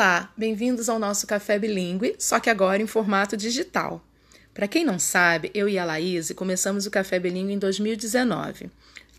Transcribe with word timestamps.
Olá, 0.00 0.32
bem-vindos 0.34 0.88
ao 0.88 0.98
nosso 0.98 1.26
Café 1.26 1.58
Bilingue, 1.58 2.16
só 2.18 2.40
que 2.40 2.48
agora 2.48 2.80
em 2.80 2.86
formato 2.86 3.36
digital. 3.36 4.02
Para 4.54 4.66
quem 4.66 4.82
não 4.82 4.98
sabe, 4.98 5.50
eu 5.52 5.68
e 5.68 5.78
a 5.78 5.84
Laís 5.84 6.32
começamos 6.32 6.86
o 6.86 6.90
Café 6.90 7.18
Bilingue 7.18 7.52
em 7.52 7.58
2019. 7.58 8.70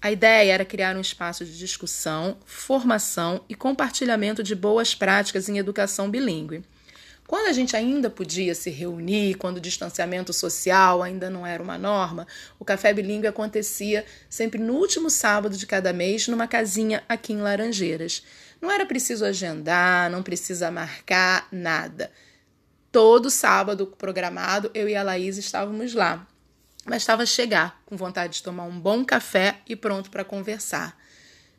A 0.01 0.11
ideia 0.11 0.51
era 0.51 0.65
criar 0.65 0.97
um 0.97 1.01
espaço 1.01 1.45
de 1.45 1.55
discussão, 1.55 2.35
formação 2.47 3.45
e 3.47 3.53
compartilhamento 3.53 4.41
de 4.41 4.55
boas 4.55 4.95
práticas 4.95 5.47
em 5.47 5.59
educação 5.59 6.09
bilíngue. 6.09 6.63
Quando 7.27 7.47
a 7.47 7.53
gente 7.53 7.77
ainda 7.77 8.09
podia 8.09 8.55
se 8.55 8.71
reunir, 8.71 9.35
quando 9.35 9.57
o 9.57 9.61
distanciamento 9.61 10.33
social 10.33 11.03
ainda 11.03 11.29
não 11.29 11.45
era 11.45 11.61
uma 11.61 11.77
norma, 11.77 12.25
o 12.59 12.65
Café 12.65 12.91
Bilingue 12.91 13.27
acontecia 13.27 14.03
sempre 14.27 14.59
no 14.59 14.73
último 14.73 15.11
sábado 15.11 15.55
de 15.55 15.67
cada 15.67 15.93
mês 15.93 16.27
numa 16.27 16.47
casinha 16.47 17.03
aqui 17.07 17.33
em 17.33 17.39
Laranjeiras. 17.39 18.23
Não 18.61 18.69
era 18.69 18.85
preciso 18.85 19.25
agendar, 19.25 20.09
não 20.11 20.21
precisa 20.21 20.69
marcar 20.69 21.47
nada. 21.51 22.11
Todo 22.91 23.29
sábado 23.31 23.87
programado, 23.87 24.69
eu 24.73 24.87
e 24.87 24.95
a 24.95 25.01
Laís 25.01 25.37
estávamos 25.37 25.93
lá. 25.93 26.27
Bastava 26.85 27.25
chegar 27.25 27.81
com 27.85 27.97
vontade 27.97 28.33
de 28.33 28.43
tomar 28.43 28.65
um 28.65 28.79
bom 28.79 29.03
café 29.03 29.59
e 29.67 29.75
pronto 29.75 30.11
para 30.11 30.23
conversar. 30.23 30.97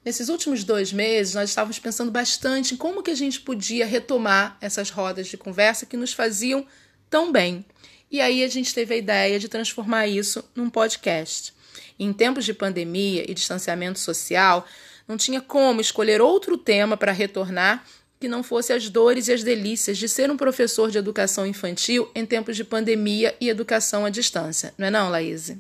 Nesses 0.05 0.29
últimos 0.29 0.65
dois 0.65 0.93
meses, 0.93 1.35
nós 1.35 1.51
estávamos 1.51 1.79
pensando 1.79 2.11
bastante 2.11 2.75
em 2.75 2.77
como 2.77 3.03
que 3.03 3.11
a 3.11 3.15
gente 3.15 3.41
podia 3.41 3.87
retomar 3.87 4.57
essas 4.61 4.91
rodas 4.91 5.29
de 5.29 5.37
conversa 5.37 5.87
que 5.87 5.97
nos 5.97 6.13
faziam 6.13 6.67
tão 7.09 7.31
bem. 7.31 7.65
E 8.11 8.21
aí 8.21 8.43
a 8.43 8.49
gente 8.49 8.75
teve 8.75 8.95
a 8.95 8.97
ideia 8.97 9.39
de 9.39 9.49
transformar 9.49 10.07
isso 10.07 10.45
num 10.55 10.69
podcast. 10.69 11.55
em 11.99 12.13
tempos 12.13 12.45
de 12.45 12.53
pandemia 12.53 13.25
e 13.31 13.35
distanciamento 13.35 13.99
social, 13.99 14.67
não 15.07 15.17
tinha 15.17 15.41
como 15.41 15.81
escolher 15.81 16.21
outro 16.21 16.57
tema 16.57 16.97
para 16.97 17.13
retornar 17.13 17.85
que 18.21 18.29
não 18.29 18.43
fosse 18.43 18.73
as 18.73 18.89
dores 18.89 19.27
e 19.27 19.33
as 19.33 19.43
delícias 19.43 19.99
de 19.99 20.09
ser 20.09 20.31
um 20.31 20.37
professor 20.37 20.91
de 20.91 20.99
educação 20.99 21.45
infantil 21.45 22.09
em 22.15 22.25
tempos 22.25 22.57
de 22.57 22.63
pandemia 22.63 23.37
e 23.41 23.49
educação 23.49 24.05
à 24.05 24.11
distância. 24.11 24.73
Não 24.79 24.87
é 24.87 24.91
não, 24.91 25.11
Laís? 25.11 25.57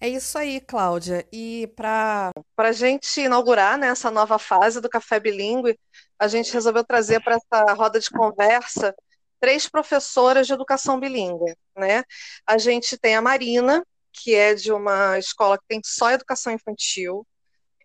É 0.00 0.08
isso 0.08 0.36
aí, 0.36 0.60
Cláudia. 0.60 1.24
E 1.32 1.72
para 1.76 2.32
a 2.58 2.72
gente 2.72 3.20
inaugurar 3.20 3.78
né, 3.78 3.86
essa 3.86 4.10
nova 4.10 4.38
fase 4.38 4.80
do 4.80 4.88
Café 4.88 5.20
Bilingue, 5.20 5.78
a 6.18 6.26
gente 6.26 6.52
resolveu 6.52 6.84
trazer 6.84 7.22
para 7.22 7.36
essa 7.36 7.72
roda 7.74 8.00
de 8.00 8.10
conversa 8.10 8.94
três 9.40 9.68
professoras 9.68 10.46
de 10.46 10.52
educação 10.52 10.98
bilíngue. 10.98 11.54
Né? 11.76 12.02
A 12.46 12.58
gente 12.58 12.98
tem 12.98 13.14
a 13.14 13.22
Marina, 13.22 13.86
que 14.12 14.34
é 14.34 14.54
de 14.54 14.72
uma 14.72 15.18
escola 15.18 15.58
que 15.58 15.64
tem 15.68 15.80
só 15.84 16.10
educação 16.10 16.52
infantil. 16.52 17.26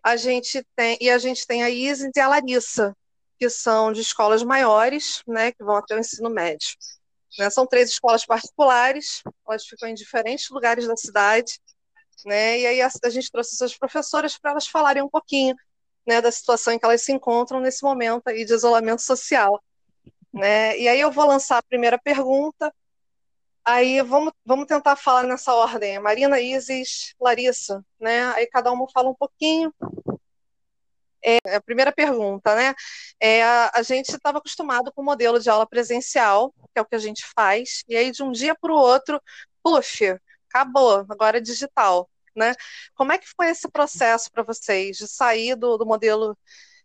A 0.02 0.16
gente 0.16 0.64
tem, 0.74 0.96
e 1.00 1.10
a 1.10 1.18
gente 1.18 1.46
tem 1.46 1.62
a 1.62 1.70
Isis 1.70 2.10
e 2.14 2.20
a 2.20 2.28
Larissa, 2.28 2.96
que 3.38 3.48
são 3.48 3.92
de 3.92 4.00
escolas 4.00 4.42
maiores, 4.42 5.22
né, 5.26 5.52
que 5.52 5.62
vão 5.62 5.76
até 5.76 5.94
o 5.94 5.98
ensino 5.98 6.30
médio. 6.30 6.76
Né? 7.38 7.48
São 7.50 7.66
três 7.66 7.90
escolas 7.90 8.24
particulares, 8.26 9.22
elas 9.46 9.66
ficam 9.66 9.88
em 9.88 9.94
diferentes 9.94 10.48
lugares 10.50 10.86
da 10.86 10.96
cidade 10.96 11.60
né? 12.24 12.58
E 12.60 12.66
aí 12.66 12.82
a, 12.82 12.90
a 13.04 13.10
gente 13.10 13.30
trouxe 13.30 13.54
essas 13.54 13.76
professoras 13.76 14.36
para 14.38 14.52
elas 14.52 14.66
falarem 14.66 15.02
um 15.02 15.08
pouquinho, 15.08 15.54
né, 16.06 16.20
da 16.20 16.30
situação 16.32 16.72
em 16.72 16.78
que 16.78 16.84
elas 16.84 17.02
se 17.02 17.12
encontram 17.12 17.60
nesse 17.60 17.82
momento 17.82 18.28
aí 18.28 18.44
de 18.44 18.52
isolamento 18.52 19.02
social, 19.02 19.62
né? 20.32 20.78
E 20.78 20.88
aí 20.88 21.00
eu 21.00 21.10
vou 21.10 21.26
lançar 21.26 21.58
a 21.58 21.62
primeira 21.62 21.98
pergunta. 21.98 22.72
Aí 23.64 24.02
vamos, 24.02 24.32
vamos 24.44 24.66
tentar 24.66 24.96
falar 24.96 25.24
nessa 25.24 25.54
ordem. 25.54 25.98
Marina, 25.98 26.40
Isis, 26.40 27.14
Larissa, 27.20 27.84
né? 28.00 28.24
Aí 28.34 28.46
cada 28.46 28.72
uma 28.72 28.88
fala 28.90 29.10
um 29.10 29.14
pouquinho. 29.14 29.72
É, 31.22 31.56
a 31.56 31.60
primeira 31.60 31.92
pergunta, 31.92 32.54
né? 32.54 32.74
É, 33.20 33.42
a, 33.44 33.82
gente 33.82 34.08
estava 34.10 34.38
acostumado 34.38 34.90
com 34.92 35.02
o 35.02 35.04
modelo 35.04 35.38
de 35.38 35.50
aula 35.50 35.66
presencial, 35.66 36.52
que 36.72 36.78
é 36.78 36.80
o 36.80 36.86
que 36.86 36.94
a 36.94 36.98
gente 36.98 37.24
faz, 37.36 37.84
e 37.86 37.94
aí 37.96 38.10
de 38.10 38.22
um 38.22 38.32
dia 38.32 38.54
para 38.58 38.72
o 38.72 38.76
outro, 38.76 39.20
puxa, 39.62 40.20
acabou, 40.48 41.04
agora 41.10 41.36
é 41.38 41.40
digital. 41.40 42.08
Né? 42.34 42.54
Como 42.94 43.12
é 43.12 43.18
que 43.18 43.28
foi 43.36 43.50
esse 43.50 43.68
processo 43.68 44.30
para 44.32 44.42
vocês 44.42 44.96
de 44.96 45.06
sair 45.08 45.56
do, 45.56 45.76
do 45.76 45.84
modelo 45.84 46.36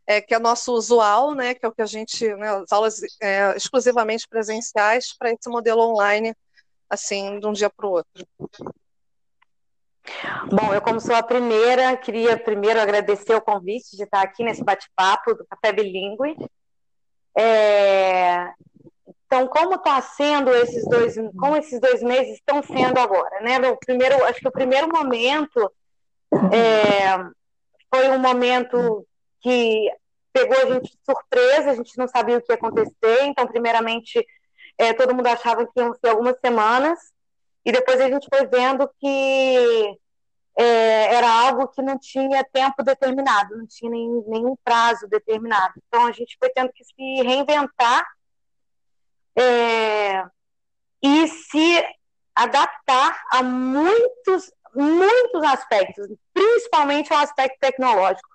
é, 0.07 0.21
que 0.21 0.33
é 0.35 0.39
nosso 0.39 0.73
usual, 0.73 1.33
né, 1.33 1.53
que 1.53 1.65
é 1.65 1.69
o 1.69 1.71
que 1.71 1.81
a 1.81 1.85
gente, 1.85 2.27
né, 2.35 2.49
as 2.49 2.71
aulas 2.71 3.01
é, 3.21 3.55
exclusivamente 3.55 4.27
presenciais, 4.27 5.13
para 5.17 5.31
esse 5.31 5.49
modelo 5.49 5.81
online, 5.81 6.35
assim, 6.89 7.39
de 7.39 7.47
um 7.47 7.53
dia 7.53 7.69
para 7.69 7.87
o 7.87 7.91
outro? 7.91 8.27
Bom, 10.51 10.73
eu 10.73 10.81
como 10.81 10.99
sou 10.99 11.15
a 11.15 11.23
primeira, 11.23 11.97
queria 11.97 12.37
primeiro 12.37 12.79
agradecer 12.79 13.33
o 13.35 13.41
convite 13.41 13.95
de 13.97 14.03
estar 14.03 14.21
aqui 14.21 14.43
nesse 14.43 14.63
bate-papo 14.63 15.33
do 15.33 15.45
Café 15.47 15.73
Bilingue. 15.73 16.35
É, 17.37 18.53
então, 19.25 19.47
como 19.47 19.75
está 19.75 19.99
sendo 20.01 20.51
esses 20.51 20.87
dois, 20.87 21.15
como 21.37 21.57
esses 21.57 21.79
dois 21.79 22.01
meses 22.01 22.35
estão 22.35 22.61
sendo 22.61 22.99
agora, 22.99 23.41
né? 23.41 23.57
O 23.69 23.77
primeiro, 23.77 24.23
acho 24.25 24.39
que 24.39 24.47
o 24.47 24.51
primeiro 24.51 24.87
momento 24.87 25.71
é, 26.53 27.17
foi 27.93 28.09
um 28.09 28.19
momento 28.19 29.05
que 29.41 29.91
pegou 30.31 30.57
a 30.57 30.73
gente 30.73 30.91
de 30.91 30.99
surpresa, 31.03 31.71
a 31.71 31.75
gente 31.75 31.97
não 31.97 32.07
sabia 32.07 32.37
o 32.37 32.41
que 32.41 32.51
ia 32.51 32.55
acontecer. 32.55 33.23
Então, 33.23 33.47
primeiramente, 33.47 34.25
é, 34.77 34.93
todo 34.93 35.15
mundo 35.15 35.27
achava 35.27 35.65
que 35.65 35.79
iam 35.79 35.93
ser 35.93 36.09
algumas 36.09 36.37
semanas, 36.39 36.99
e 37.65 37.71
depois 37.71 37.99
a 37.99 38.07
gente 38.09 38.27
foi 38.31 38.45
vendo 38.45 38.89
que 38.99 39.97
é, 40.57 41.15
era 41.15 41.29
algo 41.29 41.67
que 41.67 41.81
não 41.81 41.97
tinha 41.97 42.43
tempo 42.43 42.83
determinado, 42.83 43.57
não 43.57 43.67
tinha 43.67 43.91
nem, 43.91 44.23
nenhum 44.27 44.55
prazo 44.63 45.07
determinado. 45.07 45.73
Então, 45.87 46.05
a 46.05 46.11
gente 46.11 46.37
foi 46.39 46.49
tendo 46.49 46.71
que 46.71 46.83
se 46.83 47.23
reinventar 47.23 48.05
é, 49.37 50.23
e 51.01 51.27
se 51.27 51.83
adaptar 52.33 53.21
a 53.31 53.43
muitos, 53.43 54.51
muitos 54.73 55.43
aspectos, 55.43 56.07
principalmente 56.33 57.11
ao 57.11 57.19
aspecto 57.19 57.57
tecnológico. 57.59 58.34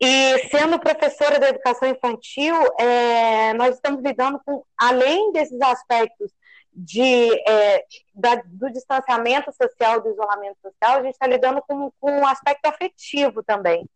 E 0.00 0.48
sendo 0.48 0.78
professora 0.78 1.38
de 1.38 1.46
educação 1.46 1.88
infantil, 1.88 2.54
é, 2.78 3.52
nós 3.54 3.74
estamos 3.74 4.02
lidando 4.02 4.40
com, 4.44 4.64
além 4.78 5.30
desses 5.32 5.60
aspectos 5.60 6.32
de, 6.72 7.30
é, 7.46 7.84
da, 8.14 8.36
do 8.46 8.70
distanciamento 8.70 9.52
social, 9.52 10.00
do 10.00 10.10
isolamento 10.10 10.56
social, 10.62 10.98
a 10.98 11.02
gente 11.02 11.12
está 11.12 11.26
lidando 11.26 11.62
com, 11.68 11.92
com 12.00 12.10
um 12.12 12.26
aspecto 12.26 12.64
afetivo 12.66 13.42
também. 13.42 13.86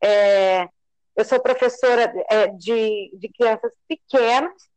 É, 0.00 0.68
eu 1.16 1.24
sou 1.24 1.40
professora 1.40 2.12
é, 2.30 2.46
de, 2.46 3.10
de 3.14 3.28
crianças 3.28 3.72
pequenas, 3.88 4.70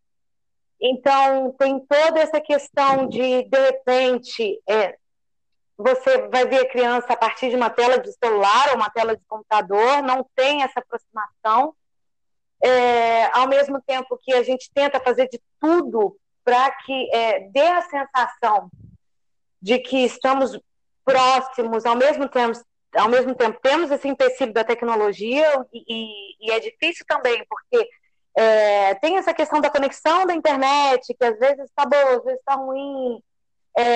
então, 0.86 1.56
tem 1.58 1.80
toda 1.80 2.20
essa 2.20 2.42
questão 2.42 3.08
de, 3.08 3.44
de 3.44 3.58
repente, 3.58 4.62
é, 4.68 4.98
você 5.78 6.28
vai 6.28 6.46
ver 6.46 6.60
a 6.60 6.70
criança 6.70 7.14
a 7.14 7.18
partir 7.18 7.50
de 7.50 7.56
uma 7.56 7.70
tela 7.70 7.98
de 7.98 8.12
celular 8.14 8.70
ou 8.70 8.76
uma 8.76 8.90
tela 8.90 9.16
de 9.16 9.24
computador, 9.26 10.02
não 10.04 10.26
tem 10.36 10.64
essa 10.64 10.80
aproximação, 10.80 11.76
é, 12.64 13.26
ao 13.38 13.48
mesmo 13.48 13.82
tempo 13.82 14.18
que 14.22 14.34
a 14.34 14.44
gente 14.44 14.72
tenta 14.74 15.00
fazer 15.00 15.28
de 15.28 15.42
tudo 15.60 16.16
para 16.44 16.72
que 16.72 17.10
é, 17.14 17.42
dê 17.50 17.68
a 17.68 17.82
sensação 17.82 18.70
de 19.62 19.80
que 19.80 20.06
estamos 20.06 20.58
próximos, 21.04 21.86
ao 21.86 21.96
mesmo 21.96 22.30
tempo, 22.30 22.60
ao 22.96 23.10
mesmo 23.10 23.36
tempo 23.36 23.60
temos 23.62 23.92
esse 23.92 24.08
empecilho 24.08 24.54
da 24.54 24.64
tecnologia 24.64 25.66
e, 25.74 25.84
e, 25.88 26.48
e 26.48 26.52
é 26.52 26.60
difícil 26.60 27.06
também, 27.08 27.44
porque 27.50 27.90
é, 28.36 28.96
tem 28.96 29.18
essa 29.18 29.34
questão 29.34 29.60
da 29.60 29.70
conexão 29.70 30.26
da 30.26 30.34
internet, 30.34 31.14
que 31.14 31.26
às 31.26 31.38
vezes 31.38 31.66
está 31.66 31.86
boa, 31.86 32.18
às 32.18 32.24
vezes 32.24 32.40
está 32.40 32.56
ruim. 32.56 33.22
É, 33.78 33.96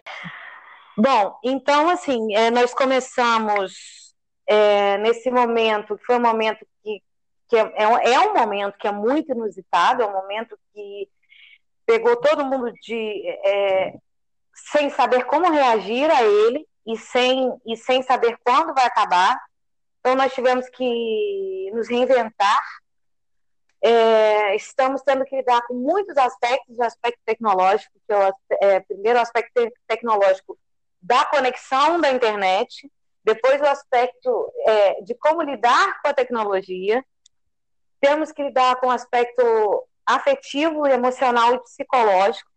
bom, 0.98 1.38
então, 1.44 1.90
assim, 1.90 2.36
é, 2.36 2.50
nós 2.50 2.74
começamos 2.74 4.16
é, 4.48 4.98
nesse 4.98 5.30
momento, 5.30 5.98
que 5.98 6.06
foi 6.06 6.18
um 6.18 6.22
momento 6.22 6.66
que, 6.84 7.02
que 7.48 7.56
é, 7.58 7.62
é, 7.76 8.14
é, 8.14 8.20
um 8.22 8.34
momento 8.34 8.78
que 8.78 8.88
é 8.88 8.92
muito 8.92 9.32
inusitado, 9.32 10.02
é 10.02 10.06
um 10.06 10.14
momento 10.14 10.58
que 10.74 11.10
pegou 11.86 12.16
todo 12.18 12.46
mundo 12.46 12.72
de 12.82 13.28
é, 13.46 13.94
sem 14.72 14.90
saber 14.90 15.26
como 15.26 15.52
reagir 15.52 16.10
a 16.10 16.24
ele 16.24 16.68
e 16.86 16.98
sem, 16.98 17.54
e 17.66 17.78
sem 17.78 18.02
saber 18.02 18.38
quando 18.44 18.74
vai 18.74 18.86
acabar. 18.86 19.40
Então, 20.00 20.16
nós 20.16 20.34
tivemos 20.34 20.68
que 20.70 21.72
nos 21.74 21.88
reinventar 21.90 22.62
é, 23.82 24.56
estamos 24.56 25.02
tendo 25.04 25.24
que 25.24 25.36
lidar 25.36 25.62
com 25.68 25.76
muitos 25.76 26.18
aspectos, 26.18 26.78
o 26.78 26.84
aspecto 26.84 27.20
tecnológico, 27.26 27.94
que 28.08 28.14
é 28.14 28.30
o 28.30 28.34
é, 28.62 28.80
primeiro 28.80 29.20
aspecto 29.20 29.72
tecnológico 29.88 30.58
da 31.08 31.24
conexão 31.24 32.02
da 32.02 32.12
internet, 32.12 32.92
depois 33.24 33.62
o 33.62 33.66
aspecto 33.66 34.52
é, 34.66 35.02
de 35.02 35.16
como 35.16 35.42
lidar 35.42 36.02
com 36.02 36.10
a 36.10 36.14
tecnologia, 36.14 37.04
temos 38.02 38.32
que 38.32 38.44
lidar 38.44 38.76
com 38.76 38.88
o 38.88 38.92
aspecto 38.92 39.42
afetivo, 40.06 40.86
emocional 40.86 41.56
e 41.56 41.64
psicológico, 41.64 42.50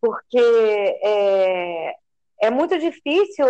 porque 0.00 0.98
é, 1.02 1.94
é 2.42 2.50
muito 2.50 2.76
difícil, 2.76 3.46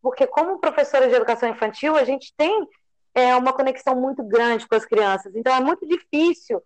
porque 0.00 0.26
como 0.26 0.58
professora 0.58 1.06
de 1.06 1.14
educação 1.14 1.48
infantil, 1.48 1.96
a 1.96 2.04
gente 2.04 2.32
tem 2.36 2.66
é 3.14 3.36
uma 3.36 3.52
conexão 3.52 3.94
muito 3.94 4.24
grande 4.24 4.66
com 4.66 4.74
as 4.74 4.84
crianças. 4.84 5.36
Então, 5.36 5.54
é 5.54 5.60
muito 5.60 5.86
difícil 5.86 6.60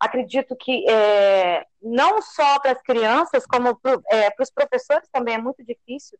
acredito 0.00 0.56
que 0.56 0.88
é, 0.88 1.64
não 1.80 2.22
só 2.22 2.58
para 2.58 2.72
as 2.72 2.82
crianças, 2.82 3.46
como 3.46 3.76
para 3.76 4.00
é, 4.10 4.34
os 4.40 4.50
professores 4.50 5.08
também 5.12 5.34
é 5.34 5.38
muito 5.38 5.62
difícil 5.62 6.18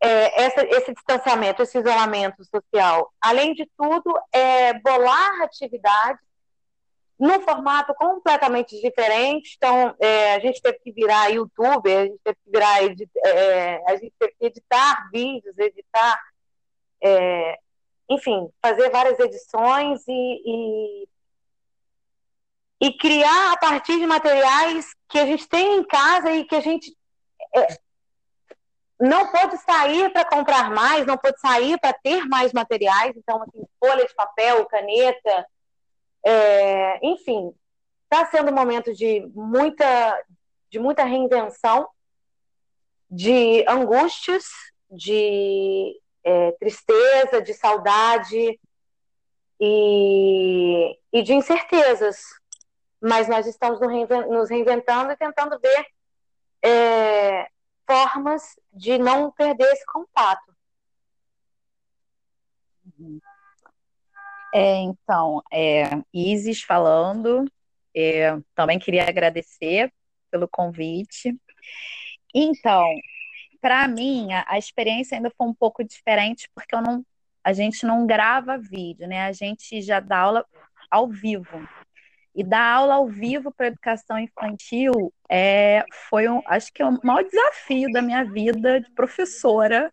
é, 0.00 0.44
essa, 0.44 0.62
esse 0.66 0.92
distanciamento, 0.94 1.62
esse 1.62 1.78
isolamento 1.78 2.44
social. 2.44 3.12
Além 3.20 3.52
de 3.54 3.68
tudo, 3.76 4.18
é 4.32 4.72
bolar 4.80 5.42
atividades 5.42 6.26
num 7.18 7.40
formato 7.40 7.92
completamente 7.94 8.80
diferente. 8.80 9.54
Então, 9.56 9.94
é, 9.98 10.34
a 10.34 10.38
gente 10.38 10.62
teve 10.62 10.78
que 10.78 10.92
virar 10.92 11.28
youtuber, 11.28 11.98
a 11.98 12.04
gente 12.04 12.20
teve 12.22 12.36
que 12.44 12.50
virar 12.50 12.84
é, 13.24 13.82
a 13.86 13.96
gente 13.96 14.12
teve 14.18 14.34
que 14.38 14.46
editar 14.46 15.08
vídeos, 15.10 15.58
editar, 15.58 16.20
é, 17.02 17.58
enfim, 18.08 18.48
fazer 18.62 18.88
várias 18.90 19.18
edições 19.18 20.06
e, 20.06 20.12
e, 20.12 21.08
e, 22.80 22.92
criar 22.96 23.52
a 23.52 23.56
partir 23.56 23.98
de 23.98 24.06
materiais 24.06 24.94
que 25.08 25.18
a 25.18 25.26
gente 25.26 25.48
tem 25.48 25.78
em 25.78 25.84
casa 25.84 26.30
e 26.32 26.44
que 26.44 26.54
a 26.54 26.60
gente 26.60 26.96
é, 27.54 27.78
não 29.00 29.30
pode 29.30 29.56
sair 29.58 30.12
para 30.12 30.24
comprar 30.24 30.70
mais, 30.70 31.06
não 31.06 31.16
pode 31.16 31.40
sair 31.40 31.78
para 31.78 31.92
ter 31.92 32.24
mais 32.26 32.52
materiais. 32.52 33.16
Então, 33.16 33.42
assim, 33.42 33.64
folha 33.78 34.06
de 34.06 34.14
papel, 34.14 34.66
caneta, 34.66 35.46
é, 36.24 37.06
enfim, 37.06 37.54
está 38.04 38.26
sendo 38.26 38.50
um 38.50 38.54
momento 38.54 38.92
de 38.92 39.20
muita, 39.34 40.24
de 40.70 40.78
muita 40.78 41.04
reinvenção, 41.04 41.88
de 43.10 43.64
angústias, 43.68 44.44
de 44.90 45.98
é, 46.24 46.52
tristeza, 46.52 47.40
de 47.40 47.54
saudade 47.54 48.58
e, 49.60 50.98
e 51.12 51.22
de 51.22 51.34
incertezas. 51.34 52.18
Mas 53.00 53.28
nós 53.28 53.46
estamos 53.46 53.80
nos 53.80 54.50
reinventando 54.50 55.12
e 55.12 55.16
tentando 55.16 55.58
ver 55.60 55.86
é, 56.64 57.48
formas 57.86 58.58
de 58.72 58.98
não 58.98 59.30
perder 59.30 59.72
esse 59.72 59.84
contato. 59.86 60.56
É, 64.54 64.76
então, 64.76 65.42
é, 65.52 65.84
Isis 66.12 66.62
falando, 66.62 67.44
é, 67.94 68.36
também 68.54 68.78
queria 68.78 69.08
agradecer 69.08 69.92
pelo 70.30 70.48
convite. 70.48 71.36
Então, 72.34 72.84
para 73.60 73.86
mim, 73.88 74.32
a, 74.32 74.44
a, 74.48 74.58
experiência 74.58 75.16
ainda 75.16 75.30
foi 75.36 75.46
um 75.46 75.54
pouco 75.54 75.84
diferente, 75.84 76.48
porque 76.54 76.74
eu 76.74 76.82
não, 76.82 77.04
a 77.42 77.52
gente 77.52 77.84
não 77.86 78.06
grava 78.06 78.58
vídeo, 78.58 79.06
né? 79.06 79.26
A 79.26 79.32
gente 79.32 79.80
já 79.82 80.00
dá 80.00 80.18
aula 80.18 80.46
ao 80.90 81.08
vivo. 81.08 81.68
E 82.38 82.44
dar 82.44 82.62
aula 82.62 82.94
ao 82.94 83.08
vivo 83.08 83.50
para 83.50 83.66
educação 83.66 84.16
infantil 84.16 85.12
é, 85.28 85.84
foi, 86.08 86.28
um, 86.28 86.40
acho 86.46 86.72
que, 86.72 86.80
é 86.80 86.86
o 86.86 86.96
maior 87.02 87.24
desafio 87.24 87.90
da 87.90 88.00
minha 88.00 88.22
vida 88.22 88.80
de 88.80 88.88
professora. 88.92 89.92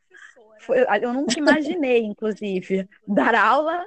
Foi, 0.59 0.85
eu 1.01 1.11
nunca 1.11 1.39
imaginei, 1.39 2.03
inclusive, 2.03 2.87
dar 3.07 3.33
aula 3.33 3.83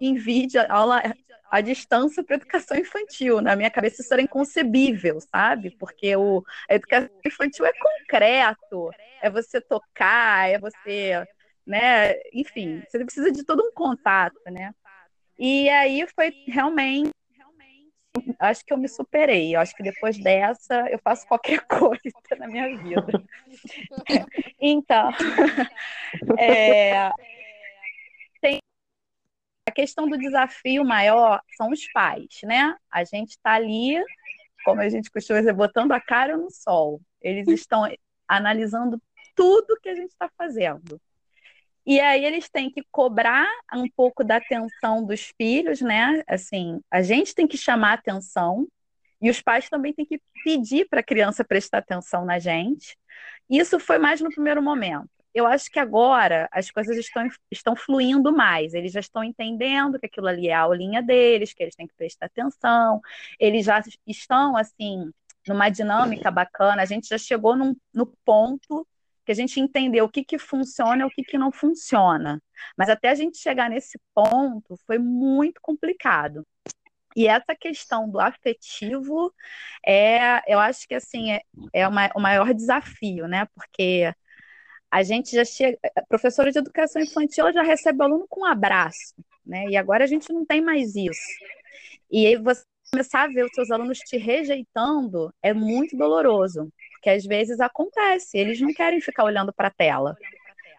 em 0.00 0.14
vídeo, 0.14 0.58
aula 0.70 1.02
à 1.50 1.60
distância 1.60 2.24
para 2.24 2.36
educação 2.36 2.78
infantil. 2.78 3.42
Na 3.42 3.54
minha 3.54 3.70
cabeça 3.70 4.00
isso 4.00 4.14
era 4.14 4.22
inconcebível, 4.22 5.20
sabe? 5.20 5.76
Porque 5.78 6.16
o, 6.16 6.42
a 6.66 6.76
educação 6.76 7.10
infantil 7.26 7.66
é 7.66 7.72
concreto, 7.74 8.90
é 9.20 9.28
você 9.28 9.60
tocar, 9.60 10.48
é 10.48 10.58
você, 10.58 11.28
né? 11.66 12.14
Enfim, 12.32 12.82
você 12.88 13.04
precisa 13.04 13.30
de 13.30 13.44
todo 13.44 13.62
um 13.62 13.70
contato, 13.70 14.40
né? 14.46 14.74
E 15.38 15.68
aí 15.68 16.06
foi 16.16 16.32
realmente 16.46 17.10
acho 18.38 18.64
que 18.64 18.72
eu 18.72 18.78
me 18.78 18.88
superei. 18.88 19.54
Eu 19.54 19.60
acho 19.60 19.74
que 19.74 19.82
depois 19.82 20.18
dessa 20.18 20.88
eu 20.90 20.98
faço 20.98 21.26
qualquer 21.26 21.60
coisa 21.68 22.12
na 22.38 22.46
minha 22.46 22.76
vida. 22.76 23.24
então, 24.60 25.10
é, 26.38 27.10
tem 28.40 28.60
a 29.68 29.72
questão 29.72 30.08
do 30.08 30.18
desafio 30.18 30.84
maior 30.84 31.40
são 31.56 31.70
os 31.70 31.86
pais, 31.92 32.40
né? 32.42 32.74
A 32.90 33.04
gente 33.04 33.30
está 33.30 33.52
ali, 33.52 34.02
como 34.64 34.80
a 34.80 34.88
gente 34.88 35.10
costuma 35.10 35.40
dizer, 35.40 35.52
botando 35.52 35.92
a 35.92 36.00
cara 36.00 36.36
no 36.36 36.50
sol. 36.50 37.00
Eles 37.20 37.46
estão 37.48 37.84
analisando 38.26 39.00
tudo 39.34 39.78
que 39.80 39.88
a 39.88 39.94
gente 39.94 40.10
está 40.10 40.28
fazendo. 40.36 41.00
E 41.88 41.98
aí 42.00 42.22
eles 42.22 42.50
têm 42.50 42.70
que 42.70 42.82
cobrar 42.92 43.48
um 43.74 43.88
pouco 43.88 44.22
da 44.22 44.36
atenção 44.36 45.02
dos 45.06 45.32
filhos, 45.40 45.80
né? 45.80 46.22
Assim, 46.28 46.82
a 46.90 47.00
gente 47.00 47.34
tem 47.34 47.46
que 47.46 47.56
chamar 47.56 47.94
atenção 47.94 48.68
e 49.22 49.30
os 49.30 49.40
pais 49.40 49.70
também 49.70 49.94
têm 49.94 50.04
que 50.04 50.20
pedir 50.44 50.86
para 50.86 51.00
a 51.00 51.02
criança 51.02 51.42
prestar 51.42 51.78
atenção 51.78 52.26
na 52.26 52.38
gente. 52.38 52.94
Isso 53.48 53.80
foi 53.80 53.98
mais 53.98 54.20
no 54.20 54.28
primeiro 54.28 54.62
momento. 54.62 55.08
Eu 55.32 55.46
acho 55.46 55.70
que 55.70 55.78
agora 55.78 56.46
as 56.52 56.70
coisas 56.70 56.94
estão, 56.98 57.26
estão 57.50 57.74
fluindo 57.74 58.30
mais. 58.36 58.74
Eles 58.74 58.92
já 58.92 59.00
estão 59.00 59.24
entendendo 59.24 59.98
que 59.98 60.04
aquilo 60.04 60.26
ali 60.26 60.48
é 60.48 60.52
a 60.54 60.60
aulinha 60.60 61.02
deles, 61.02 61.54
que 61.54 61.62
eles 61.62 61.74
têm 61.74 61.86
que 61.86 61.94
prestar 61.96 62.26
atenção. 62.26 63.00
Eles 63.40 63.64
já 63.64 63.82
estão, 64.06 64.58
assim, 64.58 65.10
numa 65.46 65.70
dinâmica 65.70 66.30
bacana. 66.30 66.82
A 66.82 66.86
gente 66.86 67.08
já 67.08 67.16
chegou 67.16 67.56
num, 67.56 67.74
no 67.94 68.06
ponto 68.26 68.86
que 69.28 69.32
a 69.32 69.34
gente 69.34 69.60
entendeu 69.60 70.06
o 70.06 70.08
que, 70.08 70.24
que 70.24 70.38
funciona 70.38 71.02
e 71.02 71.04
o 71.04 71.10
que, 71.10 71.22
que 71.22 71.36
não 71.36 71.52
funciona. 71.52 72.42
Mas 72.74 72.88
até 72.88 73.10
a 73.10 73.14
gente 73.14 73.36
chegar 73.36 73.68
nesse 73.68 74.00
ponto 74.14 74.74
foi 74.86 74.96
muito 74.98 75.60
complicado. 75.60 76.46
E 77.14 77.28
essa 77.28 77.54
questão 77.54 78.08
do 78.08 78.18
afetivo 78.18 79.30
é, 79.86 80.50
eu 80.50 80.58
acho 80.58 80.88
que 80.88 80.94
assim 80.94 81.30
é, 81.32 81.42
é 81.74 81.86
uma, 81.86 82.10
o 82.16 82.20
maior 82.20 82.54
desafio, 82.54 83.28
né? 83.28 83.46
Porque 83.54 84.10
a 84.90 85.02
gente 85.02 85.32
já 85.32 85.44
chega, 85.44 85.78
professora 86.08 86.50
de 86.50 86.58
educação 86.58 87.02
infantil 87.02 87.52
já 87.52 87.62
recebe 87.62 87.98
o 88.00 88.04
aluno 88.04 88.26
com 88.30 88.40
um 88.40 88.46
abraço, 88.46 89.14
né? 89.44 89.66
E 89.66 89.76
agora 89.76 90.04
a 90.04 90.06
gente 90.06 90.32
não 90.32 90.46
tem 90.46 90.62
mais 90.62 90.96
isso. 90.96 91.20
E 92.10 92.26
aí 92.26 92.36
você 92.36 92.64
começar 92.90 93.24
a 93.24 93.28
ver 93.28 93.44
os 93.44 93.52
seus 93.52 93.70
alunos 93.70 93.98
te 93.98 94.16
rejeitando 94.16 95.30
é 95.42 95.52
muito 95.52 95.98
doloroso, 95.98 96.72
porque 96.98 97.10
às 97.10 97.24
vezes 97.24 97.60
acontece, 97.60 98.36
eles 98.36 98.60
não 98.60 98.74
querem 98.74 99.00
ficar 99.00 99.22
olhando 99.24 99.52
para 99.52 99.68
a 99.68 99.70
tela. 99.70 100.16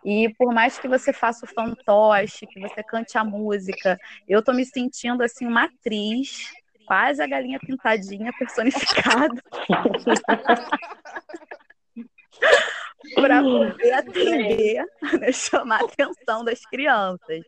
E 0.03 0.29
por 0.37 0.53
mais 0.53 0.77
que 0.77 0.87
você 0.87 1.11
faça 1.11 1.45
o 1.45 1.49
fantoche, 1.49 2.45
que 2.45 2.59
você 2.59 2.83
cante 2.83 3.17
a 3.17 3.23
música, 3.23 3.97
eu 4.27 4.43
tô 4.43 4.53
me 4.53 4.65
sentindo 4.65 5.23
assim 5.23 5.47
uma 5.47 5.63
atriz, 5.63 6.51
quase 6.85 7.21
a 7.21 7.27
galinha 7.27 7.59
pintadinha 7.59 8.31
personificada. 8.37 9.41
para 13.15 13.41
poder 13.41 13.93
atender, 13.93 14.85
né, 15.19 15.31
chamar 15.31 15.81
a 15.81 15.85
atenção 15.85 16.43
das 16.43 16.59
crianças, 16.65 17.45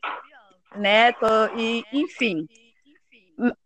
né? 0.75 1.11
Tô, 1.13 1.27
e 1.57 1.83
enfim, 1.91 2.47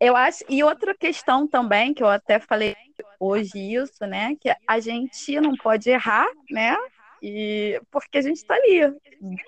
eu 0.00 0.16
acho, 0.16 0.42
e 0.48 0.64
outra 0.64 0.96
questão 0.96 1.46
também, 1.46 1.94
que 1.94 2.02
eu 2.02 2.08
até 2.08 2.40
falei 2.40 2.74
hoje 3.18 3.58
isso, 3.58 4.06
né? 4.06 4.36
Que 4.40 4.54
a 4.66 4.80
gente 4.80 5.40
não 5.40 5.54
pode 5.56 5.90
errar, 5.90 6.28
né? 6.50 6.76
E 7.22 7.80
porque 7.90 8.18
a 8.18 8.22
gente 8.22 8.36
está 8.36 8.54
ali, 8.54 8.80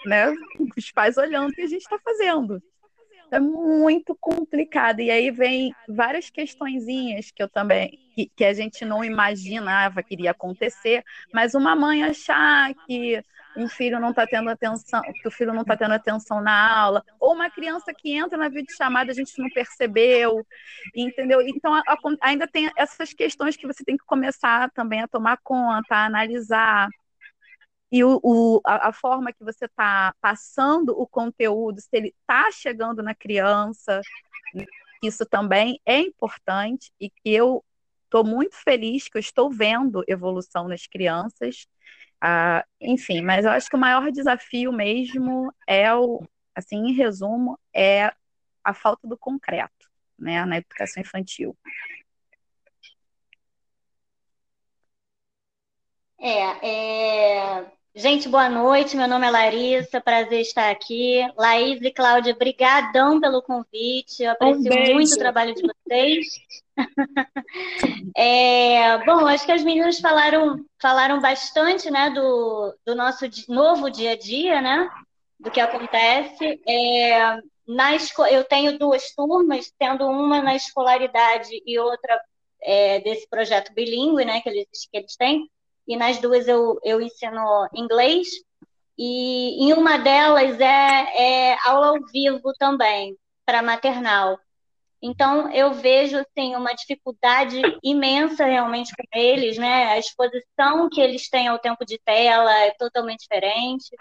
né? 0.07 0.33
Os 0.77 0.91
pais 0.91 1.17
olhando 1.17 1.51
o 1.51 1.53
que 1.53 1.63
a 1.63 1.67
gente 1.67 1.83
está 1.83 1.99
fazendo. 1.99 2.63
É 3.31 3.39
muito 3.39 4.17
complicado. 4.19 5.01
E 5.01 5.11
aí 5.11 5.31
vem 5.31 5.75
várias 5.87 6.31
questõezinhas 6.31 7.31
que 7.31 7.43
eu 7.43 7.49
também 7.49 7.99
que, 8.19 8.31
que 8.35 8.45
a 8.45 8.53
gente 8.53 8.85
não 8.85 9.05
imaginava 9.05 10.03
que 10.03 10.15
iria 10.15 10.33
acontecer, 10.33 11.05
mas 11.33 11.55
uma 11.55 11.77
mãe 11.77 12.03
achar 12.03 12.75
que 12.87 13.23
um 13.59 13.69
filho 13.69 13.99
não 13.99 14.11
está 14.11 14.27
tendo 14.27 14.49
atenção, 14.49 15.03
que 15.03 15.27
o 15.27 15.31
filho 15.31 15.53
não 15.53 15.63
está 15.63 15.77
tendo 15.77 15.93
atenção 15.93 16.41
na 16.41 16.81
aula, 16.81 17.05
ou 17.19 17.35
uma 17.35 17.51
criança 17.51 17.93
que 17.93 18.13
entra 18.13 18.39
na 18.39 18.49
videochamada 18.49 19.11
a 19.11 19.15
gente 19.15 19.39
não 19.39 19.49
percebeu, 19.51 20.47
entendeu? 20.95 21.41
Então 21.43 21.75
a, 21.75 21.81
a, 21.87 21.97
ainda 22.23 22.47
tem 22.47 22.71
essas 22.77 23.13
questões 23.13 23.57
que 23.57 23.67
você 23.67 23.85
tem 23.85 23.97
que 23.97 24.05
começar 24.05 24.71
também 24.71 25.03
a 25.03 25.09
tomar 25.09 25.39
conta, 25.43 25.97
a 25.97 26.07
analisar. 26.07 26.89
E 27.91 28.05
o, 28.05 28.21
o 28.23 28.61
a, 28.65 28.89
a, 28.89 28.93
forma 28.93 29.33
que 29.33 29.43
você 29.43 29.65
está 29.65 30.15
passando 30.21 30.91
o 30.91 31.07
conteúdo, 31.07 31.81
se 31.81 31.89
ele 31.93 32.15
está 32.21 32.51
chegando 32.53 33.03
na 33.03 33.15
criança, 33.15 34.01
isso 35.03 35.25
também 35.27 35.81
é 35.87 35.99
importante 35.99 36.93
e 37.01 37.11
que 37.11 37.31
eu 37.31 37.65
estou 38.05 38.25
muito 38.25 38.57
feliz 38.57 39.09
que 39.09 39.19
eu 39.19 39.21
estou 39.21 39.51
vendo 39.51 40.03
evolução 40.09 40.67
nas 40.67 40.87
crianças 40.87 41.67
ah, 42.21 42.65
enfim, 42.81 43.23
mas 43.23 43.45
eu 43.45 43.51
acho 43.51 43.69
que 43.69 43.77
o 43.77 43.79
maior 43.79 44.11
desafio 44.11 44.73
mesmo 44.73 45.53
é 45.67 45.95
o, 45.95 46.23
assim, 46.55 46.77
em 46.77 46.93
resumo, 46.93 47.59
é 47.75 48.13
a 48.65 48.75
falta 48.75 49.07
do 49.07 49.17
concreto, 49.17 49.89
né, 50.19 50.45
na 50.45 50.59
educação 50.59 51.01
infantil. 51.01 51.57
É, 56.21 56.67
é, 56.69 57.78
Gente, 57.95 58.29
boa 58.29 58.49
noite. 58.49 58.97
Meu 58.97 59.09
nome 59.09 59.27
é 59.27 59.31
Larissa, 59.31 60.01
prazer 60.01 60.41
estar 60.41 60.71
aqui. 60.71 61.21
Laís 61.37 61.81
e 61.83 61.91
Cláudia, 61.91 62.35
brigadão 62.35 63.21
pelo 63.21 63.43
convite. 63.43 64.23
Eu 64.23 64.33
aprecio 64.33 64.73
um 64.73 64.95
muito 64.95 65.15
o 65.15 65.19
trabalho 65.19 65.55
de 65.55 65.63
vocês. 65.63 66.27
é, 68.17 69.05
bom, 69.05 69.27
acho 69.27 69.45
que 69.45 69.53
as 69.53 69.65
meninas 69.65 69.99
falaram, 69.99 70.65
falaram 70.81 71.21
bastante 71.21 71.91
né, 71.91 72.11
do, 72.11 72.75
do 72.87 72.95
nosso 72.95 73.25
novo 73.49 73.91
dia 73.91 74.13
a 74.13 74.17
dia, 74.17 74.61
né? 74.61 74.89
Do 75.41 75.51
que 75.51 75.61
acontece. 75.61 76.61
É, 76.69 77.39
na 77.67 77.91
eu 78.31 78.45
tenho 78.45 78.79
duas 78.79 79.13
turmas, 79.15 79.73
tendo 79.79 80.07
uma 80.07 80.41
na 80.41 80.55
escolaridade 80.55 81.51
e 81.67 81.79
outra 81.79 82.21
é, 82.63 83.01
desse 83.01 83.29
projeto 83.29 83.73
bilíngue, 83.75 84.25
né, 84.25 84.41
que 84.41 84.49
eles, 84.49 84.69
que 84.91 84.97
eles 84.97 85.17
têm 85.17 85.49
e 85.89 85.97
nas 85.97 86.19
duas 86.19 86.47
eu, 86.47 86.79
eu 86.85 87.01
ensino 87.01 87.67
inglês, 87.75 88.29
e 88.97 89.65
em 89.65 89.73
uma 89.73 89.97
delas 89.97 90.61
é, 90.61 91.53
é 91.53 91.59
aula 91.65 91.89
ao 91.89 92.07
vivo 92.13 92.53
também, 92.59 93.17
para 93.47 93.63
maternal. 93.63 94.39
Então, 95.01 95.51
eu 95.53 95.73
vejo 95.73 96.19
assim, 96.19 96.57
uma 96.57 96.75
dificuldade 96.75 97.63
imensa 97.83 98.45
realmente 98.45 98.93
com 98.95 99.19
eles, 99.19 99.57
né? 99.57 99.93
A 99.93 99.99
exposição 99.99 100.91
que 100.91 101.01
eles 101.01 101.31
têm 101.31 101.47
ao 101.47 101.59
tempo 101.59 101.85
de 101.87 101.99
tela 102.05 102.53
é 102.65 102.73
totalmente 102.73 103.21
diferente. 103.21 103.97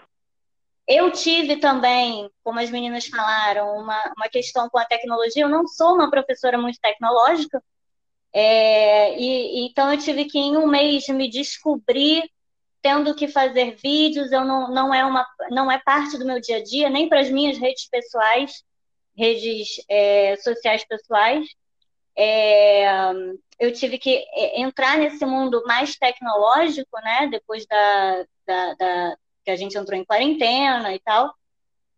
Eu 0.86 1.12
tive 1.12 1.56
também, 1.56 2.28
como 2.42 2.58
as 2.58 2.70
meninas 2.70 3.06
falaram, 3.06 3.76
uma, 3.76 4.12
uma 4.16 4.28
questão 4.28 4.68
com 4.68 4.78
a 4.78 4.84
tecnologia. 4.84 5.44
Eu 5.44 5.48
não 5.48 5.68
sou 5.68 5.94
uma 5.94 6.10
professora 6.10 6.58
muito 6.58 6.80
tecnológica, 6.80 7.62
é, 8.40 9.18
e, 9.18 9.66
então 9.66 9.92
eu 9.92 9.98
tive 9.98 10.26
que 10.26 10.38
em 10.38 10.56
um 10.56 10.68
mês 10.68 11.08
me 11.08 11.28
descobrir 11.28 12.22
tendo 12.80 13.12
que 13.14 13.26
fazer 13.26 13.74
vídeos, 13.82 14.30
eu 14.30 14.44
não, 14.44 14.70
não 14.72 14.94
é 14.94 15.04
uma 15.04 15.26
não 15.50 15.70
é 15.70 15.78
parte 15.78 16.16
do 16.16 16.24
meu 16.24 16.40
dia 16.40 16.58
a 16.58 16.62
dia, 16.62 16.88
nem 16.88 17.08
para 17.08 17.18
as 17.20 17.28
minhas 17.28 17.58
redes 17.58 17.88
pessoais, 17.88 18.62
redes 19.16 19.84
é, 19.88 20.36
sociais 20.36 20.84
pessoais. 20.86 21.48
É, 22.16 23.12
eu 23.58 23.72
tive 23.72 23.98
que 23.98 24.24
é, 24.32 24.60
entrar 24.60 24.98
nesse 24.98 25.26
mundo 25.26 25.64
mais 25.66 25.96
tecnológico, 25.96 26.96
né? 27.02 27.26
Depois 27.28 27.66
da, 27.66 28.24
da, 28.46 28.74
da 28.74 29.16
que 29.44 29.50
a 29.50 29.56
gente 29.56 29.76
entrou 29.76 29.98
em 29.98 30.04
quarentena 30.04 30.94
e 30.94 31.00
tal. 31.00 31.34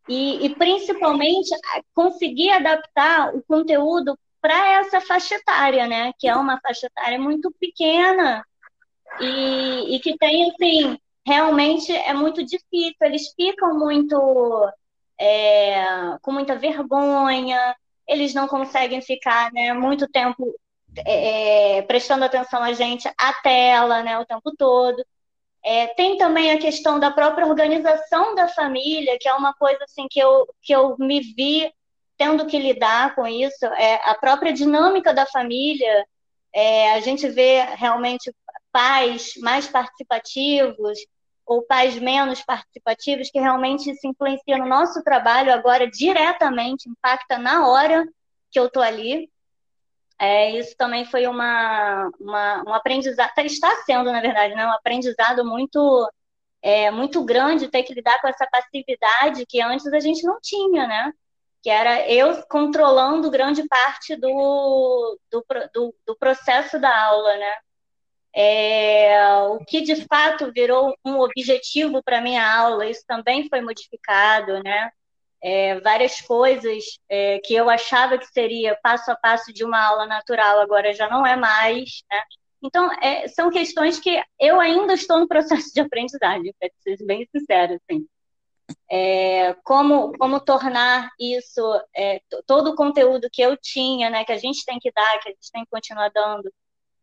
E, 0.09 0.47
e, 0.47 0.55
principalmente 0.55 1.51
conseguir 1.95 2.51
adaptar 2.51 3.35
o 3.35 3.43
conteúdo 3.43 4.19
para 4.41 4.81
essa 4.81 5.01
faixa 5.01 5.35
etária, 5.35 5.87
né? 5.87 6.13
Que 6.19 6.29
é 6.29 6.35
uma 6.35 6.61
faixa 6.61 6.87
etária 6.87 7.19
muito 7.19 7.53
pequena 7.61 8.45
e, 9.21 9.97
e 9.97 10.01
que 10.01 10.17
tem, 10.17 10.51
assim, 10.51 10.99
realmente 11.27 11.93
é 11.93 12.13
muito 12.15 12.45
difícil. 12.45 12.97
Eles 13.03 13.33
ficam 13.35 13.79
muito 13.79 14.73
é, 15.19 15.85
com 16.23 16.33
muita 16.33 16.57
vergonha, 16.57 17.77
eles 18.07 18.35
não 18.35 18.49
conseguem 18.49 19.03
ficar 19.03 19.53
né, 19.53 19.73
muito 19.73 20.09
tempo 20.09 20.55
é, 21.07 21.79
é 21.79 21.83
prestando 21.83 22.25
atenção 22.25 22.63
a 22.63 22.73
gente 22.73 23.09
à 23.19 23.33
tela, 23.43 24.03
né, 24.03 24.19
o 24.19 24.27
tempo 24.27 24.53
todo. 24.57 25.05
É, 25.63 25.89
tem 25.89 26.17
também 26.17 26.51
a 26.53 26.59
questão 26.59 26.99
da 26.99 27.11
própria 27.11 27.47
organização 27.47 28.35
da 28.35 28.49
família, 28.49 29.19
que 29.21 29.29
é 29.29 29.35
uma 29.35 29.53
coisa 29.55 29.85
assim 29.85 30.07
que 30.11 30.19
eu, 30.19 30.47
que 30.63 30.75
eu 30.75 30.97
me 30.99 31.21
vi 31.21 31.71
tendo 32.21 32.45
que 32.45 32.59
lidar 32.59 33.15
com 33.15 33.27
isso, 33.27 33.65
é, 33.65 33.95
a 34.05 34.15
própria 34.15 34.53
dinâmica 34.53 35.15
da 35.15 35.25
família, 35.25 36.05
é, 36.53 36.93
a 36.93 37.01
gente 37.01 37.27
vê 37.31 37.63
realmente 37.77 38.31
pais 38.71 39.33
mais 39.39 39.67
participativos 39.67 40.99
ou 41.47 41.63
pais 41.63 41.99
menos 41.99 42.43
participativos, 42.43 43.31
que 43.31 43.41
realmente 43.41 43.95
se 43.95 44.07
influencia 44.07 44.59
no 44.59 44.67
nosso 44.67 45.03
trabalho 45.03 45.51
agora 45.51 45.91
diretamente, 45.91 46.91
impacta 46.91 47.39
na 47.39 47.67
hora 47.67 48.07
que 48.51 48.61
eu 48.61 48.67
estou 48.67 48.83
ali. 48.83 49.31
É, 50.19 50.51
isso 50.59 50.77
também 50.77 51.07
foi 51.07 51.27
uma, 51.27 52.11
uma, 52.21 52.65
um 52.69 52.75
aprendizado, 52.75 53.33
está 53.39 53.75
sendo, 53.87 54.13
na 54.13 54.21
verdade, 54.21 54.55
né, 54.55 54.67
um 54.67 54.73
aprendizado 54.73 55.43
muito 55.43 56.07
é, 56.61 56.91
muito 56.91 57.25
grande 57.25 57.69
ter 57.69 57.83
que 57.83 57.95
lidar 57.95 58.21
com 58.21 58.29
essa 58.29 58.47
passividade 58.47 59.47
que 59.47 59.63
antes 59.63 59.87
a 59.87 60.01
gente 60.01 60.23
não 60.23 60.39
tinha, 60.43 60.87
né? 60.87 61.15
Que 61.63 61.69
era 61.69 62.09
eu 62.09 62.43
controlando 62.49 63.31
grande 63.31 63.67
parte 63.69 64.17
do, 64.17 65.19
do, 65.31 65.45
do, 65.75 65.95
do 66.07 66.17
processo 66.17 66.79
da 66.79 67.07
aula, 67.07 67.37
né? 67.37 67.55
É, 68.33 69.35
o 69.49 69.59
que 69.65 69.81
de 69.81 70.07
fato 70.07 70.53
virou 70.53 70.95
um 71.05 71.19
objetivo 71.19 72.03
para 72.03 72.21
minha 72.21 72.49
aula, 72.49 72.87
isso 72.87 73.05
também 73.07 73.49
foi 73.49 73.61
modificado, 73.61 74.63
né? 74.63 74.91
É, 75.43 75.81
várias 75.81 76.21
coisas 76.21 76.85
é, 77.09 77.41
que 77.41 77.55
eu 77.55 77.69
achava 77.69 78.19
que 78.19 78.27
seria 78.27 78.79
passo 78.83 79.11
a 79.11 79.17
passo 79.17 79.53
de 79.53 79.65
uma 79.65 79.83
aula 79.83 80.07
natural, 80.07 80.61
agora 80.61 80.93
já 80.95 81.09
não 81.09 81.27
é 81.27 81.37
mais, 81.37 82.03
né? 82.11 82.23
Então, 82.63 82.91
é, 83.03 83.27
são 83.29 83.51
questões 83.51 83.99
que 83.99 84.23
eu 84.39 84.61
ainda 84.61 84.95
estou 84.95 85.19
no 85.19 85.29
processo 85.29 85.73
de 85.75 85.81
aprendizagem, 85.81 86.55
para 86.59 86.71
ser 86.83 87.05
bem 87.05 87.27
sincero, 87.35 87.75
assim 87.75 88.07
é, 88.91 89.55
como, 89.65 90.13
como 90.19 90.41
tornar 90.41 91.11
isso, 91.19 91.63
é, 91.97 92.21
todo 92.47 92.71
o 92.71 92.75
conteúdo 92.75 93.29
que 93.33 93.43
eu 93.43 93.57
tinha, 93.57 94.11
né, 94.11 94.25
que 94.25 94.33
a 94.33 94.39
gente 94.39 94.65
tem 94.65 94.79
que 94.79 94.91
dar, 94.93 95.19
que 95.21 95.29
a 95.29 95.33
gente 95.33 95.51
tem 95.53 95.65
que 95.65 95.71
continuar 95.71 96.11
dando, 96.11 96.53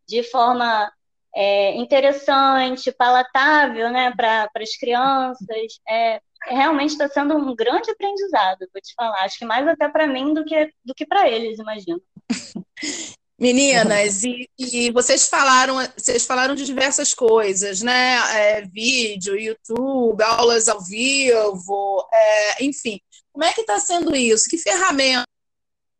de 0.07 0.23
forma 0.23 0.91
é, 1.35 1.75
interessante, 1.75 2.91
palatável 2.91 3.91
né, 3.91 4.11
para 4.15 4.49
as 4.55 4.75
crianças, 4.77 5.79
é, 5.87 6.21
realmente 6.45 6.91
está 6.91 7.07
sendo 7.07 7.35
um 7.35 7.55
grande 7.55 7.91
aprendizado, 7.91 8.67
vou 8.73 8.81
te 8.81 8.93
falar. 8.95 9.23
Acho 9.23 9.39
que 9.39 9.45
mais 9.45 9.67
até 9.67 9.87
para 9.87 10.07
mim 10.07 10.33
do 10.33 10.43
que, 10.45 10.71
do 10.83 10.93
que 10.95 11.05
para 11.05 11.29
eles, 11.29 11.59
imagino. 11.59 12.01
Meninas, 13.39 14.23
e, 14.23 14.49
e, 14.57 14.91
vocês 14.91 15.27
falaram, 15.27 15.75
vocês 15.95 16.25
falaram 16.25 16.55
de 16.55 16.65
diversas 16.65 17.13
coisas, 17.13 17.81
né? 17.81 18.15
É, 18.35 18.61
vídeo, 18.65 19.39
YouTube, 19.39 20.23
aulas 20.23 20.67
ao 20.67 20.81
vivo, 20.81 22.07
é, 22.11 22.63
enfim. 22.63 22.99
Como 23.31 23.45
é 23.45 23.53
que 23.53 23.61
está 23.61 23.79
sendo 23.79 24.15
isso? 24.15 24.49
Que 24.49 24.57
ferramentas 24.57 25.27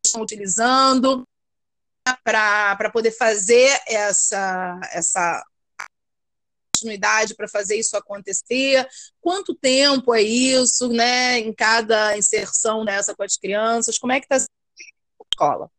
estão 0.03 0.23
utilizando 0.23 1.27
para 2.23 2.89
poder 2.91 3.11
fazer 3.11 3.79
essa, 3.85 4.79
essa 4.91 5.45
continuidade 6.73 7.35
para 7.35 7.47
fazer 7.47 7.75
isso 7.75 7.95
acontecer? 7.95 8.87
Quanto 9.21 9.53
tempo 9.53 10.11
é 10.15 10.23
isso, 10.23 10.87
né? 10.89 11.37
Em 11.37 11.53
cada 11.53 12.17
inserção 12.17 12.83
dessa 12.83 13.15
com 13.15 13.21
as 13.21 13.37
crianças? 13.37 13.99
Como 13.99 14.11
é 14.11 14.19
que 14.19 14.25
está 14.25 14.37
a 14.37 15.25
escola? 15.31 15.69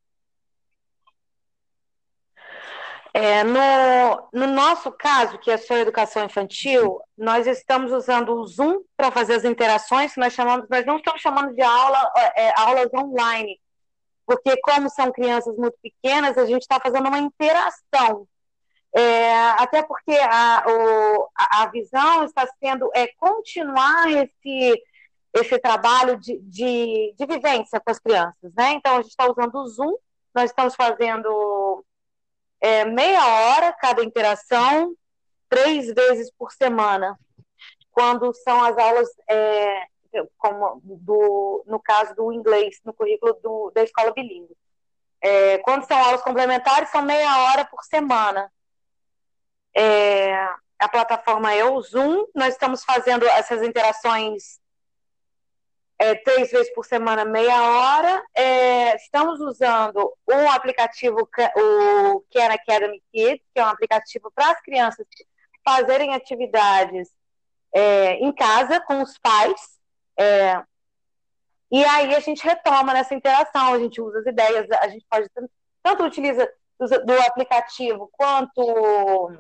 É, 3.15 3.43
no, 3.43 4.29
no 4.33 4.47
nosso 4.47 4.93
caso, 4.93 5.39
que 5.39 5.51
é 5.51 5.57
só 5.57 5.77
educação 5.77 6.25
infantil, 6.25 7.01
nós 7.17 7.47
estamos 7.47 7.91
usando 7.93 8.35
o 8.35 8.47
Zoom 8.47 8.83
para 8.97 9.11
fazer 9.11 9.35
as 9.35 9.45
interações, 9.45 10.15
nós 10.17 10.33
chamamos, 10.33 10.69
nós 10.69 10.85
não 10.85 10.99
estamos 10.99 11.21
chamando 11.21 11.55
de 11.55 11.63
aula, 11.63 12.13
é, 12.17 12.49
é, 12.49 12.55
aulas 12.57 12.93
online, 12.95 13.59
porque 14.27 14.61
como 14.61 14.91
são 14.91 15.11
crianças 15.11 15.57
muito 15.57 15.77
pequenas, 15.83 16.37
a 16.37 16.45
gente 16.45 16.63
está 16.63 16.79
fazendo 16.79 17.09
uma 17.09 17.19
interação. 17.19 18.29
É, 18.95 19.51
até 19.59 19.83
porque 19.83 20.17
a, 20.17 20.65
o, 20.67 21.29
a, 21.35 21.67
visão 21.67 22.25
está 22.25 22.47
sendo 22.59 22.91
é 22.95 23.07
continuar 23.19 24.11
esse, 24.11 24.83
esse 25.35 25.59
trabalho 25.59 26.19
de, 26.19 26.39
de, 26.41 27.15
de 27.17 27.27
vivência 27.27 27.81
com 27.81 27.91
as 27.91 27.99
crianças, 27.99 28.53
né? 28.57 28.73
Então 28.73 28.95
a 28.95 29.03
gente 29.03 29.11
está 29.11 29.31
usando 29.31 29.55
o 29.57 29.67
Zoom, 29.67 29.95
nós 30.35 30.51
estamos 30.51 30.75
fazendo 30.75 31.29
é, 32.61 32.85
meia 32.85 33.27
hora 33.27 33.73
cada 33.73 34.03
interação, 34.03 34.95
três 35.49 35.93
vezes 35.93 36.31
por 36.37 36.53
semana, 36.53 37.19
quando 37.91 38.33
são 38.35 38.63
as 38.63 38.77
aulas, 38.77 39.09
é, 39.29 39.87
como 40.37 40.81
do, 40.85 41.65
no 41.67 41.81
caso 41.81 42.15
do 42.15 42.33
inglês, 42.33 42.81
no 42.85 42.93
currículo 42.93 43.35
do, 43.43 43.71
da 43.75 43.83
escola 43.83 44.13
bilíngue. 44.13 44.57
É, 45.21 45.59
quando 45.59 45.87
são 45.87 45.99
aulas 45.99 46.23
complementares, 46.23 46.91
são 46.91 47.03
meia 47.03 47.39
hora 47.45 47.65
por 47.65 47.83
semana. 47.83 48.51
É, 49.75 50.33
a 50.79 50.89
plataforma 50.89 51.53
é 51.53 51.65
o 51.65 51.81
Zoom, 51.81 52.25
nós 52.35 52.55
estamos 52.55 52.85
fazendo 52.85 53.27
essas 53.27 53.63
interações 53.63 54.61
é, 55.99 56.15
três 56.15 56.51
vezes 56.51 56.73
por 56.73 56.85
semana, 56.85 57.25
meia 57.25 57.61
hora. 57.63 58.25
É, 58.35 58.95
estamos 58.97 59.41
usando 59.41 60.15
um 60.29 60.51
aplicativo, 60.51 61.17
o 61.57 62.25
Can 62.33 62.53
Academy 62.53 63.03
Kids, 63.13 63.45
que 63.53 63.61
é 63.61 63.65
um 63.65 63.69
aplicativo 63.69 64.31
para 64.35 64.53
as 64.53 64.61
crianças 64.63 65.07
fazerem 65.65 66.15
atividades 66.15 67.11
é, 67.75 68.15
em 68.15 68.33
casa 68.33 68.81
com 68.81 69.03
os 69.03 69.19
pais. 69.19 69.79
É, 70.17 70.63
e 71.71 71.85
aí 71.85 72.15
a 72.15 72.21
gente 72.21 72.45
retoma 72.45 72.95
nessa 72.95 73.15
interação, 73.15 73.75
a 73.75 73.79
gente 73.79 74.01
usa 74.01 74.21
as 74.21 74.27
ideias, 74.27 74.71
a 74.81 74.89
gente 74.89 75.05
pode 75.11 75.29
tanto 75.83 76.05
utiliza 76.05 76.49
do 76.79 77.21
aplicativo 77.27 78.09
quanto 78.13 79.33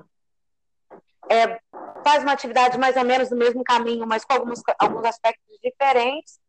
é, 1.30 1.60
faz 2.04 2.22
uma 2.22 2.32
atividade 2.32 2.76
mais 2.78 2.96
ou 2.96 3.04
menos 3.04 3.30
no 3.30 3.36
mesmo 3.36 3.62
caminho, 3.62 4.06
mas 4.06 4.24
com 4.24 4.34
alguns 4.34 5.04
aspectos 5.04 5.58
diferentes. 5.62 6.40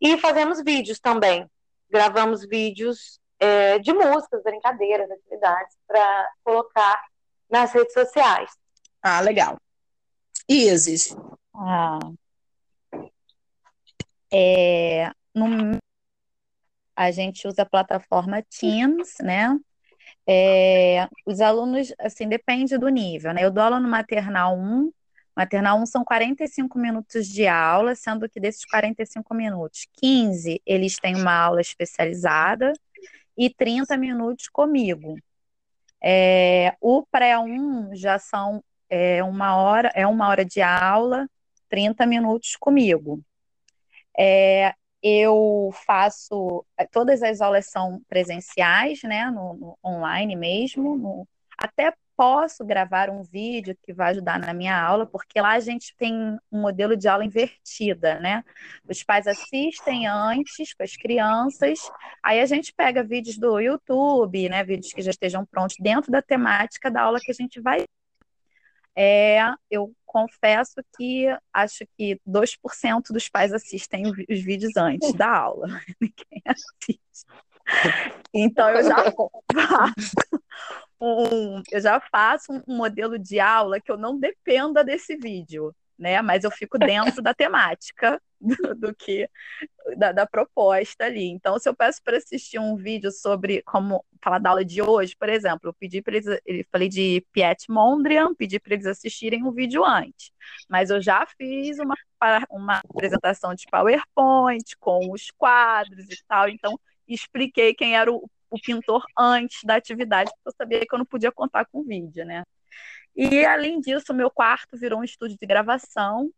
E 0.00 0.16
fazemos 0.18 0.62
vídeos 0.62 0.98
também. 0.98 1.46
Gravamos 1.90 2.46
vídeos 2.46 3.20
é, 3.38 3.78
de 3.78 3.92
músicas, 3.92 4.42
brincadeiras, 4.42 5.10
atividades, 5.10 5.76
para 5.86 6.28
colocar 6.44 7.02
nas 7.50 7.72
redes 7.72 7.92
sociais. 7.92 8.50
Ah, 9.02 9.20
legal. 9.20 9.58
Isis. 10.48 11.14
Ah. 11.54 11.98
É, 14.32 15.10
no, 15.34 15.78
a 16.94 17.10
gente 17.10 17.48
usa 17.48 17.62
a 17.62 17.66
plataforma 17.66 18.42
Teams, 18.42 19.14
né? 19.20 19.58
É, 20.26 21.08
os 21.26 21.40
alunos, 21.40 21.92
assim, 21.98 22.28
depende 22.28 22.76
do 22.76 22.88
nível, 22.88 23.32
né? 23.32 23.44
Eu 23.44 23.50
dou 23.50 23.64
aula 23.64 23.80
no 23.80 23.88
maternal 23.88 24.56
1, 24.56 24.92
maternal 25.40 25.80
1 25.80 25.86
são 25.86 26.04
45 26.04 26.78
minutos 26.78 27.26
de 27.26 27.46
aula, 27.46 27.94
sendo 27.94 28.28
que 28.28 28.38
desses 28.38 28.62
45 28.66 29.34
minutos, 29.34 29.86
15 29.94 30.60
eles 30.66 30.96
têm 30.96 31.16
uma 31.16 31.32
aula 31.32 31.62
especializada 31.62 32.74
e 33.36 33.48
30 33.48 33.96
minutos 33.96 34.48
comigo. 34.48 35.16
É, 36.02 36.76
o 36.78 37.06
pré-1 37.10 37.94
já 37.94 38.18
são 38.18 38.62
é, 38.90 39.24
uma 39.24 39.56
hora, 39.56 39.90
é 39.94 40.06
uma 40.06 40.28
hora 40.28 40.44
de 40.44 40.60
aula, 40.60 41.26
30 41.70 42.04
minutos 42.04 42.54
comigo. 42.56 43.24
É, 44.18 44.74
eu 45.02 45.70
faço 45.86 46.66
é, 46.76 46.84
todas 46.84 47.22
as 47.22 47.40
aulas 47.40 47.70
são 47.70 48.02
presenciais, 48.10 49.02
né, 49.04 49.30
no, 49.30 49.54
no 49.54 49.78
online 49.82 50.36
mesmo. 50.36 50.98
No, 50.98 51.28
até 51.56 51.94
posso 52.20 52.66
gravar 52.66 53.08
um 53.08 53.22
vídeo 53.22 53.74
que 53.82 53.94
vai 53.94 54.10
ajudar 54.10 54.38
na 54.38 54.52
minha 54.52 54.78
aula, 54.78 55.06
porque 55.06 55.40
lá 55.40 55.52
a 55.52 55.60
gente 55.60 55.96
tem 55.96 56.38
um 56.52 56.60
modelo 56.60 56.94
de 56.94 57.08
aula 57.08 57.24
invertida, 57.24 58.20
né? 58.20 58.44
Os 58.86 59.02
pais 59.02 59.26
assistem 59.26 60.06
antes 60.06 60.74
com 60.74 60.82
as 60.82 60.94
crianças, 60.94 61.90
aí 62.22 62.38
a 62.40 62.44
gente 62.44 62.74
pega 62.74 63.02
vídeos 63.02 63.38
do 63.38 63.58
YouTube, 63.58 64.50
né? 64.50 64.62
Vídeos 64.62 64.92
que 64.92 65.00
já 65.00 65.12
estejam 65.12 65.46
prontos 65.46 65.76
dentro 65.80 66.12
da 66.12 66.20
temática 66.20 66.90
da 66.90 67.00
aula 67.00 67.18
que 67.18 67.30
a 67.30 67.34
gente 67.34 67.58
vai 67.58 67.86
é, 68.94 69.40
eu 69.70 69.90
confesso 70.04 70.74
que 70.98 71.24
acho 71.54 71.86
que 71.96 72.20
2% 72.26 73.12
dos 73.12 73.30
pais 73.30 73.50
assistem 73.54 74.04
os 74.28 74.42
vídeos 74.42 74.76
antes 74.76 75.14
da 75.14 75.30
aula. 75.30 75.68
Ninguém 75.98 76.42
assiste. 76.44 77.24
Então 78.32 78.68
eu 78.70 78.84
já 78.84 78.96
faço 78.96 80.40
um, 81.00 81.62
eu 81.70 81.80
já 81.80 82.00
faço 82.00 82.52
um 82.66 82.76
modelo 82.76 83.18
de 83.18 83.40
aula 83.40 83.80
que 83.80 83.90
eu 83.90 83.96
não 83.96 84.18
dependa 84.18 84.84
desse 84.84 85.16
vídeo 85.16 85.74
né? 86.00 86.22
Mas 86.22 86.42
eu 86.44 86.50
fico 86.50 86.78
dentro 86.78 87.20
da 87.22 87.34
temática 87.34 88.20
do, 88.40 88.74
do 88.74 88.94
que 88.94 89.28
da, 89.98 90.12
da, 90.12 90.26
proposta 90.26 91.04
ali. 91.04 91.26
Então, 91.26 91.58
se 91.58 91.68
eu 91.68 91.76
peço 91.76 92.02
para 92.02 92.16
assistir 92.16 92.58
um 92.58 92.74
vídeo 92.74 93.12
sobre 93.12 93.62
como 93.62 94.04
falar 94.24 94.38
da 94.38 94.50
aula 94.50 94.64
de 94.64 94.80
hoje, 94.80 95.14
por 95.14 95.28
exemplo, 95.28 95.68
eu 95.68 95.74
pedi 95.74 96.00
para 96.00 96.16
eles, 96.16 96.26
eu 96.26 96.64
falei 96.72 96.88
de 96.88 97.24
Piet 97.32 97.66
Mondrian, 97.68 98.34
pedi 98.34 98.58
para 98.58 98.74
eles 98.74 98.86
assistirem 98.86 99.44
um 99.44 99.52
vídeo 99.52 99.84
antes. 99.84 100.32
Mas 100.68 100.88
eu 100.88 101.02
já 101.02 101.26
fiz 101.36 101.78
uma, 101.78 101.94
uma 102.50 102.78
apresentação 102.78 103.54
de 103.54 103.66
PowerPoint 103.70 104.76
com 104.78 105.12
os 105.12 105.30
quadros 105.32 106.06
e 106.06 106.24
tal, 106.26 106.48
então 106.48 106.80
expliquei 107.06 107.74
quem 107.74 107.96
era 107.96 108.10
o, 108.10 108.28
o 108.50 108.60
pintor 108.60 109.04
antes 109.16 109.62
da 109.64 109.76
atividade, 109.76 110.30
porque 110.30 110.48
eu 110.48 110.54
sabia 110.56 110.80
que 110.80 110.94
eu 110.94 110.98
não 110.98 111.06
podia 111.06 111.30
contar 111.30 111.64
com 111.66 111.84
vídeo, 111.84 112.24
né? 112.24 112.42
E, 113.14 113.44
além 113.44 113.80
disso, 113.80 114.14
meu 114.14 114.30
quarto 114.30 114.76
virou 114.76 115.00
um 115.00 115.04
estúdio 115.04 115.36
de 115.38 115.46
gravação, 115.46 116.30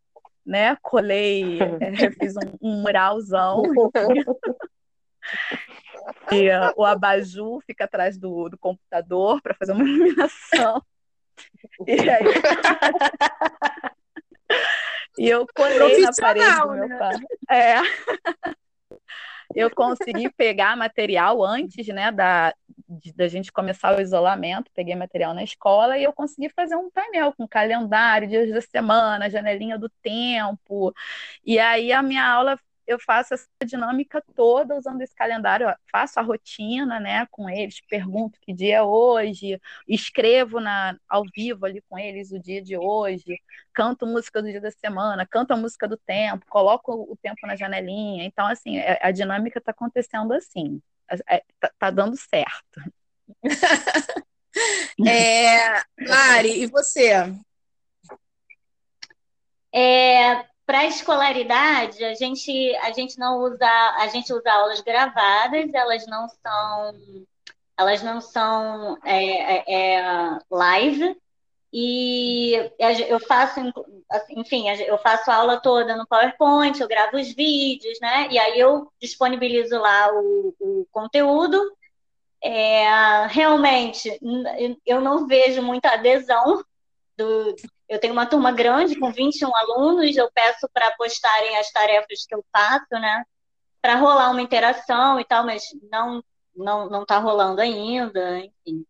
né? 0.45 0.77
Colei, 0.83 1.59
é, 1.61 1.63
fiz 2.21 2.35
um, 2.37 2.59
um 2.61 2.83
muralzão. 2.83 3.63
e 6.33 6.49
uh, 6.49 6.73
o 6.77 6.85
abajur 6.85 7.63
fica 7.65 7.85
atrás 7.85 8.19
do, 8.19 8.49
do 8.49 8.59
computador 8.59 9.41
para 9.41 9.55
fazer 9.55 9.73
uma 9.73 9.85
iluminação. 9.89 10.83
E 11.87 11.93
aí... 11.93 12.25
e 15.19 15.29
eu 15.29 15.47
colei 15.55 16.01
na 16.01 16.11
parede 16.13 16.61
do 16.61 16.73
meu 16.73 16.89
né? 16.89 16.99
quarto. 16.99 17.27
É 17.51 17.77
eu 19.55 19.71
consegui 19.71 20.31
pegar 20.31 20.77
material 20.77 21.43
antes, 21.45 21.87
né, 21.89 22.11
da, 22.11 22.55
da 23.15 23.29
gente 23.29 23.53
começar 23.53 23.97
o 23.97 24.01
isolamento, 24.01 24.71
peguei 24.75 24.95
material 24.95 25.35
na 25.35 25.43
escola 25.43 25.99
e 25.99 26.05
eu 26.05 26.13
consegui 26.13 26.49
fazer 26.51 26.77
um 26.77 26.91
painel 26.91 27.33
com 27.37 27.47
calendário, 27.47 28.29
dias 28.29 28.51
da 28.51 28.61
semana, 28.61 29.31
janelinha 29.31 29.79
do 29.79 29.89
tempo. 30.03 30.93
E 31.45 31.59
aí 31.59 31.93
a 31.93 32.03
minha 32.03 32.27
aula 32.27 32.59
eu 32.93 32.99
faço 33.01 33.35
essa 33.35 33.49
dinâmica 33.65 34.23
toda 34.35 34.77
usando 34.77 35.01
esse 35.03 35.15
calendário, 35.15 35.69
eu 35.69 35.75
faço 35.91 36.19
a 36.21 36.23
rotina, 36.23 37.01
né, 37.01 37.27
com 37.31 37.49
eles, 37.49 37.81
pergunto 37.89 38.39
que 38.41 38.53
dia 38.53 38.77
é 38.77 38.83
hoje, 38.83 39.61
escrevo 39.89 40.61
na 40.61 40.97
ao 41.09 41.25
vivo 41.35 41.67
ali 41.67 41.83
com 41.89 41.99
eles 41.99 42.33
o 42.33 42.39
dia 42.39 42.63
de 42.63 42.77
hoje, 42.77 43.41
canto 43.73 44.07
música 44.07 44.43
do 44.43 44.51
dia 44.51 44.61
da 44.61 44.71
semana, 44.71 45.27
canto 45.27 45.53
a 45.53 45.57
música 45.57 45.89
do 45.89 45.97
tempo, 45.97 46.47
coloco 46.49 46.93
o 46.93 47.17
tempo 47.17 47.47
na 47.47 47.57
janelinha. 47.57 48.25
Então, 48.25 48.47
assim, 48.47 48.79
a, 48.79 48.83
é, 48.83 48.99
a 49.03 49.11
dinâmica 49.11 49.59
está 49.59 49.71
acontecendo 49.73 50.33
assim, 50.33 50.81
é, 51.29 51.43
tá, 51.61 51.71
tá 51.79 51.91
dando 51.91 52.17
certo. 52.17 52.81
é, 55.07 55.83
Mari, 56.09 56.63
e 56.63 56.67
você? 56.67 57.13
É, 59.75 60.45
para 60.73 60.81
a 60.81 60.87
escolaridade, 60.87 62.03
a 62.03 62.15
gente, 62.15 62.75
a 62.77 62.91
gente 62.93 63.19
não 63.19 63.41
usa, 63.41 63.69
a 63.99 64.07
gente 64.07 64.33
usa 64.33 64.51
aulas 64.51 64.81
gravadas, 64.81 65.69
elas 65.75 66.07
não 66.07 66.27
são, 66.31 67.27
elas 67.77 68.03
não 68.03 68.23
são 68.23 68.97
é, 69.05 69.57
é, 69.57 69.97
é 69.99 70.39
live, 70.51 71.15
e 71.71 72.55
eu 73.07 73.21
faço, 73.21 73.61
assim, 74.11 74.41
enfim, 74.41 74.71
eu 74.71 74.97
faço 74.97 75.31
a 75.31 75.35
aula 75.35 75.61
toda 75.61 75.95
no 75.95 76.07
PowerPoint, 76.07 76.81
eu 76.81 76.89
gravo 76.89 77.19
os 77.19 77.31
vídeos, 77.35 78.01
né? 78.01 78.29
E 78.31 78.39
aí 78.39 78.59
eu 78.59 78.91
disponibilizo 78.99 79.79
lá 79.79 80.09
o, 80.11 80.55
o 80.59 80.87
conteúdo. 80.91 81.61
É, 82.43 83.27
realmente, 83.27 84.19
eu 84.87 85.03
não 85.03 85.27
vejo 85.27 85.61
muita 85.61 85.91
adesão 85.91 86.65
do, 87.15 87.55
eu 87.93 88.01
tenho 88.01 88.15
uma 88.15 88.25
turma 88.25 88.51
grande 88.51 88.99
com 88.99 89.13
21 89.13 89.55
alunos, 89.55 90.17
eu 90.17 90.31
peço 90.33 90.67
para 90.73 90.91
postarem 90.93 91.59
as 91.59 91.71
tarefas 91.71 92.25
que 92.27 92.35
eu 92.35 92.43
faço, 92.51 92.89
né? 92.93 93.23
Para 93.83 93.97
rolar 93.97 94.31
uma 94.31 94.41
interação 94.41 95.21
e 95.21 95.25
tal, 95.27 95.45
mas 95.45 95.63
não 95.91 96.25
não 96.57 96.89
não 96.89 97.03
está 97.03 97.19
rolando 97.19 97.61
ainda, 97.61 98.39
enfim. 98.39 98.87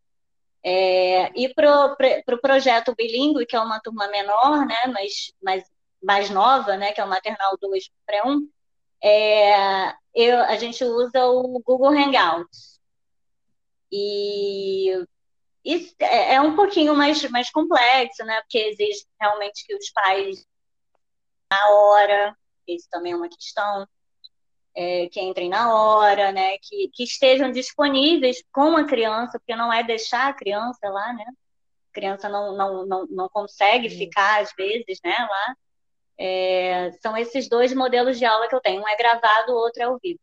É, 0.64 1.32
e 1.36 1.52
para 1.52 1.86
o 1.86 1.96
pro 2.24 2.40
projeto 2.40 2.94
bilíngue, 2.96 3.44
que 3.44 3.56
é 3.56 3.60
uma 3.60 3.80
turma 3.80 4.06
menor, 4.06 4.64
né, 4.66 4.86
mas, 4.92 5.32
mas 5.42 5.64
mais 6.00 6.30
nova, 6.30 6.76
né, 6.76 6.92
que 6.92 7.00
é 7.00 7.04
o 7.04 7.08
Maternal 7.08 7.58
2 7.60 7.90
pré-1, 8.06 8.38
é, 9.02 9.92
eu, 10.14 10.38
a 10.42 10.56
gente 10.56 10.84
usa 10.84 11.26
o 11.26 11.60
Google 11.66 11.90
Hangouts. 11.90 12.80
E 13.90 15.04
isso 15.64 15.94
é, 16.00 16.34
é 16.34 16.40
um 16.40 16.56
pouquinho 16.56 16.94
mais, 16.94 17.22
mais 17.30 17.50
complexo, 17.50 18.24
né? 18.24 18.40
Porque 18.42 18.58
exige 18.58 19.04
realmente 19.20 19.64
que 19.66 19.74
os 19.74 19.90
pais, 19.90 20.44
na 21.50 21.70
hora, 21.70 22.36
isso 22.66 22.88
também 22.90 23.12
é 23.12 23.16
uma 23.16 23.28
questão, 23.28 23.86
é, 24.74 25.08
que 25.08 25.20
entrem 25.20 25.48
na 25.48 25.74
hora, 25.74 26.32
né? 26.32 26.58
Que, 26.58 26.88
que 26.92 27.04
estejam 27.04 27.52
disponíveis 27.52 28.42
com 28.52 28.76
a 28.76 28.84
criança, 28.86 29.38
porque 29.38 29.54
não 29.56 29.72
é 29.72 29.82
deixar 29.82 30.28
a 30.28 30.34
criança 30.34 30.88
lá, 30.88 31.12
né? 31.12 31.24
A 31.90 31.94
criança 31.94 32.28
não, 32.28 32.56
não, 32.56 32.86
não, 32.86 33.06
não 33.06 33.28
consegue 33.28 33.88
ficar, 33.90 34.42
às 34.42 34.52
vezes, 34.56 34.98
né, 35.04 35.14
lá. 35.18 35.56
É, 36.18 36.92
são 37.02 37.16
esses 37.16 37.48
dois 37.48 37.74
modelos 37.74 38.18
de 38.18 38.24
aula 38.24 38.48
que 38.48 38.54
eu 38.54 38.60
tenho. 38.60 38.82
Um 38.82 38.88
é 38.88 38.96
gravado, 38.96 39.52
o 39.52 39.56
outro 39.56 39.82
é 39.82 39.86
ao 39.86 39.98
vivo. 39.98 40.20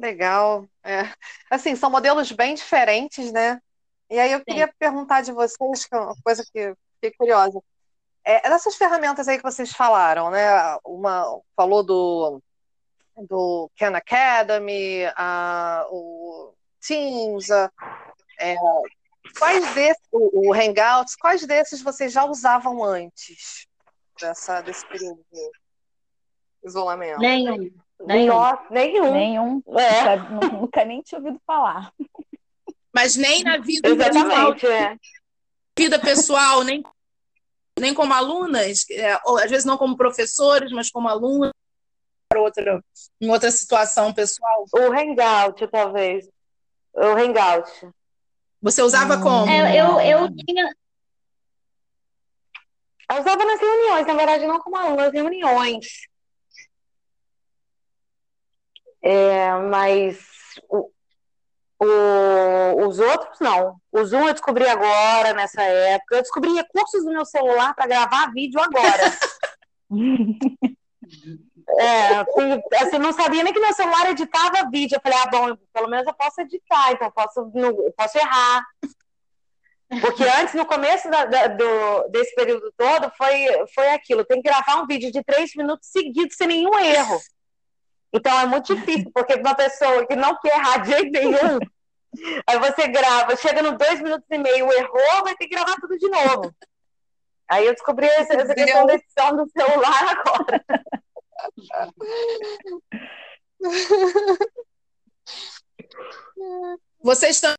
Legal. 0.00 0.66
É. 0.82 1.12
Assim, 1.50 1.76
são 1.76 1.90
modelos 1.90 2.32
bem 2.32 2.54
diferentes, 2.54 3.30
né? 3.30 3.60
E 4.08 4.18
aí 4.18 4.32
eu 4.32 4.38
Sim. 4.38 4.44
queria 4.46 4.74
perguntar 4.78 5.20
de 5.20 5.30
vocês, 5.30 5.84
que 5.84 5.94
é 5.94 5.98
uma 6.00 6.16
coisa 6.24 6.42
que 6.42 6.74
fiquei 6.94 7.12
curiosa. 7.16 7.60
É, 8.24 8.48
dessas 8.48 8.76
ferramentas 8.76 9.28
aí 9.28 9.36
que 9.36 9.42
vocês 9.42 9.72
falaram, 9.72 10.30
né? 10.30 10.48
Uma 10.84 11.40
falou 11.54 11.82
do, 11.82 12.42
do 13.28 13.70
Khan 13.78 13.94
Academy, 13.94 15.04
a, 15.16 15.86
o 15.90 16.54
Teams, 16.80 17.50
a, 17.50 17.70
é, 18.40 18.56
quais 19.38 19.74
desses, 19.74 20.08
o, 20.10 20.48
o 20.48 20.54
Hangouts, 20.54 21.14
quais 21.14 21.46
desses 21.46 21.82
vocês 21.82 22.10
já 22.10 22.24
usavam 22.24 22.82
antes 22.82 23.66
dessa, 24.18 24.62
desse 24.62 24.86
período 24.86 25.22
de 25.30 25.50
isolamento? 26.64 27.20
Nenhum. 27.20 27.70
Nenhum. 28.06 28.34
Nossa, 28.34 28.64
nenhum. 28.70 29.12
Nenhum. 29.12 29.62
É. 29.78 30.16
Nunca, 30.16 30.48
nunca, 30.48 30.84
nem 30.84 31.02
tinha 31.02 31.18
ouvido 31.18 31.40
falar. 31.46 31.92
Mas 32.92 33.16
nem 33.16 33.42
na 33.44 33.58
vida 33.58 33.88
Exatamente, 33.90 34.66
é. 34.66 34.96
vida 35.78 35.98
pessoal, 35.98 36.62
nem, 36.64 36.82
nem 37.78 37.94
como 37.94 38.12
alunas, 38.12 38.84
é, 38.90 39.18
ou 39.24 39.38
às 39.38 39.50
vezes 39.50 39.64
não 39.64 39.76
como 39.76 39.96
professores, 39.96 40.72
mas 40.72 40.90
como 40.90 41.08
alunas, 41.08 41.52
outra, 42.36 42.82
em 43.20 43.30
outra 43.30 43.50
situação 43.50 44.12
pessoal? 44.12 44.64
O 44.72 44.92
Hangout, 44.92 45.66
talvez. 45.68 46.28
O 46.92 47.06
Hangout. 47.06 47.70
Você 48.62 48.82
usava 48.82 49.16
hum. 49.16 49.22
como? 49.22 49.50
É, 49.50 49.80
eu, 49.80 50.00
eu 50.00 50.34
tinha. 50.34 50.74
Eu 53.10 53.20
usava 53.20 53.44
nas 53.44 53.60
reuniões, 53.60 54.06
na 54.06 54.14
verdade, 54.14 54.46
não 54.46 54.60
como 54.60 54.76
aluna, 54.76 55.04
nas 55.04 55.12
reuniões. 55.12 55.86
É, 59.02 59.52
mas 59.70 60.18
o, 60.68 60.90
o, 61.80 62.86
os 62.86 62.98
outros 62.98 63.40
não. 63.40 63.76
O 63.90 64.04
Zoom 64.04 64.28
eu 64.28 64.32
descobri 64.32 64.66
agora, 64.66 65.32
nessa 65.32 65.62
época. 65.62 66.16
Eu 66.16 66.22
descobri 66.22 66.52
recursos 66.52 67.04
no 67.04 67.12
meu 67.12 67.24
celular 67.24 67.74
para 67.74 67.86
gravar 67.86 68.32
vídeo 68.32 68.60
agora. 68.60 69.12
É, 71.78 72.16
assim, 72.82 72.98
não 72.98 73.12
sabia 73.12 73.44
nem 73.44 73.52
que 73.52 73.60
meu 73.60 73.72
celular 73.72 74.10
editava 74.10 74.68
vídeo. 74.70 74.96
Eu 74.96 75.00
falei, 75.00 75.18
ah, 75.18 75.30
bom, 75.30 75.56
pelo 75.72 75.88
menos 75.88 76.06
eu 76.06 76.14
posso 76.14 76.40
editar, 76.40 76.92
então 76.92 77.06
eu 77.06 77.12
posso, 77.12 77.50
eu 77.54 77.92
posso 77.96 78.18
errar. 78.18 78.64
Porque 80.00 80.22
antes, 80.22 80.54
no 80.54 80.64
começo 80.66 81.10
da, 81.10 81.24
da, 81.24 81.46
do, 81.48 82.08
desse 82.10 82.34
período 82.34 82.72
todo, 82.76 83.10
foi, 83.16 83.46
foi 83.74 83.88
aquilo: 83.90 84.24
tem 84.24 84.40
que 84.40 84.48
gravar 84.48 84.82
um 84.82 84.86
vídeo 84.86 85.10
de 85.10 85.22
três 85.24 85.52
minutos 85.56 85.88
seguidos 85.90 86.36
sem 86.36 86.46
nenhum 86.46 86.78
erro. 86.78 87.18
Então 88.12 88.38
é 88.40 88.46
muito 88.46 88.74
difícil, 88.74 89.10
porque 89.14 89.34
uma 89.34 89.54
pessoa 89.54 90.06
que 90.06 90.16
não 90.16 90.36
quer 90.40 90.56
errar 90.56 90.78
de 90.78 90.90
jeito 90.90 91.12
nenhum, 91.12 91.58
aí 92.46 92.58
você 92.58 92.88
grava, 92.88 93.36
chega 93.36 93.62
no 93.62 93.78
dois 93.78 94.00
minutos 94.00 94.26
e 94.30 94.38
meio, 94.38 94.72
errou, 94.72 95.22
vai 95.24 95.34
ter 95.36 95.46
que 95.46 95.54
gravar 95.54 95.76
tudo 95.76 95.96
de 95.96 96.08
novo. 96.08 96.54
Aí 97.48 97.66
eu 97.66 97.72
descobri 97.72 98.06
essa, 98.06 98.34
essa 98.34 98.54
questão 98.54 98.86
da 98.86 98.94
edição 98.94 99.36
do 99.36 99.50
celular 99.50 100.16
agora. 100.18 100.64
Vocês 107.02 107.36
estão 107.36 107.54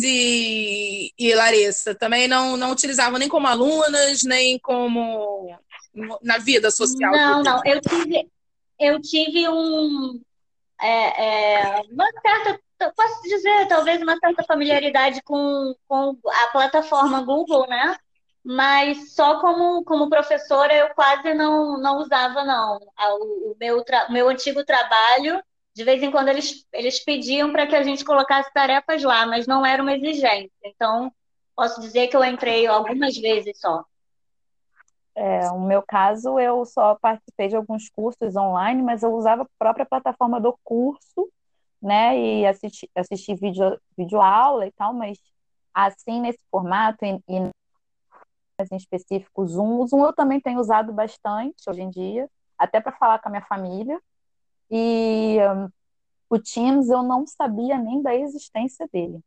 e, 0.00 1.12
e 1.18 1.34
Larissa 1.34 1.94
também 1.94 2.28
não, 2.28 2.56
não 2.56 2.70
utilizavam 2.70 3.18
nem 3.18 3.28
como 3.28 3.48
alunas, 3.48 4.22
nem 4.22 4.58
como 4.60 5.58
na 6.22 6.38
vida 6.38 6.70
social? 6.70 7.10
Não, 7.10 7.42
não. 7.42 7.60
Eu 7.64 7.80
tive, 7.80 8.30
eu 8.78 9.00
tive 9.00 9.48
um, 9.48 10.20
é, 10.80 11.78
é, 11.78 11.82
uma 11.90 12.06
certa, 12.22 12.60
posso 12.96 13.22
dizer, 13.22 13.66
talvez 13.68 14.00
uma 14.02 14.16
certa 14.18 14.44
familiaridade 14.44 15.22
com, 15.22 15.74
com 15.86 16.16
a 16.26 16.46
plataforma 16.48 17.22
Google, 17.22 17.66
né? 17.68 17.96
mas 18.50 19.14
só 19.14 19.40
como, 19.40 19.84
como 19.84 20.08
professora 20.08 20.74
eu 20.74 20.88
quase 20.94 21.34
não, 21.34 21.78
não 21.78 21.98
usava, 21.98 22.44
não. 22.44 22.78
O, 23.20 23.52
o 23.52 23.56
meu, 23.60 23.84
meu 24.08 24.28
antigo 24.30 24.64
trabalho, 24.64 25.42
de 25.74 25.84
vez 25.84 26.02
em 26.02 26.10
quando 26.10 26.28
eles, 26.28 26.66
eles 26.72 26.98
pediam 27.04 27.52
para 27.52 27.66
que 27.66 27.76
a 27.76 27.82
gente 27.82 28.04
colocasse 28.04 28.50
tarefas 28.54 29.02
lá, 29.02 29.26
mas 29.26 29.46
não 29.46 29.66
era 29.66 29.82
uma 29.82 29.92
exigência. 29.94 30.50
Então, 30.64 31.12
posso 31.54 31.78
dizer 31.80 32.08
que 32.08 32.16
eu 32.16 32.24
entrei 32.24 32.66
algumas 32.66 33.14
vezes 33.18 33.60
só. 33.60 33.84
É, 35.20 35.48
no 35.50 35.66
meu 35.66 35.82
caso, 35.82 36.38
eu 36.38 36.64
só 36.64 36.94
participei 36.94 37.48
de 37.48 37.56
alguns 37.56 37.88
cursos 37.90 38.36
online, 38.36 38.80
mas 38.80 39.02
eu 39.02 39.12
usava 39.12 39.42
a 39.42 39.48
própria 39.58 39.84
plataforma 39.84 40.40
do 40.40 40.56
curso, 40.62 41.28
né, 41.82 42.16
e 42.16 42.46
assisti, 42.46 42.88
assisti 42.94 43.34
vídeo, 43.34 43.80
vídeo 43.96 44.20
aula 44.20 44.64
e 44.64 44.70
tal, 44.70 44.94
mas 44.94 45.18
assim, 45.74 46.20
nesse 46.20 46.38
formato, 46.48 47.04
e, 47.04 47.20
e 47.28 47.50
em 48.70 48.76
específico 48.76 49.44
Zoom. 49.44 49.80
O 49.80 49.86
Zoom 49.88 50.04
eu 50.04 50.12
também 50.12 50.40
tenho 50.40 50.60
usado 50.60 50.92
bastante 50.92 51.68
hoje 51.68 51.82
em 51.82 51.90
dia, 51.90 52.30
até 52.56 52.80
para 52.80 52.92
falar 52.92 53.18
com 53.18 53.28
a 53.28 53.32
minha 53.32 53.44
família. 53.44 54.00
E 54.70 55.38
um, 55.40 55.68
o 56.30 56.38
Teams 56.38 56.88
eu 56.90 57.02
não 57.02 57.26
sabia 57.26 57.76
nem 57.76 58.00
da 58.00 58.14
existência 58.14 58.88
dele. 58.92 59.18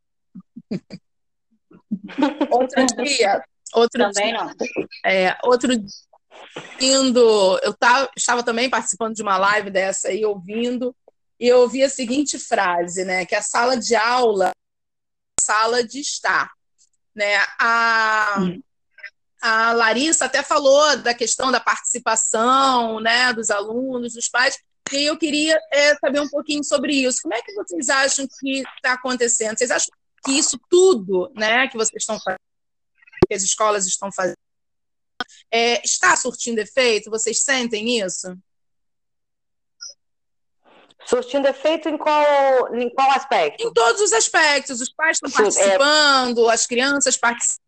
outro 2.49 2.85
dia, 3.03 3.43
outro 3.73 4.01
também 4.01 4.33
dia, 4.33 4.43
não. 4.43 4.55
É, 5.05 5.37
outro 5.43 5.73
indo, 6.79 7.59
eu 7.63 7.73
tava, 7.73 8.09
estava 8.15 8.43
também 8.43 8.69
participando 8.69 9.15
de 9.15 9.21
uma 9.21 9.37
live 9.37 9.69
dessa 9.69 10.09
aí, 10.09 10.25
ouvindo, 10.25 10.95
e 11.39 11.47
eu 11.47 11.59
ouvi 11.59 11.83
a 11.83 11.89
seguinte 11.89 12.37
frase, 12.37 13.03
né, 13.05 13.25
que 13.25 13.35
a 13.35 13.41
sala 13.41 13.77
de 13.77 13.95
aula 13.95 14.49
é 14.49 15.41
sala 15.41 15.83
de 15.83 15.99
estar, 15.99 16.51
né? 17.15 17.37
A, 17.59 18.37
hum 18.39 18.61
a 19.41 19.73
Larissa 19.73 20.25
até 20.25 20.43
falou 20.43 20.97
da 20.97 21.15
questão 21.15 21.51
da 21.51 21.59
participação 21.59 22.99
né, 22.99 23.33
dos 23.33 23.49
alunos, 23.49 24.13
dos 24.13 24.29
pais, 24.29 24.55
e 24.93 25.05
eu 25.05 25.17
queria 25.17 25.59
é, 25.71 25.95
saber 25.95 26.19
um 26.19 26.29
pouquinho 26.29 26.63
sobre 26.63 26.93
isso. 26.93 27.21
Como 27.23 27.33
é 27.33 27.41
que 27.41 27.53
vocês 27.53 27.89
acham 27.89 28.27
que 28.39 28.59
está 28.75 28.93
acontecendo? 28.93 29.57
Vocês 29.57 29.71
acham 29.71 29.89
que 30.23 30.33
isso 30.33 30.59
tudo 30.69 31.31
né, 31.35 31.67
que 31.67 31.75
vocês 31.75 32.03
estão 32.03 32.19
fazendo, 32.19 32.39
que 33.27 33.33
as 33.33 33.43
escolas 33.43 33.85
estão 33.85 34.11
fazendo, 34.11 34.37
é, 35.51 35.81
está 35.83 36.15
surtindo 36.15 36.59
efeito? 36.59 37.09
Vocês 37.09 37.41
sentem 37.41 37.99
isso? 37.99 38.37
Surtindo 41.05 41.47
efeito 41.47 41.89
em 41.89 41.97
qual, 41.97 42.75
em 42.75 42.89
qual 42.93 43.11
aspecto? 43.11 43.67
Em 43.67 43.73
todos 43.73 44.01
os 44.01 44.13
aspectos. 44.13 44.79
Os 44.81 44.93
pais 44.93 45.17
estão 45.17 45.29
é 45.29 45.33
participando, 45.33 46.49
as 46.49 46.67
crianças 46.67 47.17
participam 47.17 47.61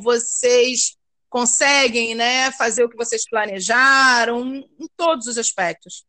vocês 0.00 0.96
conseguem 1.28 2.14
né, 2.14 2.50
fazer 2.52 2.84
o 2.84 2.88
que 2.88 2.96
vocês 2.96 3.28
planejaram 3.28 4.44
em 4.56 4.88
todos 4.96 5.26
os 5.26 5.38
aspectos? 5.38 6.04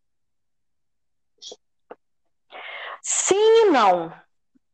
Sim 3.01 3.35
e 3.35 3.65
não. 3.65 4.11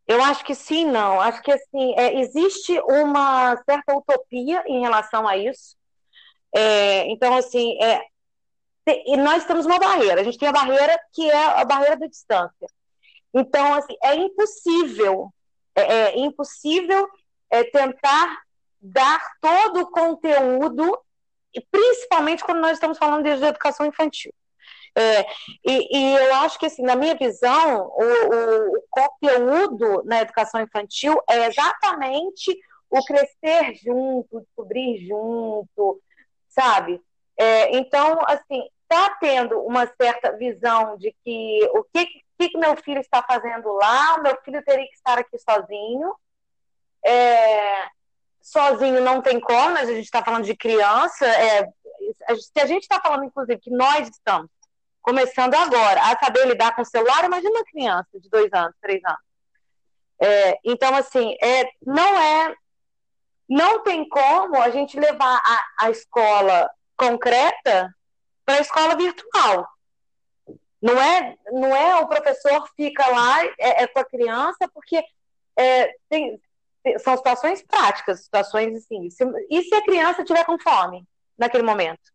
Eu 0.08 0.22
acho 0.22 0.44
que 0.44 0.54
sim, 0.54 0.86
não. 0.86 1.20
Acho 1.20 1.42
que 1.42 1.52
assim 1.52 1.94
é, 1.98 2.20
existe 2.20 2.78
uma 2.82 3.56
certa 3.64 3.96
utopia 3.96 4.64
em 4.68 4.82
relação 4.82 5.28
a 5.28 5.38
isso. 5.38 5.76
É, 6.54 7.08
então, 7.10 7.36
assim, 7.36 7.82
é, 7.82 8.02
e 8.86 9.16
nós 9.18 9.46
temos 9.46 9.66
uma 9.66 9.80
barreira. 9.80 10.22
A 10.22 10.24
gente 10.24 10.38
tem 10.38 10.50
a 10.50 10.54
barreira 10.54 11.00
que 11.14 11.30
é 11.30 11.62
a 11.62 11.66
barreira 11.66 11.98
da 11.98 12.08
distância. 12.08 12.68
Então, 13.34 13.74
assim, 13.74 13.96
é 14.04 14.16
impossível, 14.16 15.34
é, 15.76 15.82
é 15.82 16.20
impossível 16.20 17.08
é, 17.50 17.64
tentar 17.64 18.42
dar 18.80 19.22
todo 19.42 19.82
o 19.82 19.90
conteúdo, 19.90 21.00
principalmente 21.72 22.44
quando 22.44 22.60
nós 22.60 22.74
estamos 22.74 22.98
falando 22.98 23.24
de 23.24 23.46
educação 23.46 23.86
infantil. 23.86 24.34
É, 24.96 25.26
e, 25.66 25.98
e, 25.98 26.16
eu 26.16 26.36
acho 26.36 26.60
que, 26.60 26.68
assim, 26.68 26.84
na 26.84 26.96
minha 26.96 27.16
visão, 27.16 27.88
o, 27.88 28.04
o, 28.04 28.78
o, 28.78 28.84
conteúdo 28.90 30.04
na 30.06 30.22
educação 30.22 30.62
infantil 30.62 31.20
é 31.28 31.48
exatamente 31.48 32.56
o 32.90 33.04
crescer 33.04 33.74
junto, 33.84 34.42
descobrir 34.42 35.08
junto, 35.08 36.00
sabe? 36.48 37.02
É, 37.36 37.76
então, 37.76 38.20
assim, 38.28 38.62
está 38.84 39.18
tendo 39.20 39.60
uma 39.62 39.88
certa 40.00 40.38
visão 40.38 40.96
de 40.98 41.16
que 41.24 41.68
o 41.74 41.84
que, 41.86 42.06
que, 42.38 42.58
meu 42.58 42.76
filho 42.78 43.02
está 43.02 43.24
fazendo 43.24 43.74
lá, 43.74 44.20
meu 44.20 44.40
filho 44.44 44.64
teria 44.64 44.86
que 44.86 44.94
estar 44.94 45.18
aqui 45.18 45.38
sozinho. 45.40 46.14
É, 47.04 47.88
sozinho 48.42 49.02
não 49.02 49.22
tem 49.22 49.40
como, 49.40 49.72
mas 49.72 49.90
a 49.90 49.94
gente 49.94 50.06
está 50.06 50.24
falando 50.24 50.46
de 50.46 50.56
criança. 50.56 51.26
É, 51.26 51.68
se 52.38 52.60
a 52.62 52.68
gente 52.68 52.84
está 52.84 53.02
falando, 53.02 53.26
inclusive, 53.26 53.60
que 53.60 53.72
nós 53.72 54.08
estamos 54.08 54.52
começando 55.04 55.54
agora 55.54 56.02
a 56.02 56.18
saber 56.18 56.48
lidar 56.48 56.74
com 56.76 56.82
o 56.82 56.86
celular, 56.86 57.26
imagina 57.26 57.52
uma 57.52 57.66
criança 57.66 58.20
de 58.20 58.30
dois 58.30 58.52
anos, 58.54 58.74
três 58.82 59.04
anos. 59.04 59.22
É, 60.20 60.58
então, 60.64 60.96
assim, 60.96 61.36
é, 61.42 61.70
não 61.86 62.20
é. 62.20 62.56
Não 63.48 63.84
tem 63.84 64.08
como 64.08 64.60
a 64.60 64.70
gente 64.70 64.98
levar 64.98 65.42
a, 65.44 65.86
a 65.86 65.92
escola 65.92 66.72
concreta 66.96 67.94
para 68.46 68.56
a 68.56 68.62
escola 68.62 68.96
virtual. 68.96 69.68
Não 70.82 71.00
é, 71.00 71.36
não 71.52 71.76
é 71.76 71.96
o 71.98 72.08
professor 72.08 72.68
fica 72.76 73.06
lá 73.08 73.46
é, 73.60 73.84
é 73.84 73.88
com 73.88 74.00
a 74.00 74.06
criança, 74.06 74.70
porque 74.74 75.04
é, 75.58 75.94
tem, 76.10 76.42
são 77.00 77.16
situações 77.18 77.62
práticas, 77.62 78.24
situações 78.24 78.76
assim. 78.78 79.10
Se, 79.10 79.26
e 79.50 79.62
se 79.64 79.76
a 79.76 79.84
criança 79.84 80.24
tiver 80.24 80.46
com 80.46 80.58
fome 80.58 81.06
naquele 81.38 81.64
momento? 81.64 82.13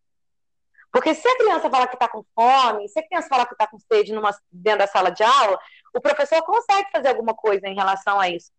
Porque 0.90 1.14
se 1.14 1.29
a 1.29 1.37
criança 1.37 1.70
falar 1.70 1.87
que 1.87 1.96
está 1.96 2.09
com 2.09 2.24
fome, 2.35 2.88
se 2.88 2.98
a 2.98 3.07
criança 3.07 3.29
falar 3.29 3.46
que 3.46 3.55
está 3.55 3.66
com 3.66 3.79
sede 3.79 4.12
numa, 4.12 4.31
dentro 4.51 4.81
da 4.81 4.87
sala 4.87 5.11
de 5.11 5.22
aula, 5.22 5.59
o 5.94 6.01
professor 6.01 6.42
consegue 6.42 6.90
fazer 6.90 7.09
alguma 7.09 7.35
coisa 7.35 7.66
em 7.68 7.74
relação 7.74 8.18
a 8.18 8.29
isso. 8.29 8.51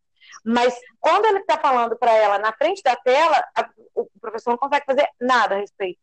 Mas 0.45 0.77
quando 0.99 1.25
ele 1.25 1.39
está 1.39 1.57
falando 1.57 1.97
para 1.97 2.13
ela 2.13 2.37
na 2.37 2.53
frente 2.53 2.83
da 2.83 2.95
tela, 2.95 3.43
a, 3.55 3.69
o 3.95 4.07
professor 4.21 4.51
não 4.51 4.57
consegue 4.57 4.85
fazer 4.85 5.07
nada 5.19 5.55
a 5.55 5.59
respeito. 5.59 5.99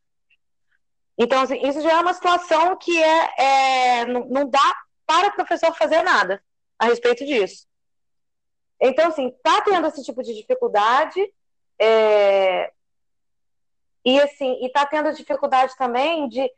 Então, 1.16 1.42
assim, 1.42 1.66
isso 1.66 1.80
já 1.80 1.92
é 1.92 2.00
uma 2.00 2.12
situação 2.12 2.76
que 2.76 3.02
é, 3.02 3.30
é 3.38 4.06
não, 4.06 4.26
não 4.26 4.50
dá 4.50 4.76
para 5.06 5.28
o 5.28 5.34
professor 5.34 5.72
fazer 5.74 6.02
nada 6.02 6.42
a 6.78 6.86
respeito 6.86 7.24
disso. 7.24 7.66
Então, 8.80 9.08
assim, 9.08 9.28
está 9.28 9.62
tendo 9.62 9.86
esse 9.86 10.02
tipo 10.02 10.22
de 10.22 10.34
dificuldade, 10.34 11.20
É, 11.78 12.72
e 14.06 14.20
assim, 14.20 14.64
e 14.64 14.68
tá 14.68 14.86
tendo 14.86 15.12
dificuldade 15.12 15.76
também 15.76 16.28
de, 16.28 16.48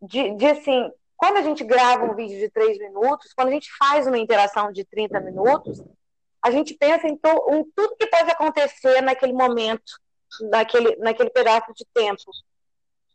de, 0.00 0.34
de, 0.36 0.46
assim, 0.46 0.90
quando 1.14 1.36
a 1.36 1.42
gente 1.42 1.62
grava 1.62 2.06
um 2.06 2.14
vídeo 2.14 2.38
de 2.38 2.48
três 2.48 2.78
minutos, 2.78 3.34
quando 3.34 3.48
a 3.48 3.52
gente 3.52 3.68
faz 3.76 4.06
uma 4.06 4.16
interação 4.16 4.72
de 4.72 4.82
30 4.82 5.20
minutos, 5.20 5.84
a 6.42 6.50
gente 6.50 6.72
pensa 6.72 7.06
em, 7.06 7.14
to, 7.14 7.28
em 7.50 7.62
tudo 7.76 7.94
que 7.96 8.06
pode 8.06 8.30
acontecer 8.30 9.02
naquele 9.02 9.34
momento, 9.34 9.92
naquele, 10.50 10.96
naquele 10.96 11.28
pedaço 11.28 11.74
de 11.74 11.84
tempo. 11.92 12.22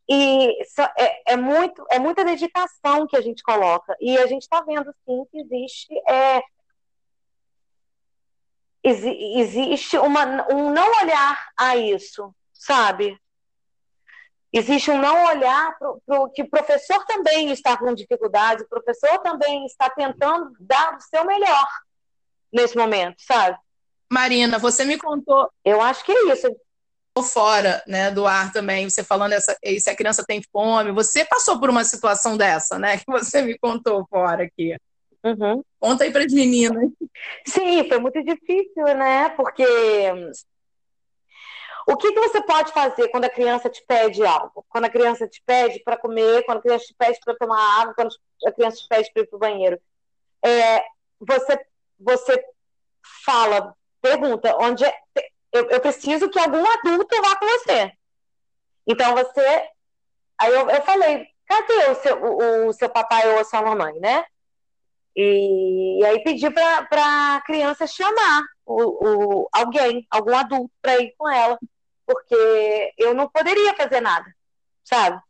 E 0.07 0.55
é, 0.95 1.33
é, 1.33 1.35
muito, 1.35 1.83
é 1.89 1.97
muita 1.97 2.23
dedicação 2.23 3.07
que 3.07 3.17
a 3.17 3.21
gente 3.21 3.41
coloca. 3.41 3.97
E 3.99 4.19
a 4.19 4.27
gente 4.27 4.43
está 4.43 4.61
vendo, 4.61 4.93
sim, 5.03 5.25
que 5.31 5.39
existe, 5.39 5.91
é, 6.07 6.43
existe 8.83 9.97
uma, 9.97 10.47
um 10.53 10.71
não 10.71 11.01
olhar 11.01 11.49
a 11.57 11.75
isso, 11.75 12.31
sabe? 12.53 13.19
Existe 14.57 14.89
um 14.89 14.99
não 14.99 15.25
olhar 15.25 15.77
para 15.77 16.21
o 16.21 16.29
que 16.29 16.41
o 16.41 16.49
professor 16.49 17.05
também 17.05 17.51
está 17.51 17.77
com 17.77 17.93
dificuldade, 17.93 18.63
o 18.63 18.69
professor 18.69 19.19
também 19.19 19.65
está 19.65 19.89
tentando 19.89 20.51
dar 20.59 20.95
o 20.95 21.01
seu 21.01 21.25
melhor 21.25 21.67
nesse 22.51 22.75
momento, 22.75 23.17
sabe? 23.19 23.57
Marina, 24.11 24.57
você 24.57 24.83
me 24.85 24.97
contou. 24.97 25.49
Eu 25.63 25.81
acho 25.81 26.03
que 26.03 26.11
é 26.11 26.33
isso 26.33 26.47
fora 27.23 27.83
né, 27.87 28.11
do 28.11 28.27
ar 28.27 28.51
também, 28.51 28.89
você 28.89 29.03
falando 29.03 29.33
essa, 29.33 29.57
se 29.79 29.89
a 29.89 29.95
criança 29.95 30.23
tem 30.25 30.41
fome, 30.51 30.91
você 30.91 31.25
passou 31.25 31.59
por 31.59 31.69
uma 31.69 31.83
situação 31.83 32.37
dessa, 32.37 32.77
né? 32.77 32.97
Que 32.97 33.05
você 33.07 33.41
me 33.41 33.57
contou 33.57 34.05
fora 34.07 34.43
aqui. 34.43 34.75
Uhum. 35.23 35.63
Conta 35.79 36.03
aí 36.03 36.11
para 36.11 36.23
as 36.23 36.31
meninas. 36.31 36.89
Sim, 37.45 37.87
foi 37.87 37.99
muito 37.99 38.23
difícil, 38.23 38.85
né? 38.95 39.29
Porque 39.29 39.65
o 41.87 41.95
que, 41.95 42.11
que 42.11 42.19
você 42.19 42.41
pode 42.41 42.73
fazer 42.73 43.07
quando 43.07 43.23
a 43.23 43.29
criança 43.29 43.69
te 43.69 43.81
pede 43.87 44.25
algo? 44.25 44.65
Quando 44.67 44.85
a 44.85 44.89
criança 44.89 45.25
te 45.25 45.41
pede 45.45 45.79
para 45.79 45.95
comer, 45.95 46.43
quando 46.43 46.57
a 46.57 46.61
criança 46.61 46.85
te 46.85 46.93
pede 46.93 47.17
para 47.23 47.35
tomar 47.35 47.81
água, 47.81 47.93
quando 47.93 48.13
a 48.45 48.51
criança 48.51 48.77
te 48.77 48.87
pede 48.89 49.11
para 49.13 49.23
ir 49.23 49.27
para 49.27 49.37
o 49.37 49.39
banheiro? 49.39 49.81
É, 50.43 50.83
você, 51.17 51.65
você 51.97 52.45
fala, 53.23 53.73
pergunta, 54.01 54.53
onde 54.59 54.83
é, 54.83 54.93
eu, 55.53 55.69
eu 55.69 55.79
preciso 55.79 56.29
que 56.29 56.37
algum 56.37 56.63
adulto 56.65 57.21
vá 57.21 57.37
com 57.37 57.45
você. 57.45 57.91
Então 58.85 59.15
você. 59.15 59.69
Aí 60.37 60.53
eu, 60.53 60.69
eu 60.69 60.81
falei, 60.81 61.27
cadê 61.45 61.89
o 61.89 61.95
seu, 61.95 62.21
o, 62.21 62.67
o, 62.67 62.73
seu 62.73 62.89
papai 62.89 63.31
ou 63.33 63.39
a 63.39 63.45
sua 63.45 63.61
mamãe, 63.61 63.97
né? 63.99 64.25
E, 65.15 65.99
e 66.01 66.05
aí 66.05 66.21
pedi 66.21 66.49
para 66.51 67.35
a 67.35 67.41
criança 67.45 67.87
chamar 67.87 68.43
o, 68.65 68.83
o, 69.43 69.49
alguém, 69.51 70.05
algum 70.11 70.35
adulto, 70.35 70.71
para 70.81 70.99
ir 70.99 71.15
com 71.17 71.27
ela, 71.27 71.57
porque 72.07 72.93
eu 72.97 73.13
não 73.13 73.29
poderia 73.29 73.75
fazer 73.75 73.99
nada, 73.99 74.33
sabe? 74.83 75.21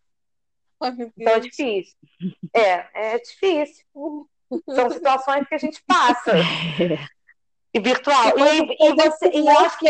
então 1.18 1.34
é 1.34 1.40
difícil. 1.40 1.96
É, 2.54 3.14
é 3.16 3.20
difícil. 3.20 3.84
São 4.70 4.90
situações 4.92 5.48
que 5.48 5.56
a 5.56 5.58
gente 5.58 5.84
passa. 5.86 6.34
E 7.74 7.80
virtual. 7.80 8.34
E, 8.38 8.78
e, 8.80 8.94
você, 8.96 9.30
e 9.34 9.40
eu 9.40 9.60
acho 9.60 9.78
que. 9.80 9.88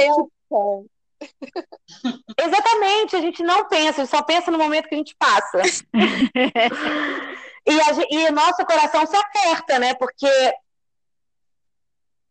Exatamente, 2.41 3.15
a 3.15 3.21
gente 3.21 3.43
não 3.43 3.67
pensa, 3.67 4.01
a 4.01 4.05
gente 4.05 4.15
só 4.15 4.21
pensa 4.23 4.49
no 4.49 4.57
momento 4.57 4.87
que 4.87 4.95
a 4.95 4.97
gente 4.97 5.15
passa. 5.15 5.61
e, 7.65 7.81
a, 7.81 7.85
e 8.09 8.31
nosso 8.31 8.65
coração 8.65 9.05
se 9.05 9.15
aperta, 9.15 9.77
né? 9.77 9.93
Porque 9.93 10.27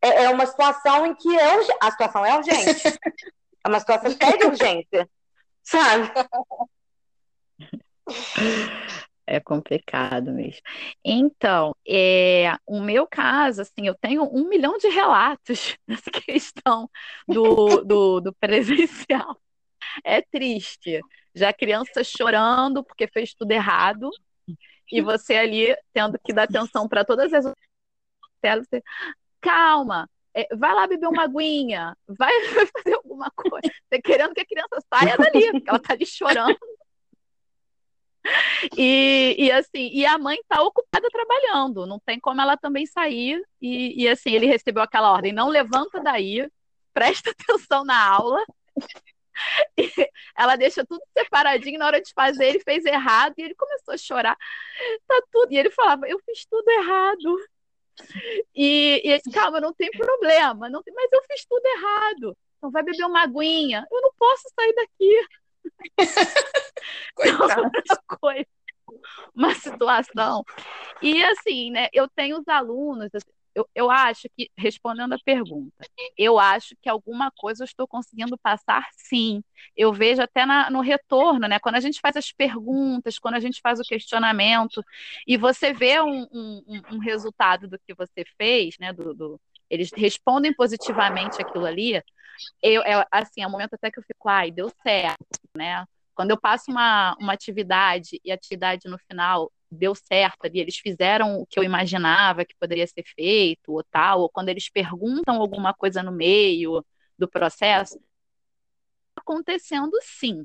é, 0.03 0.25
é 0.25 0.31
uma 0.31 0.47
situação 0.47 1.07
em 1.07 1.14
que 1.14 1.38
é, 1.38 1.59
a 1.81 1.90
situação 1.90 2.25
é 2.25 2.37
urgente. 2.37 2.83
É 3.67 3.69
uma 3.69 3.81
situação 3.81 4.13
que 4.13 4.19
pede 4.19 4.45
urgência, 4.45 5.09
sabe? 5.63 6.11
É 9.29 9.41
complicado 9.41 10.31
mesmo. 10.31 10.61
Então, 11.05 11.75
é, 11.85 12.55
o 12.65 12.81
meu 12.81 13.09
caso, 13.09 13.63
assim, 13.63 13.89
eu 13.89 13.95
tenho 13.97 14.23
um 14.23 14.49
milhão 14.49 14.79
de 14.79 14.87
relatos 14.87 15.77
nessa 15.85 16.09
questão 16.13 16.89
do, 17.27 17.83
do, 17.83 18.21
do 18.21 18.33
presencial. 18.35 19.37
É 20.05 20.23
triste. 20.23 21.01
Já 21.35 21.53
criança 21.53 22.05
chorando 22.05 22.85
porque 22.85 23.09
fez 23.09 23.35
tudo 23.35 23.51
errado, 23.51 24.11
e 24.93 25.03
você 25.03 25.35
ali 25.35 25.77
tendo 25.93 26.17
que 26.25 26.33
dar 26.33 26.45
atenção 26.45 26.89
para 26.89 27.05
todas 27.05 27.33
as 27.33 27.45
você, 28.41 28.81
calma, 29.41 30.09
é, 30.37 30.55
vai 30.55 30.75
lá 30.75 30.87
beber 30.87 31.09
uma 31.09 31.25
aguinha, 31.25 31.97
vai 32.07 32.33
fazer 32.45 33.01
alguma 33.17 33.31
coisa, 33.31 33.61
você 33.89 34.01
querendo 34.03 34.35
que 34.35 34.41
a 34.41 34.47
criança 34.47 34.81
saia 34.93 35.17
dali, 35.17 35.51
porque 35.53 35.69
ela 35.69 35.79
está 35.79 35.95
ali 35.95 36.07
chorando 36.07 36.59
e, 38.77 39.37
e 39.39 39.53
assim, 39.53 39.91
e 39.93 40.05
a 40.05 40.19
mãe 40.19 40.39
está 40.39 40.63
ocupada 40.63 41.09
trabalhando, 41.11 41.87
não 41.87 41.99
tem 41.99 42.19
como 42.19 42.41
ela 42.41 42.57
também 42.57 42.87
sair. 42.87 43.43
E, 43.61 44.03
e 44.03 44.09
assim, 44.09 44.31
ele 44.31 44.47
recebeu 44.47 44.83
aquela 44.83 45.13
ordem: 45.13 45.33
não 45.33 45.49
levanta 45.49 46.01
daí, 46.01 46.49
presta 46.93 47.31
atenção 47.39 47.85
na 47.85 48.09
aula. 48.09 48.43
E 49.77 49.93
ela 50.37 50.57
deixa 50.57 50.85
tudo 50.85 51.03
separadinho 51.17 51.79
na 51.79 51.87
hora 51.87 52.01
de 52.01 52.11
fazer, 52.15 52.47
ele 52.47 52.61
fez 52.61 52.85
errado 52.87 53.35
e 53.37 53.43
ele 53.43 53.55
começou 53.55 53.95
a 53.95 53.99
chorar. 53.99 54.37
Tá 55.07 55.23
tudo. 55.31 55.53
E 55.53 55.59
ele 55.59 55.71
falava: 55.71 56.09
Eu 56.09 56.19
fiz 56.25 56.47
tudo 56.47 56.69
errado. 56.71 57.39
E, 58.55 59.01
e 59.05 59.11
ele, 59.11 59.23
calma, 59.33 59.61
não 59.61 59.73
tem 59.73 59.91
problema, 59.91 60.69
não 60.69 60.83
tem, 60.83 60.93
mas 60.95 61.11
eu 61.13 61.23
fiz 61.31 61.47
tudo 61.47 61.65
errado. 61.65 62.37
Vai 62.71 62.83
beber 62.83 63.05
uma 63.05 63.23
aguinha. 63.23 63.87
Eu 63.91 64.01
não 64.03 64.13
posso 64.19 64.45
sair 64.55 64.75
daqui. 64.75 65.27
uma 67.19 67.71
coisa, 68.21 68.47
uma 69.35 69.55
situação. 69.55 70.45
E 71.03 71.23
assim, 71.25 71.71
né? 71.71 71.89
Eu 71.93 72.09
tenho 72.09 72.39
os 72.39 72.49
alunos, 72.49 73.11
assim, 73.15 73.37
eu, 73.57 73.67
eu 73.75 73.91
acho 73.91 74.29
que, 74.37 74.51
respondendo 74.57 75.15
a 75.15 75.19
pergunta, 75.19 75.73
eu 76.17 76.39
acho 76.39 76.77
que 76.83 76.91
alguma 76.91 77.31
coisa 77.31 77.63
eu 77.63 77.65
estou 77.65 77.89
conseguindo 77.89 78.37
passar 78.37 78.87
sim. 78.93 79.43
Eu 79.75 79.95
vejo 79.95 80.21
até 80.21 80.45
na, 80.45 80.69
no 80.71 80.83
retorno, 80.83 81.49
né? 81.49 81.59
Quando 81.59 81.77
a 81.77 81.81
gente 81.81 81.99
faz 81.99 82.17
as 82.17 82.31
perguntas, 82.31 83.19
quando 83.19 83.37
a 83.37 83.41
gente 83.41 83.61
faz 83.63 83.81
o 83.81 83.83
questionamento, 83.83 84.85
e 85.27 85.39
você 85.39 85.73
vê 85.73 85.99
um, 86.03 86.27
um, 86.31 86.83
um 86.93 86.99
resultado 86.99 87.67
do 87.67 87.79
que 87.79 87.95
você 87.95 88.27
fez, 88.37 88.77
né? 88.79 88.93
Do, 88.93 89.15
do, 89.15 89.41
eles 89.71 89.91
respondem 89.95 90.55
positivamente 90.55 91.41
aquilo 91.41 91.67
ali, 91.67 92.03
eu, 92.63 92.83
é, 92.83 93.07
assim, 93.11 93.43
é 93.43 93.47
um 93.47 93.51
momento 93.51 93.75
até 93.75 93.91
que 93.91 93.99
eu 93.99 94.03
fico, 94.03 94.29
ai, 94.29 94.51
deu 94.51 94.71
certo, 94.83 95.41
né? 95.57 95.85
Quando 96.15 96.31
eu 96.31 96.41
passo 96.41 96.71
uma, 96.71 97.17
uma 97.21 97.33
atividade 97.33 98.21
e 98.25 98.31
a 98.31 98.35
atividade 98.35 98.89
no 98.89 98.99
final 98.99 99.53
deu 99.71 99.95
certo 99.95 100.45
ali, 100.45 100.61
eles 100.61 100.77
fizeram 100.77 101.41
o 101.41 101.47
que 101.47 101.59
eu 101.59 101.65
imaginava 101.65 102.45
que 102.45 102.55
poderia 102.59 102.87
ser 102.87 103.05
feito, 103.15 103.73
ou 103.73 103.85
tal, 103.85 104.21
ou 104.23 104.31
quando 104.31 104.49
eles 104.49 104.71
perguntam 104.71 105.41
alguma 105.41 105.75
coisa 105.75 106.03
no 106.03 106.13
meio 106.13 106.85
do 107.19 107.29
processo, 107.29 107.99
acontecendo 109.15 109.93
sim. 110.03 110.45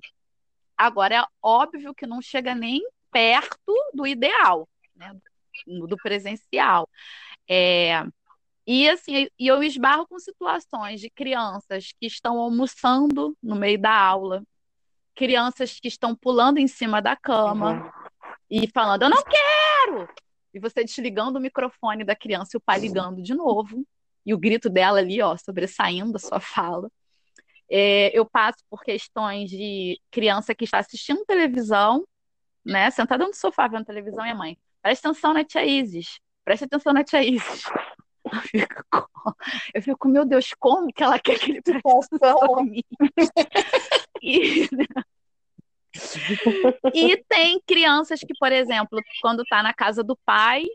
Agora, 0.77 1.15
é 1.15 1.23
óbvio 1.41 1.93
que 1.93 2.07
não 2.07 2.21
chega 2.21 2.55
nem 2.55 2.81
perto 3.11 3.73
do 3.93 4.07
ideal, 4.07 4.67
né? 4.95 5.13
do 5.67 5.97
presencial. 5.97 6.89
É, 7.47 8.03
e 8.65 8.87
assim, 8.89 9.27
e 9.37 9.47
eu 9.47 9.63
esbarro 9.63 10.07
com 10.07 10.19
situações 10.19 11.01
de 11.01 11.09
crianças 11.09 11.91
que 11.99 12.05
estão 12.05 12.39
almoçando 12.39 13.35
no 13.41 13.55
meio 13.55 13.79
da 13.79 13.93
aula, 13.93 14.43
crianças 15.15 15.79
que 15.79 15.87
estão 15.87 16.15
pulando 16.15 16.57
em 16.57 16.67
cima 16.67 17.01
da 17.01 17.15
cama 17.15 17.73
uhum. 17.73 18.33
e 18.49 18.67
falando, 18.67 19.03
eu 19.03 19.09
não 19.09 19.23
quero! 19.23 20.07
E 20.53 20.59
você 20.59 20.83
desligando 20.83 21.39
o 21.39 21.41
microfone 21.41 22.03
da 22.03 22.15
criança 22.15 22.51
e 22.53 22.57
o 22.57 22.61
pai 22.61 22.79
ligando 22.79 23.21
de 23.21 23.33
novo, 23.33 23.85
e 24.25 24.33
o 24.33 24.37
grito 24.37 24.69
dela 24.69 24.99
ali, 24.99 25.21
ó, 25.21 25.35
sobressaindo 25.37 26.15
a 26.17 26.19
sua 26.19 26.39
fala. 26.39 26.89
É, 27.69 28.15
eu 28.17 28.25
passo 28.25 28.59
por 28.69 28.83
questões 28.83 29.49
de 29.49 29.99
criança 30.11 30.53
que 30.53 30.65
está 30.65 30.79
assistindo 30.79 31.25
televisão, 31.25 32.05
né, 32.63 32.91
sentada 32.91 33.25
no 33.25 33.33
sofá 33.33 33.67
vendo 33.67 33.85
televisão 33.85 34.25
e 34.25 34.29
a 34.29 34.35
mãe, 34.35 34.57
presta 34.81 35.09
atenção 35.09 35.33
na 35.33 35.43
tia 35.43 35.65
Isis, 35.65 36.19
presta 36.43 36.65
atenção 36.65 36.93
na 36.93 37.03
tia 37.03 37.23
Isis. 37.23 37.63
Eu 38.31 38.41
fico, 38.41 39.09
eu 39.73 39.81
fico, 39.81 40.07
meu 40.07 40.25
Deus, 40.25 40.53
como 40.59 40.91
que 40.93 41.03
ela 41.03 41.19
quer 41.19 41.37
que 41.39 41.51
ele 41.51 41.61
preste 41.61 42.63
mim? 42.63 42.83
e, 44.21 44.69
e 46.93 47.17
tem 47.27 47.61
crianças 47.67 48.19
que, 48.21 48.33
por 48.39 48.51
exemplo, 48.51 48.99
quando 49.21 49.41
está 49.43 49.61
na 49.61 49.73
casa 49.73 50.03
do 50.03 50.17
pai, 50.25 50.65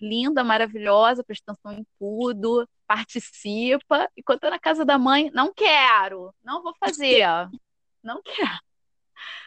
linda, 0.00 0.42
maravilhosa, 0.42 1.24
presta 1.24 1.52
atenção 1.52 1.72
em 1.72 1.86
tudo, 1.98 2.68
participa, 2.86 4.10
e 4.16 4.22
quando 4.22 4.38
está 4.38 4.50
na 4.50 4.58
casa 4.58 4.84
da 4.84 4.98
mãe, 4.98 5.30
não 5.34 5.52
quero, 5.52 6.34
não 6.42 6.62
vou 6.62 6.74
fazer, 6.78 7.26
não 8.02 8.22
quero. 8.22 8.65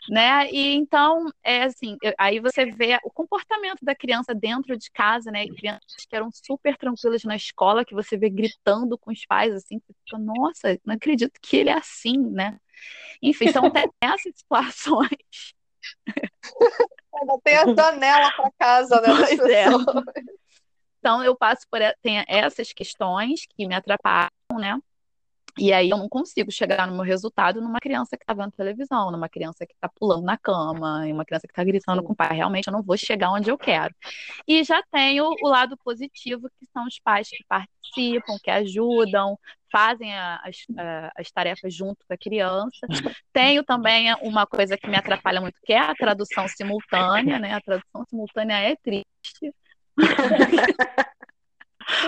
Né? 0.10 0.50
E 0.52 0.74
então, 0.76 1.30
é 1.44 1.64
assim, 1.64 1.98
aí 2.18 2.40
você 2.40 2.66
vê 2.66 2.98
o 3.04 3.12
comportamento 3.12 3.80
da 3.84 3.96
criança 3.96 4.34
dentro 4.34 4.78
de 4.78 4.90
casa, 4.92 5.32
né? 5.32 5.46
Crianças 5.48 6.06
que 6.08 6.16
eram 6.16 6.30
super 6.32 6.76
tranquilas 6.78 7.24
na 7.24 7.36
escola, 7.36 7.86
que 7.86 7.94
você 7.94 8.18
vê 8.18 8.30
gritando 8.30 8.98
com 8.98 9.12
os 9.12 9.26
pais, 9.26 9.54
assim, 9.54 9.80
você 9.80 9.94
fica, 10.06 10.18
nossa, 10.18 10.80
não 10.86 10.96
acredito 10.96 11.40
que 11.42 11.58
ele 11.58 11.70
é 11.70 11.78
assim, 11.78 12.18
né? 12.18 12.60
Enfim, 13.22 13.50
então 13.50 13.70
tem 13.70 13.90
essas 14.02 14.34
situações. 14.36 15.54
Ainda 17.16 17.40
tem 17.44 17.58
a 17.58 17.66
janela 17.74 18.32
para 18.32 18.52
casa, 18.58 19.02
né? 19.02 19.08
Pois 19.16 19.40
é. 19.40 19.66
Então 21.00 21.24
eu 21.24 21.36
passo 21.36 21.66
por 21.70 21.80
tem 22.02 22.24
essas 22.28 22.74
questões 22.74 23.46
que 23.46 23.68
me 23.68 23.76
atrapalham, 23.76 24.30
né? 24.58 24.78
E 25.60 25.74
aí 25.74 25.90
eu 25.90 25.98
não 25.98 26.08
consigo 26.08 26.50
chegar 26.52 26.88
no 26.88 26.94
meu 26.94 27.04
resultado 27.04 27.60
numa 27.60 27.80
criança 27.80 28.16
que 28.16 28.24
está 28.24 28.34
vendo 28.34 28.52
televisão, 28.54 29.12
numa 29.12 29.28
criança 29.28 29.66
que 29.66 29.74
está 29.74 29.90
pulando 29.90 30.24
na 30.24 30.38
cama, 30.38 31.06
em 31.06 31.12
uma 31.12 31.26
criança 31.26 31.46
que 31.46 31.52
está 31.52 31.64
gritando 31.66 32.02
com 32.02 32.14
o 32.14 32.16
pai. 32.16 32.38
Realmente 32.38 32.68
eu 32.68 32.72
não 32.72 32.82
vou 32.82 32.98
chegar 32.98 33.30
onde 33.32 33.52
eu 33.52 33.58
quero. 33.58 33.94
E 34.48 34.64
já 34.64 34.82
tenho 34.90 35.26
o 35.42 35.48
lado 35.50 35.76
positivo, 35.84 36.50
que 36.58 36.66
são 36.72 36.88
os 36.88 36.98
pais 37.00 37.28
que 37.28 37.44
participam, 37.46 38.38
que 38.42 38.50
ajudam, 38.50 39.38
fazem 39.70 40.18
as, 40.18 40.66
as 41.18 41.30
tarefas 41.30 41.74
junto 41.74 42.06
com 42.08 42.14
a 42.14 42.18
criança. 42.18 42.88
Tenho 43.34 43.62
também 43.64 44.14
uma 44.22 44.48
coisa 44.48 44.78
que 44.78 44.88
me 44.88 44.96
atrapalha 44.96 45.42
muito, 45.42 45.60
que 45.64 45.74
é 45.74 45.80
a 45.80 45.94
tradução 45.94 46.48
simultânea, 46.48 47.38
né? 47.38 47.54
A 47.54 47.62
tradução 47.62 48.06
simultânea 48.10 48.60
é 48.60 48.78
triste. 48.78 49.54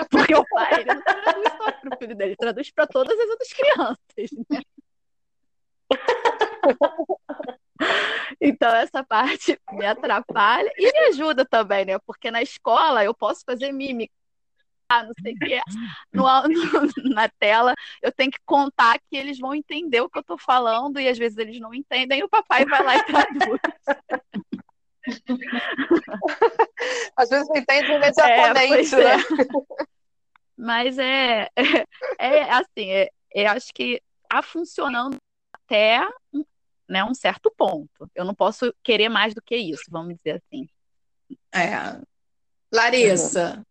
Porque 0.10 0.36
o 0.36 0.46
pai 0.46 0.74
ele 0.82 0.94
não 0.94 1.02
traduz 1.02 1.50
só 1.58 1.72
para 1.72 1.96
o 1.96 1.98
filho 1.98 2.16
dele, 2.16 2.36
traduz 2.36 2.72
para 2.72 2.88
todas 2.88 3.20
as 3.20 3.30
outras 3.30 3.54
crianças. 3.54 4.32
Né? 4.50 4.62
Então, 8.40 8.74
essa 8.76 9.04
parte 9.04 9.60
me 9.72 9.86
atrapalha 9.86 10.72
e 10.78 10.92
me 10.92 11.00
ajuda 11.10 11.46
também, 11.46 11.86
né? 11.86 12.00
Porque 12.00 12.32
na 12.32 12.42
escola 12.42 13.04
eu 13.04 13.14
posso 13.14 13.44
fazer 13.46 13.72
mímica, 13.72 14.14
não 14.90 15.14
sei 15.22 15.34
o 15.34 15.40
que, 15.40 15.62
no, 16.12 16.24
no, 16.48 17.14
na 17.14 17.30
tela, 17.30 17.74
eu 18.02 18.12
tenho 18.12 18.32
que 18.32 18.40
contar 18.46 19.00
que 19.00 19.16
eles 19.16 19.40
vão 19.40 19.54
entender 19.54 20.02
o 20.02 20.10
que 20.10 20.18
eu 20.18 20.22
estou 20.22 20.38
falando 20.38 21.00
e 21.00 21.08
às 21.08 21.18
vezes 21.18 21.38
eles 21.38 21.60
não 21.60 21.74
entendem 21.74 22.20
e 22.20 22.24
o 22.24 22.30
papai 22.30 22.66
vai 22.66 22.84
lá 22.84 22.98
e 22.98 23.06
traduz. 23.06 23.60
Às 27.16 27.30
vezes 27.30 27.48
não 27.48 27.56
entende 27.58 27.92
imediatamente, 27.92 28.96
é, 28.96 28.98
né? 28.98 29.16
É. 29.16 29.18
Mas 30.58 30.98
é, 31.00 31.50
é, 32.20 32.38
é 32.38 32.52
assim, 32.52 32.90
é, 32.92 33.10
é, 33.34 33.48
acho 33.48 33.74
que 33.74 34.02
está 34.24 34.42
funcionando 34.42 35.18
até 35.54 36.08
né, 36.88 37.04
um 37.04 37.14
certo 37.14 37.52
ponto. 37.58 38.10
Eu 38.14 38.26
não 38.26 38.36
posso 38.36 38.74
querer 38.84 39.10
mais 39.10 39.34
do 39.34 39.42
que 39.42 39.56
isso, 39.56 39.84
vamos 39.90 40.16
dizer 40.18 40.42
assim. 40.44 40.70
É. 41.54 42.00
Larissa, 42.72 43.66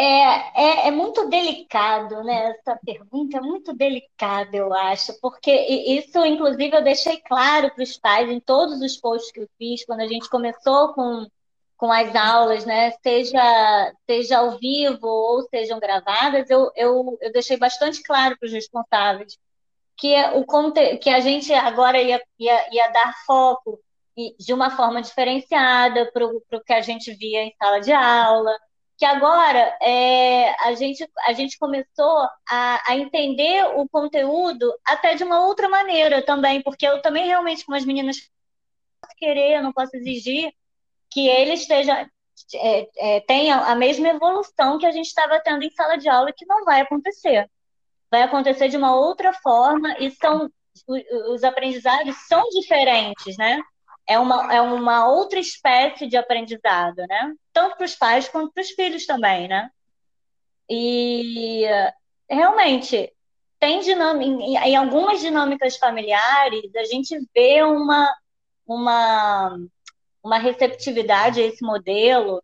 é, 0.00 0.84
é, 0.84 0.88
é, 0.88 0.90
muito 0.92 1.28
delicado, 1.28 2.22
né? 2.22 2.50
Essa 2.52 2.78
pergunta 2.84 3.38
é 3.38 3.40
muito 3.40 3.72
delicada, 3.72 4.56
eu 4.56 4.72
acho, 4.72 5.12
porque 5.20 5.50
isso, 5.52 6.24
inclusive, 6.24 6.76
eu 6.76 6.84
deixei 6.84 7.20
claro 7.20 7.74
para 7.74 7.82
os 7.82 7.96
pais 7.98 8.30
em 8.30 8.38
todos 8.38 8.80
os 8.80 8.96
posts 8.96 9.32
que 9.32 9.40
eu 9.40 9.48
fiz, 9.58 9.84
quando 9.84 10.00
a 10.00 10.06
gente 10.06 10.30
começou 10.30 10.94
com, 10.94 11.26
com 11.76 11.90
as 11.90 12.14
aulas, 12.14 12.64
né? 12.64 12.92
Seja, 13.02 13.92
seja 14.08 14.38
ao 14.38 14.56
vivo 14.58 15.08
ou 15.08 15.42
sejam 15.48 15.80
gravadas, 15.80 16.48
eu, 16.48 16.70
eu, 16.76 17.18
eu 17.20 17.32
deixei 17.32 17.56
bastante 17.56 18.00
claro 18.04 18.38
para 18.38 18.46
os 18.46 18.52
responsáveis 18.52 19.36
que, 19.96 20.14
o, 20.34 20.46
que 21.00 21.10
a 21.10 21.18
gente 21.18 21.52
agora 21.52 22.00
ia, 22.00 22.22
ia, 22.38 22.72
ia 22.72 22.88
dar 22.92 23.14
foco 23.26 23.80
de 24.38 24.52
uma 24.54 24.70
forma 24.70 25.02
diferenciada 25.02 26.10
para 26.12 26.24
o 26.24 26.40
que 26.64 26.72
a 26.72 26.80
gente 26.82 27.12
via 27.14 27.42
em 27.42 27.54
sala 27.58 27.80
de 27.80 27.92
aula 27.92 28.56
que 28.98 29.04
agora 29.04 29.78
é, 29.80 30.50
a, 30.66 30.74
gente, 30.74 31.08
a 31.24 31.32
gente 31.32 31.56
começou 31.56 32.28
a, 32.50 32.82
a, 32.84 32.96
entender 32.96 33.64
o 33.76 33.88
conteúdo 33.88 34.74
até 34.84 35.14
de 35.14 35.22
uma 35.22 35.46
outra 35.46 35.68
maneira 35.68 36.20
também, 36.20 36.60
porque 36.60 36.84
eu 36.84 37.00
também 37.00 37.28
realmente, 37.28 37.64
como 37.64 37.76
as 37.76 37.84
meninas, 37.84 38.16
não 38.16 39.00
posso 39.00 39.16
querer, 39.16 39.56
eu 39.56 39.62
não 39.62 39.72
posso 39.72 39.96
exigir 39.96 40.52
que 41.10 41.28
eles 41.28 41.60
estejam, 41.60 41.94
é, 42.54 42.88
é, 42.98 43.20
tenham 43.20 43.62
a 43.62 43.76
mesma 43.76 44.08
evolução 44.08 44.78
que 44.78 44.86
a 44.86 44.90
gente 44.90 45.06
estava 45.06 45.40
tendo 45.40 45.62
em 45.62 45.70
sala 45.70 45.96
de 45.96 46.08
aula, 46.08 46.32
que 46.36 46.44
não 46.44 46.64
vai 46.64 46.80
acontecer. 46.80 47.48
Vai 48.10 48.22
acontecer 48.22 48.68
de 48.68 48.76
uma 48.76 48.96
outra 48.96 49.32
forma 49.32 49.96
e 50.00 50.10
são 50.10 50.50
os 51.28 51.44
aprendizados 51.44 52.16
são 52.28 52.42
diferentes, 52.50 53.36
né? 53.36 53.60
É 54.08 54.18
uma, 54.18 54.52
é 54.52 54.60
uma 54.60 55.06
outra 55.06 55.38
espécie 55.38 56.06
de 56.06 56.16
aprendizado, 56.16 56.96
né? 57.06 57.34
Tanto 57.52 57.76
para 57.76 57.84
os 57.84 57.94
pais 57.94 58.28
quanto 58.28 58.52
para 58.52 58.62
os 58.62 58.70
filhos 58.70 59.04
também, 59.04 59.46
né? 59.46 59.70
E 60.68 61.64
realmente 62.28 63.12
tem 63.60 63.80
dinâmica, 63.80 64.24
em, 64.24 64.56
em 64.56 64.76
algumas 64.76 65.20
dinâmicas 65.20 65.76
familiares 65.76 66.74
a 66.74 66.84
gente 66.84 67.18
vê 67.34 67.62
uma, 67.62 68.10
uma, 68.66 69.58
uma 70.22 70.38
receptividade 70.38 71.40
a 71.40 71.44
esse 71.44 71.62
modelo 71.62 72.42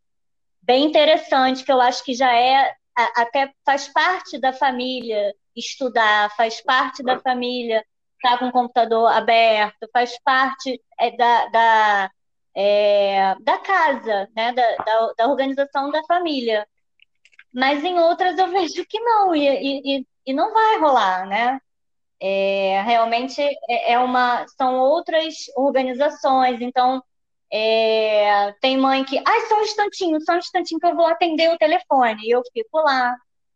bem 0.61 0.85
interessante, 0.85 1.65
que 1.65 1.73
eu 1.73 1.81
acho 1.81 2.05
que 2.05 2.15
já 2.15 2.35
é 2.35 2.75
até 2.95 3.53
faz 3.65 3.89
parte 3.89 4.39
da 4.39 4.53
família 4.53 5.35
estudar, 5.57 6.35
faz 6.37 6.61
parte 6.61 7.03
da 7.03 7.19
família 7.21 7.85
está 8.25 8.39
com 8.39 8.49
o 8.49 8.53
computador 8.53 9.07
aberto, 9.13 9.89
faz 9.93 10.19
parte 10.23 10.81
é, 10.99 11.15
da, 11.17 11.47
da, 11.49 12.11
é, 12.57 13.35
da 13.41 13.59
casa, 13.59 14.29
né, 14.35 14.53
da, 14.53 14.77
da, 14.77 15.13
da, 15.19 15.29
organização 15.29 15.91
da 15.91 16.03
família. 16.05 16.67
Mas 17.53 17.85
em 17.85 17.99
outras 17.99 18.39
eu 18.39 18.49
vejo 18.51 18.85
que 18.87 18.99
não, 19.01 19.35
e, 19.35 19.99
e, 19.99 20.07
e 20.27 20.33
não 20.33 20.53
vai 20.53 20.79
rolar, 20.79 21.27
né? 21.27 21.61
É, 22.21 22.81
realmente 22.83 23.43
é, 23.43 23.93
é 23.93 23.99
uma, 23.99 24.47
são 24.57 24.79
outras 24.79 25.35
organizações, 25.57 26.61
então 26.61 27.03
é, 27.53 28.53
tem 28.61 28.79
mãe 28.79 29.05
que, 29.05 29.23
ai, 29.27 29.41
só 29.43 29.59
um 29.59 29.63
instantinho, 29.63 30.21
só 30.23 30.33
um 30.35 30.39
instantinho 30.39 30.81
que 30.81 30.87
eu 30.87 30.97
vou 30.97 31.07
atender 31.07 31.51
o 31.51 31.59
telefone, 31.59 32.23
e 32.25 32.31
eu 32.31 32.43
fico 32.53 32.79
lá, 32.79 33.15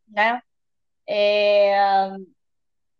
né? 0.09 0.43
É, 1.09 2.11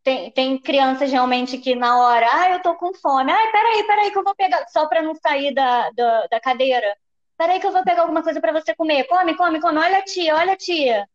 tem, 0.09 0.31
tem 0.31 0.59
crianças 0.59 1.13
realmente 1.13 1.59
que 1.59 1.75
na 1.75 1.99
hora, 1.99 2.27
ah, 2.33 2.51
eu 2.53 2.63
tô 2.63 2.75
com 2.77 2.95
fome. 2.95 3.31
Ai, 3.31 3.53
peraí, 3.53 3.87
peraí, 3.87 4.11
que 4.11 4.19
eu 4.19 4.25
vou 4.25 4.35
pegar, 4.35 4.67
só 4.69 4.87
para 4.87 5.03
não 5.03 5.15
sair 5.15 5.53
da, 5.53 5.91
da, 5.91 6.27
da 6.29 6.41
cadeira. 6.41 6.97
Peraí 7.37 7.61
que 7.61 7.67
eu 7.67 7.73
vou 7.73 7.85
pegar 7.85 8.03
alguma 8.03 8.23
coisa 8.23 8.41
para 8.41 8.59
você 8.59 8.75
comer. 8.75 9.05
Come, 9.05 9.37
come, 9.37 9.61
come. 9.61 9.79
Olha 9.79 9.99
a 9.99 10.03
tia, 10.03 10.35
olha 10.35 10.55
a 10.55 10.57
tia. 10.57 11.07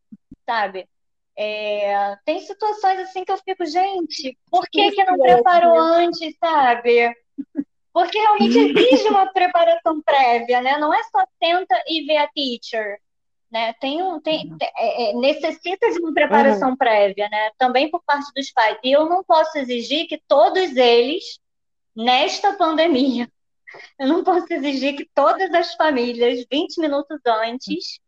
Sabe? 0.46 0.88
É, 1.36 2.16
tem 2.24 2.38
situações 2.38 3.00
assim 3.00 3.24
que 3.24 3.32
eu 3.32 3.38
fico, 3.38 3.66
gente, 3.66 4.38
por 4.48 4.64
que, 4.70 4.92
que 4.92 5.04
não 5.04 5.18
preparou 5.18 5.76
antes, 5.76 6.36
sabe? 6.38 7.12
Porque 7.92 8.16
realmente 8.16 8.56
exige 8.58 9.08
uma 9.08 9.26
preparação 9.26 10.00
prévia, 10.02 10.60
né? 10.60 10.78
Não 10.78 10.94
é 10.94 11.02
só 11.04 11.26
tenta 11.40 11.82
e 11.88 12.04
ver 12.06 12.18
a 12.18 12.28
teacher 12.28 13.00
né? 13.54 13.72
Tem 13.74 14.02
um, 14.02 14.20
tem, 14.20 14.50
uhum. 14.50 14.58
é, 14.60 15.10
é, 15.10 15.14
necessita 15.14 15.88
de 15.88 16.00
uma 16.00 16.12
preparação 16.12 16.70
uhum. 16.70 16.76
prévia, 16.76 17.28
né? 17.30 17.52
Também 17.56 17.88
por 17.88 18.02
parte 18.02 18.32
dos 18.34 18.50
pais. 18.50 18.76
E 18.82 18.90
eu 18.90 19.08
não 19.08 19.22
posso 19.22 19.56
exigir 19.56 20.08
que 20.08 20.20
todos 20.26 20.74
eles, 20.74 21.38
nesta 21.94 22.54
pandemia, 22.54 23.30
eu 23.96 24.08
não 24.08 24.24
posso 24.24 24.52
exigir 24.52 24.96
que 24.96 25.08
todas 25.14 25.54
as 25.54 25.72
famílias, 25.74 26.44
20 26.50 26.78
minutos 26.80 27.20
antes, 27.24 28.00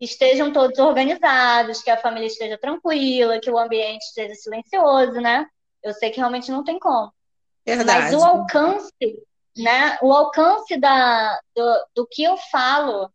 estejam 0.00 0.54
todos 0.54 0.78
organizados, 0.78 1.82
que 1.82 1.90
a 1.90 2.00
família 2.00 2.28
esteja 2.28 2.56
tranquila, 2.56 3.40
que 3.40 3.50
o 3.50 3.58
ambiente 3.58 4.04
esteja 4.04 4.34
silencioso, 4.36 5.20
né? 5.20 5.46
Eu 5.82 5.92
sei 5.92 6.08
que 6.08 6.16
realmente 6.16 6.50
não 6.50 6.64
tem 6.64 6.78
como. 6.78 7.12
Verdade. 7.66 8.14
Mas 8.14 8.14
o 8.14 8.24
alcance, 8.24 9.22
né? 9.54 9.98
O 10.00 10.14
alcance 10.14 10.78
da, 10.78 11.38
do, 11.54 11.86
do 11.94 12.06
que 12.06 12.22
eu 12.22 12.38
falo 12.50 13.12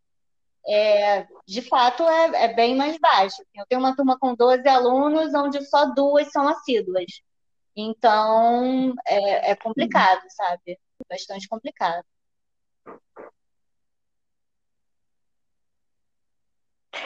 é, 0.67 1.25
de 1.45 1.61
fato 1.61 2.03
é, 2.03 2.45
é, 2.45 2.53
bem 2.53 2.75
mais 2.75 2.97
baixo. 2.97 3.43
Eu 3.53 3.65
tenho 3.67 3.81
uma 3.81 3.95
turma 3.95 4.17
com 4.17 4.35
12 4.35 4.67
alunos, 4.67 5.33
onde 5.33 5.63
só 5.65 5.85
duas 5.93 6.31
são 6.31 6.47
assíduas. 6.47 7.05
Então, 7.75 8.93
é, 9.05 9.51
é 9.51 9.55
complicado, 9.55 10.21
sabe? 10.29 10.79
Bastante 11.09 11.47
complicado. 11.47 12.05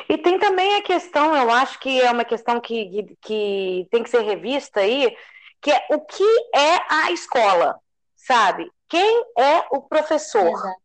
E 0.09 0.17
tem 0.17 0.37
também 0.37 0.75
a 0.75 0.81
questão, 0.81 1.35
eu 1.35 1.49
acho 1.49 1.79
que 1.79 2.01
é 2.01 2.11
uma 2.11 2.25
questão 2.25 2.59
que, 2.59 2.89
que, 2.89 3.17
que 3.21 3.87
tem 3.89 4.03
que 4.03 4.09
ser 4.09 4.21
revista 4.21 4.81
aí, 4.81 5.15
que 5.61 5.71
é 5.71 5.87
o 5.89 6.01
que 6.01 6.49
é 6.53 6.93
a 6.93 7.11
escola, 7.11 7.79
sabe? 8.15 8.69
Quem 8.89 9.25
é 9.37 9.65
o 9.71 9.81
professor? 9.81 10.47
Exato. 10.47 10.81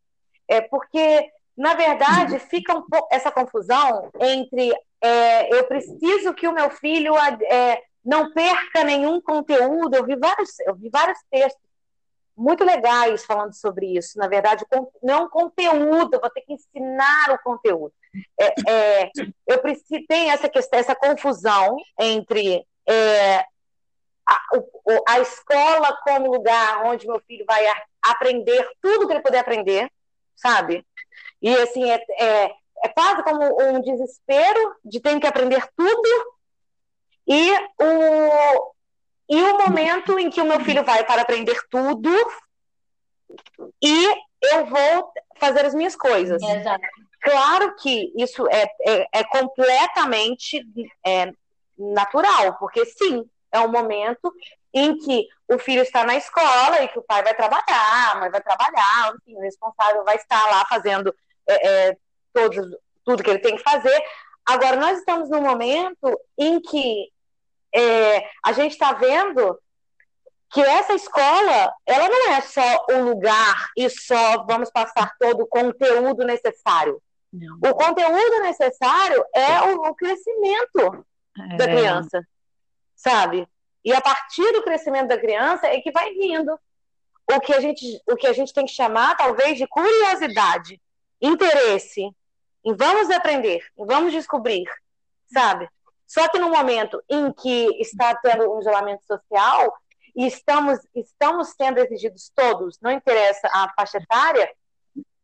É 0.49 0.61
porque 0.61 1.31
na 1.57 1.75
verdade, 1.75 2.39
fica 2.39 2.77
um 2.77 2.83
pouco 2.83 3.09
essa 3.11 3.31
confusão 3.31 4.11
entre 4.21 4.73
é, 5.01 5.53
eu 5.55 5.65
preciso 5.65 6.33
que 6.35 6.47
o 6.47 6.55
meu 6.55 6.71
filho 6.71 7.15
é, 7.19 7.83
não 8.05 8.33
perca 8.33 8.85
nenhum 8.85 9.21
conteúdo. 9.21 9.95
Eu 9.95 10.05
vi 10.05 10.17
vários, 10.17 10.59
eu 10.61 10.75
vi 10.75 10.89
vários 10.89 11.19
textos 11.31 11.63
muito 12.37 12.65
legais 12.65 13.25
falando 13.25 13.55
sobre 13.55 13.97
isso. 13.97 14.19
Na 14.19 14.29
verdade, 14.29 14.65
não 15.03 15.25
é 15.25 15.29
conteúdo, 15.29 16.15
eu 16.15 16.21
vou 16.21 16.31
ter 16.31 16.41
que 16.43 16.55
ensinar 16.55 17.31
o 17.31 17.39
conteúdo. 17.43 17.93
É, 18.39 18.71
é, 18.71 19.11
eu 19.47 19.59
preciso, 19.61 20.05
tem 20.09 20.31
essa 20.31 20.49
questão, 20.49 20.79
essa 20.79 20.95
confusão 20.95 21.77
entre 21.99 22.67
é, 22.89 23.39
a, 24.27 24.41
a 25.09 25.21
escola 25.21 25.97
como 26.05 26.33
lugar 26.33 26.85
onde 26.87 27.07
meu 27.07 27.21
filho 27.27 27.45
vai 27.47 27.65
aprender 28.03 28.69
tudo 28.81 29.07
que 29.07 29.13
ele 29.13 29.23
puder 29.23 29.41
aprender, 29.41 29.91
sabe? 30.35 30.85
E 31.43 31.55
assim, 31.57 31.91
é, 31.91 32.01
é, 32.19 32.55
é 32.85 32.89
quase 32.89 33.23
como 33.25 33.63
um 33.63 33.81
desespero 33.81 34.77
de 34.85 35.01
ter 35.01 35.19
que 35.19 35.27
aprender 35.27 35.67
tudo 35.77 36.37
e 37.27 37.53
o, 37.81 38.75
e 39.29 39.43
o 39.43 39.59
momento 39.59 40.19
em 40.19 40.31
que 40.31 40.41
o 40.41 40.45
meu 40.45 40.61
filho 40.61 40.85
vai 40.85 41.05
para 41.05 41.23
aprender 41.23 41.61
tudo 41.69 42.11
e 43.83 44.07
eu 44.43 44.67
vou 44.67 45.13
fazer 45.37 45.65
as 45.65 45.75
minhas 45.75 45.97
coisas. 45.97 46.41
Exato. 46.43 46.85
Claro 47.23 47.77
que 47.77 48.13
isso 48.17 48.47
é, 48.49 48.69
é, 48.87 49.09
é 49.13 49.25
completamente 49.25 50.65
é, 51.07 51.33
natural, 51.79 52.57
porque 52.59 52.85
sim, 52.85 53.25
é 53.53 53.61
um 53.61 53.69
momento 53.69 54.33
em 54.75 54.97
que 54.99 55.29
o 55.49 55.59
filho 55.59 55.83
está 55.83 56.05
na 56.05 56.17
escola 56.17 56.83
e 56.83 56.89
que 56.89 56.99
o 56.99 57.03
pai 57.03 57.23
vai 57.23 57.35
trabalhar, 57.35 58.13
a 58.13 58.15
mãe 58.17 58.31
vai 58.31 58.41
trabalhar, 58.41 59.13
enfim, 59.21 59.37
o 59.37 59.41
responsável 59.41 60.03
vai 60.05 60.17
estar 60.17 60.45
lá 60.51 60.65
fazendo 60.67 61.15
é, 61.53 61.89
é, 61.89 61.97
todo, 62.33 62.79
tudo 63.05 63.23
que 63.23 63.31
ele 63.31 63.39
tem 63.39 63.57
que 63.57 63.63
fazer. 63.63 64.03
Agora, 64.45 64.77
nós 64.77 64.99
estamos 64.99 65.31
num 65.31 65.43
momento 65.43 66.21
em 66.39 66.61
que 66.61 67.11
é, 67.75 68.29
a 68.45 68.53
gente 68.53 68.73
está 68.73 68.93
vendo 68.93 69.59
que 70.53 70.61
essa 70.61 70.93
escola, 70.93 71.73
ela 71.87 72.09
não 72.09 72.33
é 72.33 72.41
só 72.43 72.87
um 72.91 73.05
lugar 73.05 73.71
e 73.77 73.89
só 73.89 74.45
vamos 74.45 74.71
passar 74.71 75.11
todo 75.19 75.45
o 75.45 75.47
conteúdo 75.47 76.25
necessário. 76.25 77.03
Não. 77.33 77.57
O 77.57 77.75
conteúdo 77.75 78.43
necessário 78.43 79.25
é 79.35 79.63
o, 79.63 79.89
o 79.89 79.95
crescimento 79.95 81.07
é. 81.39 81.57
da 81.57 81.65
criança, 81.65 82.23
sabe? 82.95 83.49
E 83.83 83.93
a 83.95 84.01
partir 84.01 84.53
do 84.53 84.63
crescimento 84.63 85.09
da 85.09 85.19
criança 85.19 85.67
é 85.67 85.81
que 85.81 85.91
vai 85.91 86.13
vindo 86.13 86.55
o 87.35 87.41
que 87.41 87.55
a 87.55 87.61
gente, 87.61 88.03
o 88.07 88.17
que 88.17 88.27
a 88.27 88.33
gente 88.33 88.53
tem 88.53 88.67
que 88.67 88.73
chamar, 88.73 89.17
talvez, 89.17 89.57
de 89.57 89.67
curiosidade, 89.67 90.81
interesse, 91.23 92.03
em 92.65 92.75
vamos 92.75 93.09
aprender, 93.11 93.65
em 93.79 93.87
vamos 93.87 94.13
descobrir, 94.13 94.65
sabe? 95.33 95.69
Só 96.07 96.29
que 96.29 96.39
no 96.39 96.51
momento 96.51 97.03
em 97.09 97.33
que 97.33 97.81
está 97.81 98.15
tendo 98.17 98.53
um 98.53 98.61
isolamento 98.61 99.05
social 99.07 99.73
e 100.15 100.27
estamos, 100.27 100.79
estamos 100.95 101.55
sendo 101.57 101.79
exigidos 101.79 102.31
todos, 102.35 102.79
não 102.83 102.91
interessa 102.91 103.49
a 103.53 103.73
faixa 103.75 103.99
etária, 103.99 104.53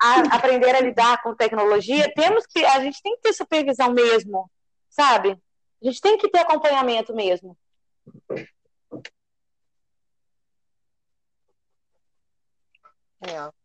a 0.01 0.37
aprender 0.37 0.75
a 0.75 0.81
lidar 0.81 1.21
com 1.23 1.35
tecnologia, 1.35 2.13
temos 2.15 2.47
que, 2.47 2.65
a 2.65 2.81
gente 2.81 3.03
tem 3.03 3.17
que 3.17 3.23
ter 3.23 3.33
supervisão 3.33 3.93
mesmo, 3.93 4.51
sabe? 4.89 5.39
A 5.83 5.85
gente 5.85 6.01
tem 6.01 6.17
que 6.17 6.31
ter 6.31 6.39
acompanhamento 6.39 7.15
mesmo. 7.15 7.57
É. 13.21 13.58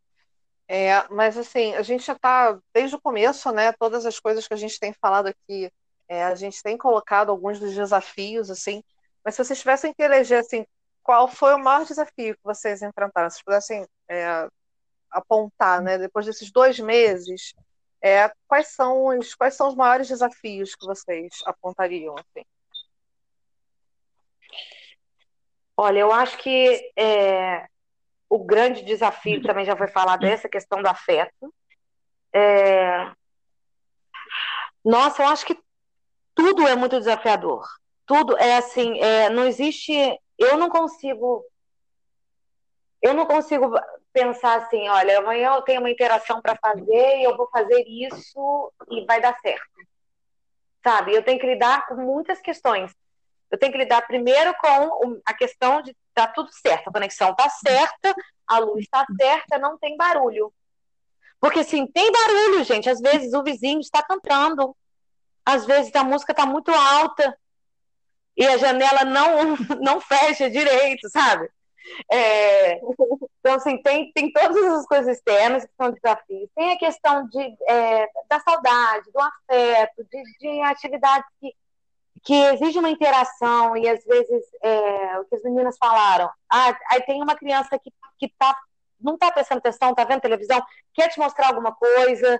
É, 0.76 1.08
mas 1.10 1.38
assim, 1.38 1.76
a 1.76 1.84
gente 1.84 2.04
já 2.04 2.14
está 2.14 2.60
desde 2.74 2.96
o 2.96 3.00
começo, 3.00 3.52
né? 3.52 3.72
Todas 3.74 4.08
as 4.08 4.20
coisas 4.20 4.48
que 4.48 4.56
a 4.56 4.58
gente 4.58 4.80
tem 4.80 4.92
falado 4.92 5.28
aqui, 5.28 5.72
é, 6.08 6.24
a 6.24 6.34
gente 6.34 6.64
tem 6.64 6.76
colocado 6.76 7.30
alguns 7.30 7.60
dos 7.60 7.76
desafios, 7.76 8.50
assim. 8.50 8.84
Mas 9.24 9.36
se 9.36 9.46
vocês 9.46 9.60
tivessem 9.60 9.94
que 9.94 10.02
eleger, 10.02 10.40
assim, 10.40 10.66
qual 11.04 11.28
foi 11.28 11.54
o 11.54 11.60
maior 11.60 11.86
desafio 11.86 12.34
que 12.36 12.44
vocês 12.44 12.82
enfrentaram? 12.82 13.30
Se 13.30 13.44
pudessem 13.44 13.86
é, 14.10 14.48
apontar, 15.12 15.80
né? 15.80 16.00
Depois 16.00 16.26
desses 16.26 16.52
dois 16.52 16.80
meses, 16.80 17.54
é, 18.02 18.32
quais 18.48 18.70
são 18.70 19.06
os 19.06 19.36
quais 19.36 19.56
são 19.56 19.68
os 19.68 19.76
maiores 19.76 20.08
desafios 20.08 20.74
que 20.76 20.88
vocês 20.88 21.34
apontariam? 21.46 22.16
Assim? 22.18 22.44
Olha, 25.78 26.00
eu 26.00 26.12
acho 26.12 26.36
que 26.40 26.92
é, 26.98 27.68
o 28.34 28.44
grande 28.44 28.84
desafio 28.84 29.44
também 29.44 29.64
já 29.64 29.78
foi 29.78 29.88
falado 29.88 30.26
essa 30.26 30.50
questão 30.50 30.82
do 30.82 30.88
afeto. 30.88 31.54
É... 32.34 33.12
Nossa, 34.84 35.22
eu 35.22 35.28
acho 35.28 35.46
que 35.46 35.56
tudo 36.34 36.68
é 36.68 36.76
muito 36.76 36.98
desafiador. 36.98 37.64
Tudo 38.08 38.36
é 38.38 38.58
assim, 38.58 39.00
é, 39.00 39.30
não 39.30 39.46
existe. 39.46 39.94
Eu 40.36 40.58
não 40.58 40.68
consigo. 40.68 41.46
Eu 43.04 43.14
não 43.14 43.28
consigo 43.28 43.72
pensar 44.12 44.56
assim, 44.56 44.90
olha, 44.90 45.20
amanhã 45.20 45.54
eu 45.54 45.62
tenho 45.62 45.80
uma 45.80 45.92
interação 45.92 46.42
para 46.42 46.58
fazer 46.60 47.20
e 47.20 47.24
eu 47.24 47.38
vou 47.38 47.48
fazer 47.52 47.84
isso 47.88 48.74
e 48.90 49.06
vai 49.06 49.22
dar 49.22 49.40
certo. 49.42 49.70
Sabe? 50.84 51.14
Eu 51.14 51.24
tenho 51.24 51.40
que 51.40 51.46
lidar 51.46 51.86
com 51.86 51.96
muitas 51.98 52.42
questões. 52.42 52.92
Eu 53.52 53.60
tenho 53.60 53.72
que 53.72 53.78
lidar 53.78 54.08
primeiro 54.08 54.56
com 54.56 55.22
a 55.24 55.34
questão 55.36 55.84
de 55.84 55.96
tá 56.14 56.28
tudo 56.28 56.49
certo, 56.51 56.89
a 56.89 56.93
conexão 56.93 57.36
tá 57.36 57.49
certa, 57.49 58.14
a 58.47 58.59
luz 58.59 58.84
está 58.84 59.05
certa, 59.20 59.57
não 59.57 59.78
tem 59.78 59.97
barulho. 59.97 60.53
Porque 61.39 61.59
assim, 61.59 61.86
tem 61.88 62.11
barulho, 62.11 62.64
gente. 62.64 62.89
Às 62.89 63.01
vezes 63.01 63.34
o 63.34 63.43
vizinho 63.43 63.80
está 63.80 64.01
cantando, 64.01 64.76
às 65.45 65.66
vezes 65.66 65.93
a 65.95 66.03
música 66.03 66.32
está 66.32 66.45
muito 66.45 66.72
alta 66.72 67.38
e 68.38 68.45
a 68.45 68.57
janela 68.57 69.03
não, 69.03 69.55
não 69.82 69.99
fecha 69.99 70.49
direito, 70.49 71.09
sabe? 71.09 71.49
É, 72.09 72.76
então, 72.78 73.55
assim, 73.55 73.82
tem, 73.82 74.11
tem 74.14 74.32
todas 74.32 74.64
as 74.74 74.86
coisas 74.86 75.18
externas 75.18 75.66
que 75.66 75.72
são 75.76 75.91
desafios. 75.91 76.49
Tem 76.55 76.72
a 76.72 76.78
questão 76.78 77.28
de, 77.28 77.57
é, 77.68 78.07
da 78.30 78.39
saudade, 78.39 79.11
do 79.11 79.20
afeto, 79.20 80.05
de, 80.09 80.24
de 80.39 80.61
atividades 80.61 81.28
que 81.41 81.53
que 82.24 82.34
exige 82.34 82.80
uma 82.80 82.90
interação 82.90 83.76
e 83.76 83.88
às 83.88 84.04
vezes 84.06 84.44
é, 84.62 85.20
o 85.20 85.26
que 85.26 85.36
as 85.36 85.44
meninas 85.44 85.78
falaram, 85.78 86.30
ah, 86.50 86.78
aí 86.92 87.02
tem 87.02 87.22
uma 87.22 87.36
criança 87.36 87.78
que, 87.78 87.92
que 88.18 88.30
tá, 88.38 88.58
não 89.00 89.16
está 89.16 89.32
prestando 89.32 89.60
atenção, 89.60 89.90
está 89.90 90.06
vendo 90.06 90.22
televisão, 90.22 90.64
quer 90.94 91.10
te 91.10 91.20
mostrar 91.20 91.48
alguma 91.48 91.74
coisa 91.74 92.40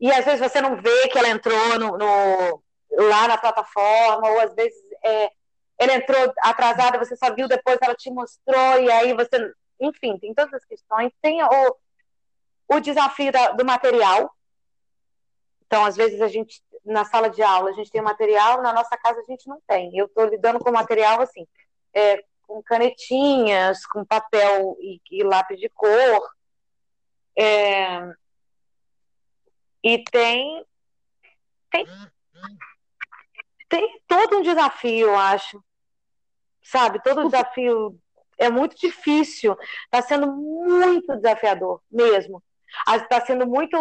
e 0.00 0.10
às 0.10 0.24
vezes 0.24 0.40
você 0.40 0.60
não 0.60 0.76
vê 0.76 1.08
que 1.08 1.16
ela 1.16 1.28
entrou 1.28 1.78
no, 1.78 1.96
no 1.96 2.62
lá 2.90 3.28
na 3.28 3.38
plataforma 3.38 4.28
ou 4.28 4.40
às 4.40 4.54
vezes 4.54 4.78
é, 5.04 5.30
ela 5.78 5.94
entrou 5.94 6.32
atrasada, 6.42 6.98
você 6.98 7.16
só 7.16 7.32
viu 7.32 7.46
depois, 7.46 7.78
ela 7.80 7.94
te 7.94 8.10
mostrou 8.10 8.80
e 8.80 8.90
aí 8.90 9.14
você, 9.14 9.52
enfim, 9.80 10.18
tem 10.18 10.34
todas 10.34 10.54
as 10.54 10.64
questões, 10.64 11.12
tem 11.22 11.42
o, 11.42 11.76
o 12.68 12.80
desafio 12.80 13.30
da, 13.30 13.52
do 13.52 13.64
material, 13.64 14.34
então, 15.74 15.84
às 15.84 15.96
vezes, 15.96 16.20
a 16.20 16.28
gente, 16.28 16.62
na 16.84 17.04
sala 17.04 17.30
de 17.30 17.42
aula, 17.42 17.70
a 17.70 17.72
gente 17.72 17.90
tem 17.90 18.02
material, 18.02 18.62
na 18.62 18.72
nossa 18.72 18.96
casa 18.96 19.20
a 19.20 19.24
gente 19.24 19.48
não 19.48 19.60
tem. 19.66 19.96
Eu 19.96 20.06
estou 20.06 20.26
lidando 20.26 20.58
com 20.58 20.70
material 20.70 21.20
assim, 21.20 21.46
é, 21.94 22.22
com 22.42 22.62
canetinhas, 22.62 23.86
com 23.86 24.04
papel 24.04 24.76
e, 24.80 25.00
e 25.10 25.22
lápis 25.22 25.58
de 25.58 25.68
cor. 25.70 26.30
É, 27.36 28.12
e 29.82 30.02
tem, 30.04 30.64
tem, 31.70 31.86
tem 33.68 34.02
todo 34.06 34.38
um 34.38 34.42
desafio, 34.42 35.08
eu 35.08 35.16
acho. 35.16 35.62
Sabe, 36.62 37.02
todo 37.02 37.24
desafio 37.24 37.98
é 38.38 38.48
muito 38.48 38.76
difícil. 38.76 39.56
Está 39.84 40.00
sendo 40.02 40.26
muito 40.32 41.14
desafiador, 41.16 41.82
mesmo. 41.90 42.42
Está 42.88 43.24
sendo 43.24 43.46
muito 43.46 43.76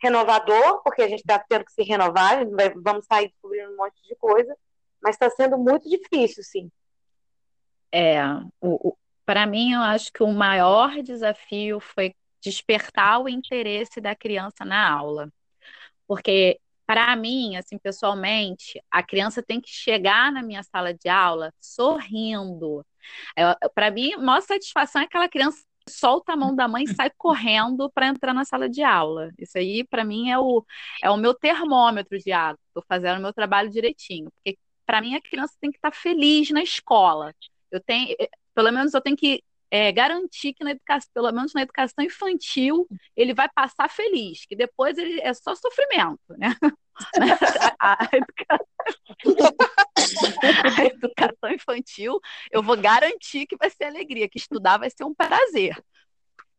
renovador, 0.00 0.82
porque 0.82 1.02
a 1.02 1.08
gente 1.08 1.20
está 1.20 1.38
tendo 1.38 1.64
que 1.64 1.72
se 1.72 1.82
renovar, 1.82 2.48
vai, 2.50 2.70
vamos 2.70 3.04
sair 3.06 3.28
descobrindo 3.28 3.72
um 3.72 3.76
monte 3.76 4.00
de 4.06 4.14
coisa, 4.16 4.56
mas 5.02 5.14
está 5.14 5.30
sendo 5.30 5.58
muito 5.58 5.88
difícil, 5.88 6.42
sim. 6.42 6.70
É, 7.92 8.18
para 9.24 9.46
mim, 9.46 9.72
eu 9.72 9.80
acho 9.80 10.12
que 10.12 10.22
o 10.22 10.32
maior 10.32 11.02
desafio 11.02 11.80
foi 11.80 12.14
despertar 12.40 13.20
o 13.20 13.28
interesse 13.28 14.00
da 14.00 14.14
criança 14.14 14.64
na 14.64 14.90
aula. 14.90 15.32
Porque, 16.06 16.58
para 16.86 17.14
mim, 17.16 17.56
assim, 17.56 17.78
pessoalmente, 17.78 18.82
a 18.90 19.02
criança 19.02 19.42
tem 19.42 19.60
que 19.60 19.70
chegar 19.70 20.32
na 20.32 20.42
minha 20.42 20.62
sala 20.62 20.94
de 20.94 21.08
aula 21.08 21.52
sorrindo. 21.60 22.84
Para 23.74 23.90
mim, 23.90 24.14
a 24.14 24.18
maior 24.18 24.40
satisfação 24.40 25.02
é 25.02 25.04
aquela 25.04 25.28
criança 25.28 25.62
solta 25.88 26.32
a 26.32 26.36
mão 26.36 26.54
da 26.54 26.68
mãe 26.68 26.84
e 26.84 26.94
sai 26.94 27.10
correndo 27.16 27.90
para 27.90 28.08
entrar 28.08 28.34
na 28.34 28.44
sala 28.44 28.68
de 28.68 28.82
aula. 28.82 29.30
Isso 29.38 29.58
aí, 29.58 29.84
para 29.84 30.04
mim, 30.04 30.30
é 30.30 30.38
o, 30.38 30.64
é 31.02 31.10
o 31.10 31.16
meu 31.16 31.34
termômetro 31.34 32.18
de 32.18 32.32
água. 32.32 32.58
Estou 32.68 32.84
fazendo 32.88 33.18
o 33.18 33.22
meu 33.22 33.32
trabalho 33.32 33.70
direitinho. 33.70 34.30
Porque, 34.30 34.58
para 34.86 35.00
mim, 35.00 35.14
a 35.14 35.20
criança 35.20 35.54
tem 35.60 35.70
que 35.70 35.78
estar 35.78 35.90
tá 35.90 35.96
feliz 35.96 36.50
na 36.50 36.62
escola. 36.62 37.34
Eu 37.70 37.80
tenho, 37.80 38.14
eh, 38.20 38.28
pelo 38.54 38.72
menos, 38.72 38.94
eu 38.94 39.00
tenho 39.00 39.16
que 39.16 39.42
é, 39.70 39.92
garantir 39.92 40.54
que 40.54 40.64
na 40.64 40.70
educação, 40.70 41.10
pelo 41.12 41.32
menos 41.32 41.52
na 41.52 41.62
educação 41.62 42.04
infantil, 42.04 42.86
ele 43.16 43.34
vai 43.34 43.48
passar 43.48 43.88
feliz, 43.90 44.46
que 44.46 44.56
depois 44.56 44.96
ele 44.96 45.20
é 45.20 45.32
só 45.34 45.54
sofrimento, 45.54 46.20
né? 46.38 46.54
a, 47.78 48.08
educação, 48.12 48.66
a 50.78 50.84
educação 50.84 51.50
infantil, 51.50 52.20
eu 52.50 52.62
vou 52.62 52.76
garantir 52.76 53.46
que 53.46 53.56
vai 53.56 53.70
ser 53.70 53.84
alegria, 53.84 54.28
que 54.28 54.38
estudar 54.38 54.78
vai 54.78 54.90
ser 54.90 55.04
um 55.04 55.14
prazer. 55.14 55.76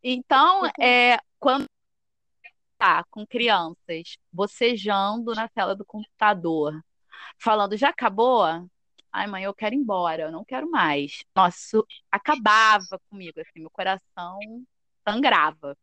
Então, 0.03 0.66
é, 0.80 1.20
quando 1.39 1.66
tá 2.78 3.03
com 3.10 3.28
crianças 3.28 4.18
bocejando 4.32 5.34
na 5.36 5.49
tela 5.49 5.76
do 5.76 5.86
computador, 5.86 6.80
falando, 7.38 7.76
já 7.76 7.89
acabou? 7.89 8.43
Ai, 9.12 9.28
mãe, 9.28 9.43
eu 9.43 9.53
quero 9.53 9.76
ir 9.76 9.78
embora, 9.80 10.24
eu 10.24 10.32
não 10.32 10.45
quero 10.45 10.70
mais. 10.70 11.24
Nossa, 11.36 11.82
acabava 12.12 12.99
comigo, 13.10 13.39
assim, 13.39 13.60
meu 13.62 13.70
coração 13.72 14.39
sangrava. 15.07 15.78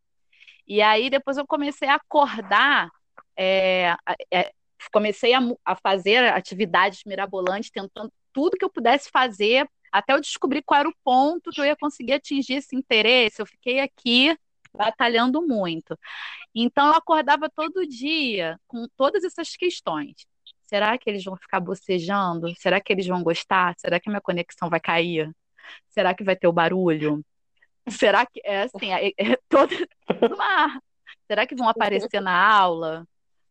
E 0.66 0.82
aí 0.82 1.10
depois 1.10 1.36
eu 1.36 1.46
comecei 1.46 1.88
a 1.88 1.96
acordar, 1.96 2.90
é, 3.36 3.96
é, 4.32 4.52
comecei 4.92 5.34
a, 5.34 5.40
a, 5.64 5.76
fazer 5.76 6.18
atividades 6.32 7.02
mirabolantes, 7.04 7.70
tentando 7.70 8.12
tudo 8.32 8.56
que 8.56 8.64
eu 8.64 8.70
pudesse 8.70 9.10
fazer, 9.10 9.68
até 9.92 10.12
eu 10.12 10.20
descobrir 10.20 10.62
qual 10.62 10.80
era 10.80 10.88
o 10.88 10.96
ponto 11.04 11.50
que 11.50 11.60
eu 11.60 11.64
ia 11.64 11.76
conseguir 11.76 12.14
atingir 12.14 12.54
esse 12.54 12.76
interesse. 12.76 13.40
Eu 13.40 13.46
fiquei 13.46 13.80
aqui 13.80 14.36
batalhando 14.74 15.40
muito. 15.42 15.98
Então 16.54 16.88
eu 16.88 16.94
acordava 16.94 17.48
todo 17.50 17.86
dia 17.86 18.58
com 18.66 18.86
todas 18.96 19.24
essas 19.24 19.56
questões. 19.56 20.14
Será 20.66 20.98
que 20.98 21.08
eles 21.08 21.24
vão 21.24 21.36
ficar 21.36 21.60
bocejando? 21.60 22.52
Será 22.56 22.80
que 22.80 22.92
eles 22.92 23.06
vão 23.06 23.22
gostar? 23.22 23.74
Será 23.78 24.00
que 24.00 24.10
minha 24.10 24.20
conexão 24.20 24.68
vai 24.68 24.80
cair? 24.80 25.30
Será 25.88 26.14
que 26.14 26.24
vai 26.24 26.36
ter 26.36 26.48
o 26.48 26.52
barulho? 26.52 27.24
Será 27.88 28.26
que 28.26 28.40
é 28.44 28.62
assim, 28.62 28.92
é, 28.92 29.08
é 29.16 29.36
todo 29.48 29.72
uma... 30.22 30.80
Será 31.26 31.46
que 31.46 31.54
vão 31.54 31.68
aparecer 31.70 32.20
na 32.20 32.36
aula? 32.36 33.06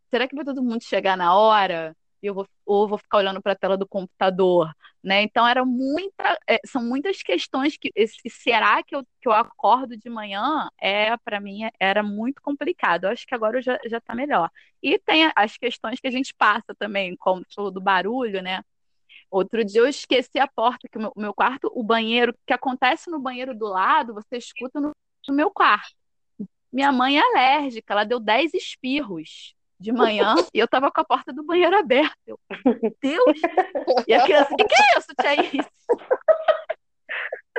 Será 0.09 0.27
que 0.27 0.35
vai 0.35 0.45
todo 0.45 0.63
mundo 0.63 0.83
chegar 0.83 1.17
na 1.17 1.35
hora? 1.35 1.95
Eu 2.27 2.33
vou, 2.33 2.47
ou 2.65 2.87
vou 2.87 2.97
ficar 2.97 3.17
olhando 3.19 3.41
para 3.41 3.53
a 3.53 3.55
tela 3.55 3.77
do 3.77 3.87
computador, 3.87 4.73
né? 5.03 5.21
Então 5.23 5.47
era 5.47 5.65
muita, 5.65 6.37
é, 6.47 6.59
são 6.65 6.83
muitas 6.83 7.21
questões 7.23 7.77
que 7.77 7.91
esse 7.95 8.17
será 8.29 8.83
que 8.83 8.95
eu, 8.95 9.03
que 9.21 9.27
eu 9.27 9.31
acordo 9.31 9.97
de 9.97 10.09
manhã 10.09 10.69
é 10.79 11.15
para 11.17 11.39
mim 11.39 11.61
era 11.79 12.03
muito 12.03 12.41
complicado. 12.41 13.05
Eu 13.05 13.11
acho 13.11 13.25
que 13.27 13.35
agora 13.35 13.61
já 13.61 13.79
já 13.87 13.97
está 13.99 14.15
melhor. 14.15 14.49
E 14.81 14.99
tem 14.99 15.31
as 15.35 15.57
questões 15.57 15.99
que 15.99 16.07
a 16.07 16.11
gente 16.11 16.33
passa 16.35 16.75
também, 16.77 17.15
como 17.17 17.43
do 17.71 17.81
barulho, 17.81 18.41
né? 18.41 18.61
Outro 19.29 19.63
dia 19.65 19.81
eu 19.81 19.87
esqueci 19.87 20.39
a 20.39 20.47
porta, 20.47 20.87
que 20.89 20.97
o 20.97 21.01
meu, 21.01 21.13
meu 21.15 21.33
quarto, 21.33 21.71
o 21.73 21.83
banheiro, 21.83 22.31
o 22.31 22.35
que 22.45 22.53
acontece 22.53 23.09
no 23.09 23.19
banheiro 23.19 23.57
do 23.57 23.65
lado, 23.67 24.13
você 24.13 24.37
escuta 24.37 24.79
no, 24.79 24.91
no 25.27 25.33
meu 25.35 25.51
quarto. 25.51 25.95
Minha 26.71 26.91
mãe 26.91 27.17
é 27.17 27.21
alérgica, 27.21 27.93
ela 27.93 28.03
deu 28.03 28.19
10 28.19 28.53
espirros 28.53 29.54
de 29.79 29.91
manhã 29.91 30.35
e 30.53 30.59
eu 30.59 30.67
tava 30.67 30.91
com 30.91 31.01
a 31.01 31.05
porta 31.05 31.33
do 31.33 31.43
banheiro 31.43 31.77
aberta. 31.77 32.15
Eu, 32.25 32.39
Deus! 33.01 33.41
E 34.07 34.13
a 34.13 34.23
criança, 34.23 34.53
o 34.53 34.57
que, 34.57 34.65
que 34.65 34.75
é 34.75 34.97
isso, 34.97 35.07
tia 35.19 35.43
Isis? 35.43 35.67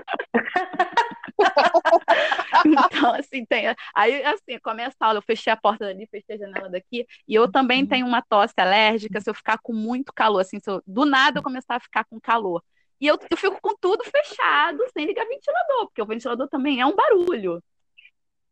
então, 2.67 3.15
assim, 3.15 3.45
tem. 3.45 3.67
Aí, 3.95 4.25
assim, 4.25 4.59
começa 4.59 4.97
a 5.01 5.07
aula, 5.07 5.19
eu 5.19 5.23
fechei 5.23 5.53
a 5.53 5.57
porta 5.57 5.87
dali, 5.87 6.07
fechei 6.07 6.37
a 6.37 6.39
janela 6.39 6.71
daqui, 6.71 7.07
e 7.27 7.35
eu 7.35 7.51
também 7.51 7.83
uhum. 7.83 7.89
tenho 7.89 8.07
uma 8.07 8.23
tosse 8.23 8.55
alérgica, 8.57 9.21
se 9.21 9.29
eu 9.29 9.35
ficar 9.35 9.59
com 9.59 9.73
muito 9.73 10.13
calor, 10.13 10.41
assim, 10.41 10.59
eu, 10.67 10.83
do 10.87 11.05
nada 11.05 11.39
eu 11.39 11.43
começar 11.43 11.77
a 11.77 11.81
ficar 11.81 12.05
com 12.05 12.21
calor. 12.21 12.63
E 13.01 13.07
eu, 13.07 13.19
eu 13.31 13.37
fico 13.37 13.61
com 13.61 13.77
tudo 13.77 14.05
fechado, 14.05 14.79
sem 14.93 15.07
ligar 15.07 15.27
ventilador, 15.27 15.87
porque 15.87 16.03
o 16.03 16.07
ventilador 16.07 16.49
também 16.49 16.81
é 16.81 16.87
um 16.87 16.95
barulho. 16.95 17.63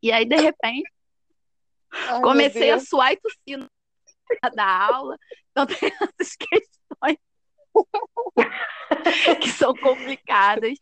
E 0.03 0.13
aí, 0.13 0.25
de 0.27 0.37
repente, 0.37 0.91
Ai, 2.09 2.21
comecei 2.21 2.71
a 2.71 2.81
suar 2.81 3.13
e 3.13 3.17
tossir 3.17 3.69
da 4.55 4.87
aula. 4.87 5.17
Então, 5.51 5.67
tem 5.67 5.77
essas 6.21 6.37
questões 6.37 7.19
que 9.41 9.49
são 9.51 9.75
complicadas. 9.75 10.77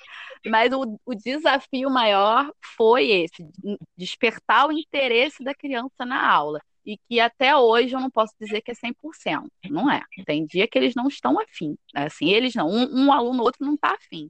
Mas 0.46 0.72
o, 0.72 0.98
o 1.04 1.14
desafio 1.14 1.88
maior 1.88 2.50
foi 2.76 3.10
esse, 3.10 3.48
despertar 3.96 4.66
o 4.66 4.72
interesse 4.72 5.42
da 5.42 5.54
criança 5.54 6.04
na 6.04 6.28
aula. 6.28 6.60
E 6.84 6.98
que 6.98 7.20
até 7.20 7.56
hoje 7.56 7.94
eu 7.94 8.00
não 8.00 8.10
posso 8.10 8.34
dizer 8.40 8.60
que 8.60 8.72
é 8.72 8.74
100%, 8.74 9.48
não 9.70 9.88
é. 9.88 10.02
Tem 10.26 10.44
dia 10.44 10.66
que 10.66 10.76
eles 10.76 10.96
não 10.96 11.06
estão 11.06 11.38
afim. 11.38 11.76
Né? 11.94 12.06
Assim, 12.06 12.30
eles 12.30 12.54
não, 12.56 12.68
um, 12.68 13.04
um 13.04 13.12
aluno, 13.12 13.44
outro 13.44 13.64
não 13.64 13.74
está 13.74 13.94
afim. 13.94 14.28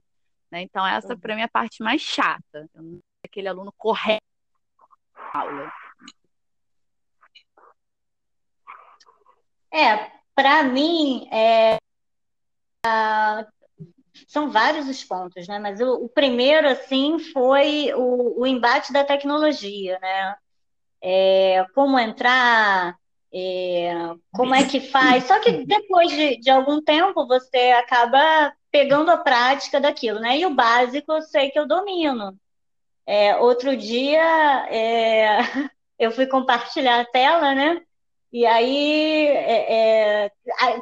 Né? 0.51 0.61
Então, 0.61 0.85
essa 0.85 1.17
para 1.17 1.35
mim 1.35 1.41
é 1.41 1.45
a 1.45 1.49
parte 1.49 1.81
mais 1.81 2.01
chata. 2.01 2.69
Aquele 3.25 3.47
aluno 3.47 3.73
correto 3.75 4.23
na 5.15 5.41
aula. 5.41 5.73
É, 9.73 10.11
para 10.35 10.63
mim, 10.63 11.27
é, 11.31 11.77
são 14.27 14.51
vários 14.51 14.87
os 14.87 15.03
pontos, 15.03 15.47
né? 15.47 15.57
Mas 15.57 15.81
o, 15.81 16.05
o 16.05 16.09
primeiro, 16.09 16.67
assim, 16.67 17.17
foi 17.19 17.91
o, 17.95 18.41
o, 18.41 18.47
embate 18.47 18.93
da 18.93 19.03
tecnologia, 19.03 19.97
né? 19.99 20.35
É, 21.01 21.65
como 21.73 21.99
entrar, 21.99 22.95
é, 23.33 23.93
como 24.31 24.53
é 24.53 24.63
que 24.67 24.79
faz. 24.79 25.23
Só 25.25 25.39
que 25.39 25.65
depois 25.65 26.11
de, 26.11 26.37
de 26.37 26.49
algum 26.51 26.81
tempo 26.81 27.27
você 27.27 27.71
acaba 27.71 28.53
pegando 28.71 29.09
a 29.11 29.17
prática 29.17 29.81
daquilo, 29.81 30.19
né? 30.19 30.37
E 30.37 30.45
o 30.45 30.53
básico 30.53 31.11
eu 31.11 31.21
sei 31.21 31.49
que 31.49 31.59
eu 31.59 31.67
domino. 31.67 32.37
É, 33.05 33.35
outro 33.37 33.75
dia 33.75 34.67
é, 34.69 35.39
eu 35.99 36.11
fui 36.11 36.27
compartilhar 36.27 37.01
a 37.01 37.05
tela, 37.05 37.55
né? 37.55 37.81
E 38.33 38.47
aí, 38.47 39.27
é, 39.27 40.25
é, 40.25 40.31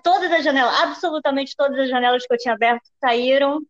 todas 0.02 0.32
as 0.32 0.41
janelas, 0.41 0.74
absolutamente 0.80 1.54
todas 1.54 1.78
as 1.80 1.89
janelas 1.89 2.26
que 2.26 2.34
eu 2.34 2.38
tinha 2.38 2.54
aberto 2.54 2.88
saíram, 3.04 3.62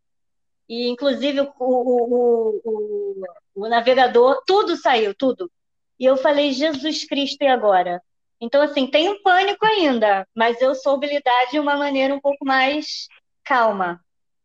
e 0.70 0.88
inclusive 0.88 1.42
o, 1.42 1.52
o, 1.60 2.62
o, 2.64 3.24
o, 3.56 3.68
navegador, 3.68 4.44
tudo 4.46 4.78
saiu, 4.78 5.16
tudo. 5.16 5.52
E 6.00 6.06
eu 6.06 6.16
falei, 6.16 6.52
Jesus 6.52 7.06
Cristo, 7.06 7.42
e 7.42 7.48
agora? 7.48 8.00
Então, 8.40 8.62
assim, 8.62 8.86
tem 8.86 9.10
um 9.10 9.22
pânico 9.24 9.66
ainda, 9.66 10.28
mas 10.36 10.62
eu 10.62 10.76
soube 10.76 11.08
lidar 11.08 11.46
de 11.52 11.60
uma 11.60 11.76
maneira 11.76 12.14
um 12.14 12.22
pouco 12.22 12.46
mais 12.46 13.08
calma. 13.44 14.00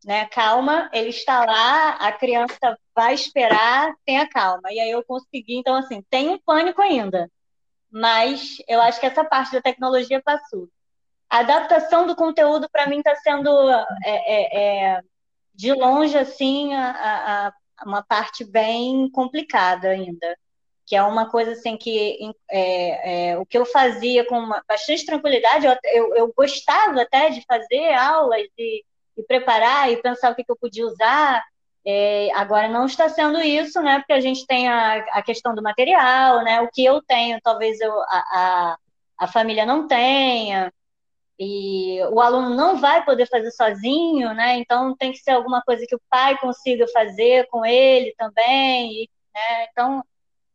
Né? 0.05 0.27
Calma, 0.27 0.89
ele 0.95 1.11
está 1.11 1.45
lá, 1.45 1.91
a 1.97 2.11
criança 2.13 2.79
vai 2.95 3.13
esperar, 3.15 3.95
tenha 4.07 4.27
calma. 4.29 4.73
E 4.73 4.81
aí 4.81 4.91
eu 4.91 5.05
consegui, 5.05 5.59
então, 5.59 5.75
assim, 5.77 6.03
tem 6.11 6.31
um 6.31 6.39
pânico 6.39 6.81
ainda 6.81 7.31
mas 7.91 8.57
eu 8.69 8.81
acho 8.81 9.01
que 9.01 9.07
essa 9.07 9.25
parte 9.25 9.53
da 9.53 9.63
tecnologia 9.63 10.21
passou. 10.23 10.69
A 11.29 11.39
adaptação 11.39 12.07
do 12.07 12.15
conteúdo, 12.15 12.69
para 12.71 12.87
mim, 12.87 12.99
está 12.99 13.15
sendo, 13.17 13.49
é, 13.71 13.85
é, 14.05 14.95
é, 14.95 15.01
de 15.55 15.73
longe, 15.73 16.17
assim, 16.17 16.73
a, 16.75 17.49
a, 17.49 17.53
uma 17.85 18.03
parte 18.03 18.45
bem 18.45 19.11
complicada 19.11 19.89
ainda. 19.89 20.37
Que 20.87 20.95
é 20.95 21.03
uma 21.03 21.29
coisa 21.29 21.53
assim 21.53 21.77
que 21.77 22.33
é, 22.49 23.31
é, 23.31 23.39
o 23.39 23.45
que 23.45 23.59
eu 23.59 23.67
fazia 23.67 24.25
com 24.25 24.39
uma, 24.39 24.63
bastante 24.69 25.05
tranquilidade, 25.05 25.67
eu, 25.67 25.77
eu, 25.85 26.15
eu, 26.15 26.33
gostava 26.37 27.03
até 27.03 27.29
de 27.29 27.45
fazer 27.45 27.93
aulas 27.95 28.47
e, 28.57 28.85
e 29.17 29.23
preparar 29.25 29.91
e 29.91 30.01
pensar 30.01 30.31
o 30.31 30.37
que, 30.37 30.45
que 30.45 30.53
eu 30.53 30.57
podia 30.57 30.87
usar, 30.87 31.45
é, 31.87 32.31
agora 32.35 32.69
não 32.69 32.87
está 32.87 33.09
sendo 33.09 33.41
isso, 33.41 33.81
né? 33.81 33.99
Porque 33.99 34.13
a 34.13 34.21
gente 34.21 34.45
tem 34.47 34.69
a, 34.69 34.97
a 35.13 35.23
questão 35.23 35.55
do 35.55 35.63
material, 35.63 36.43
né? 36.43 36.61
O 36.61 36.69
que 36.69 36.85
eu 36.85 37.01
tenho, 37.03 37.41
talvez 37.41 37.81
eu, 37.81 37.93
a, 38.03 38.07
a, 38.33 38.79
a 39.19 39.27
família 39.29 39.65
não 39.65 39.87
tenha, 39.87 40.73
e 41.39 42.01
o 42.11 42.21
aluno 42.21 42.55
não 42.55 42.79
vai 42.79 43.05
poder 43.05 43.27
fazer 43.27 43.51
sozinho, 43.53 44.35
né? 44.35 44.59
Então 44.59 44.97
tem 44.97 45.13
que 45.13 45.19
ser 45.19 45.33
alguma 45.33 45.63
coisa 45.63 45.85
que 45.87 45.95
o 45.95 46.01
pai 46.11 46.37
consiga 46.39 46.87
fazer 46.89 47.47
com 47.49 47.65
ele 47.65 48.15
também, 48.19 49.05
e, 49.05 49.11
né? 49.35 49.67
Então 49.71 50.05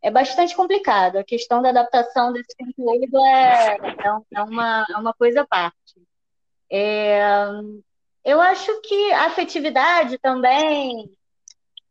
é 0.01 0.11
bastante 0.11 0.55
complicado. 0.55 1.17
A 1.17 1.23
questão 1.23 1.61
da 1.61 1.69
adaptação 1.69 2.33
desse 2.33 2.55
conteúdo 2.57 3.25
é, 3.25 3.77
é, 3.77 3.79
é 4.35 4.43
uma, 4.43 4.85
é 4.89 4.97
uma 4.97 5.13
coisa 5.13 5.41
à 5.41 5.47
parte. 5.47 6.01
É, 6.69 7.21
eu 8.25 8.41
acho 8.41 8.81
que 8.81 9.11
a 9.13 9.27
afetividade 9.27 10.17
também 10.17 11.11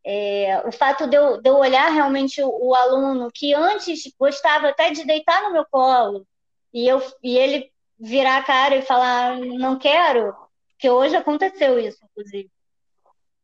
é, 0.04 0.62
o 0.66 0.72
fato 0.72 1.06
de 1.06 1.16
eu, 1.16 1.40
de 1.40 1.48
eu 1.48 1.56
olhar 1.56 1.90
realmente 1.90 2.42
o, 2.42 2.48
o, 2.48 2.74
aluno 2.74 3.30
que 3.32 3.52
antes 3.54 4.02
gostava 4.18 4.68
até 4.68 4.90
de 4.90 5.04
deitar 5.04 5.42
no 5.42 5.52
meu 5.52 5.64
colo 5.70 6.26
e, 6.72 6.88
eu, 6.88 7.02
e 7.22 7.36
ele 7.36 7.70
virar 7.98 8.38
a 8.38 8.42
cara 8.42 8.76
e 8.76 8.82
falar 8.82 9.38
não 9.38 9.78
quero, 9.78 10.34
que 10.78 10.88
hoje 10.88 11.14
aconteceu 11.14 11.78
isso, 11.78 11.98
inclusive. 12.04 12.50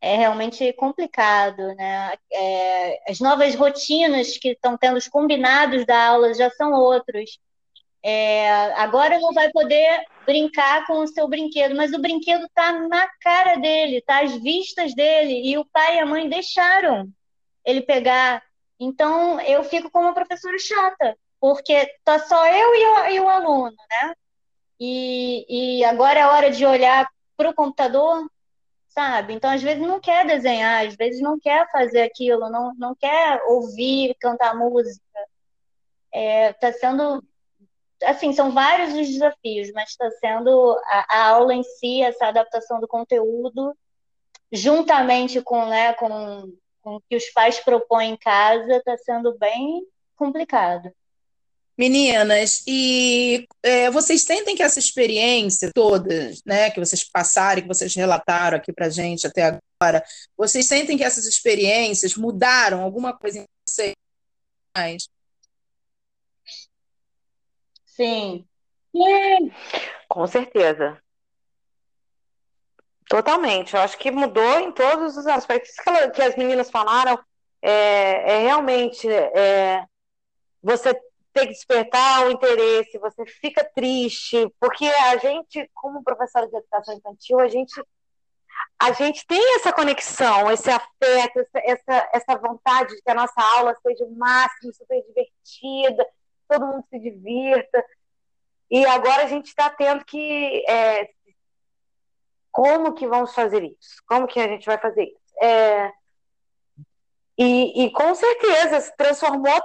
É 0.01 0.17
realmente 0.17 0.73
complicado, 0.75 1.75
né? 1.75 2.15
É, 2.33 3.11
as 3.11 3.19
novas 3.21 3.55
rotinas 3.55 4.37
que 4.39 4.51
estão 4.51 4.77
tendo, 4.77 4.97
os 4.97 5.09
combinados 5.09 5.85
da 5.85 6.09
aula 6.09 6.33
já 6.35 6.51
são 6.51 6.73
outros. 6.73 7.39
É, 8.03 8.73
agora 8.75 9.19
não 9.19 9.33
vai 9.33 9.51
poder 9.51 10.05
brincar 10.27 10.87
com 10.87 10.99
o 10.99 11.07
seu 11.07 11.29
brinquedo, 11.29 11.75
mas 11.75 11.93
o 11.93 12.01
brinquedo 12.01 12.45
está 12.47 12.73
na 12.73 13.09
cara 13.21 13.57
dele, 13.57 13.99
está 13.99 14.23
às 14.23 14.35
vistas 14.43 14.95
dele, 14.95 15.49
e 15.49 15.57
o 15.57 15.65
pai 15.65 15.97
e 15.97 16.01
a 16.01 16.07
mãe 16.07 16.29
deixaram 16.29 17.09
ele 17.65 17.81
pegar. 17.81 18.43
Então 18.79 19.41
eu 19.41 19.65
fico 19.65 19.91
como 19.91 20.13
professora 20.13 20.59
chata, 20.59 21.17
porque 21.41 21.87
tá 22.05 22.19
só 22.19 22.47
eu 22.47 22.75
e 22.75 22.87
o, 22.87 23.07
e 23.15 23.21
o 23.21 23.29
aluno, 23.29 23.77
né? 23.91 24.15
E, 24.79 25.79
e 25.81 25.85
agora 25.85 26.21
é 26.21 26.27
hora 26.27 26.51
de 26.51 26.67
olhar 26.67 27.09
para 27.37 27.51
o 27.51 27.55
computador, 27.55 28.29
sabe? 28.89 29.35
Então, 29.35 29.51
às 29.51 29.63
vezes, 29.63 29.87
não 29.87 30.01
quer 30.01 30.27
desenhar, 30.27 30.87
às 30.87 30.97
vezes, 30.97 31.21
não 31.21 31.39
quer 31.39 31.71
fazer 31.71 32.03
aquilo, 32.03 32.49
não, 32.51 32.75
não 32.77 32.95
quer 32.95 33.43
ouvir, 33.45 34.17
cantar 34.21 34.57
música. 34.57 35.03
É, 36.13 36.53
tá 36.55 36.73
sendo. 36.73 37.23
Assim, 38.05 38.33
são 38.33 38.53
vários 38.53 38.95
os 38.95 39.09
desafios, 39.09 39.71
mas 39.73 39.91
está 39.91 40.11
sendo 40.13 40.79
a, 40.85 41.19
a, 41.19 41.29
aula 41.29 41.55
em 41.55 41.63
si, 41.63 42.03
essa 42.03 42.27
adaptação 42.27 42.81
do 42.81 42.87
conteúdo, 42.87 43.75
juntamente 44.53 45.41
com, 45.41 45.67
né, 45.67 45.95
com, 45.95 46.53
com 46.83 46.97
o 46.97 47.01
que 47.09 47.17
os 47.17 47.27
pais 47.31 47.59
propõem 47.61 48.13
em 48.13 48.17
casa, 48.17 48.77
está 48.77 48.97
sendo 48.99 49.37
bem 49.39 49.83
complicado. 50.15 50.93
Meninas, 51.79 52.63
e 52.67 53.47
é, 53.63 53.91
vocês 53.91 54.25
sentem 54.25 54.57
que 54.57 54.63
essa 54.63 54.79
experiência 54.79 55.71
toda, 55.75 56.33
né, 56.45 56.71
que 56.71 56.81
vocês 56.81 57.05
passaram, 57.05 57.61
que 57.61 57.69
vocês 57.69 57.95
relataram 57.95 58.57
aqui 58.57 58.73
para 58.73 58.89
gente 58.89 59.27
até 59.27 59.61
agora, 59.79 60.03
vocês 60.39 60.67
sentem 60.67 60.97
que 60.97 61.05
essas 61.05 61.27
experiências 61.27 62.17
mudaram 62.17 62.83
alguma 62.83 63.15
coisa 63.15 63.41
em 63.41 63.45
vocês? 63.69 63.95
Sim. 67.97 68.47
Com 70.09 70.27
certeza. 70.27 71.01
Totalmente. 73.09 73.75
Eu 73.75 73.81
acho 73.81 73.97
que 73.99 74.11
mudou 74.11 74.61
em 74.61 74.73
todos 74.73 75.17
os 75.17 75.27
aspectos 75.27 75.75
que, 75.77 76.11
que 76.11 76.23
as 76.23 76.37
meninas 76.37 76.71
falaram. 76.71 77.19
É, 77.63 78.33
é 78.33 78.39
realmente 78.41 79.09
é, 79.11 79.85
você 80.63 80.95
tem 81.33 81.47
que 81.47 81.55
despertar 81.55 82.27
o 82.27 82.31
interesse, 82.31 82.99
você 82.99 83.25
fica 83.27 83.65
triste, 83.75 84.51
porque 84.61 84.87
a 84.87 85.17
gente, 85.17 85.69
como 85.75 86.03
professora 86.03 86.49
de 86.49 86.57
educação 86.57 86.95
infantil, 86.95 87.41
a 87.41 87.49
gente 87.49 87.83
a 88.79 88.93
gente 88.93 89.27
tem 89.27 89.57
essa 89.57 89.73
conexão, 89.73 90.51
esse 90.51 90.71
afeto, 90.71 91.41
essa, 91.41 91.59
essa, 91.65 92.11
essa 92.13 92.39
vontade 92.39 92.95
de 92.95 93.03
que 93.03 93.11
a 93.11 93.15
nossa 93.15 93.41
aula 93.57 93.75
seja 93.83 94.05
o 94.05 94.15
máximo, 94.15 94.73
super 94.73 95.03
divertida, 95.03 96.07
todo 96.49 96.67
mundo 96.67 96.85
se 96.89 96.99
divirta. 96.99 97.85
E 98.71 98.85
agora 98.87 99.25
a 99.25 99.29
gente 99.29 99.47
está 99.47 99.71
tendo 99.71 100.05
que. 100.05 100.65
É, 100.69 101.11
como 102.51 102.95
que 102.95 103.07
vamos 103.07 103.35
fazer 103.35 103.63
isso? 103.63 104.03
Como 104.07 104.27
que 104.27 104.41
a 104.41 104.49
gente 104.49 104.65
vai 104.65 104.79
fazer 104.79 105.05
isso? 105.05 105.43
É, 105.43 105.93
e, 107.39 107.85
e 107.85 107.93
com 107.93 108.15
certeza 108.15 108.93
transformou 108.97 109.61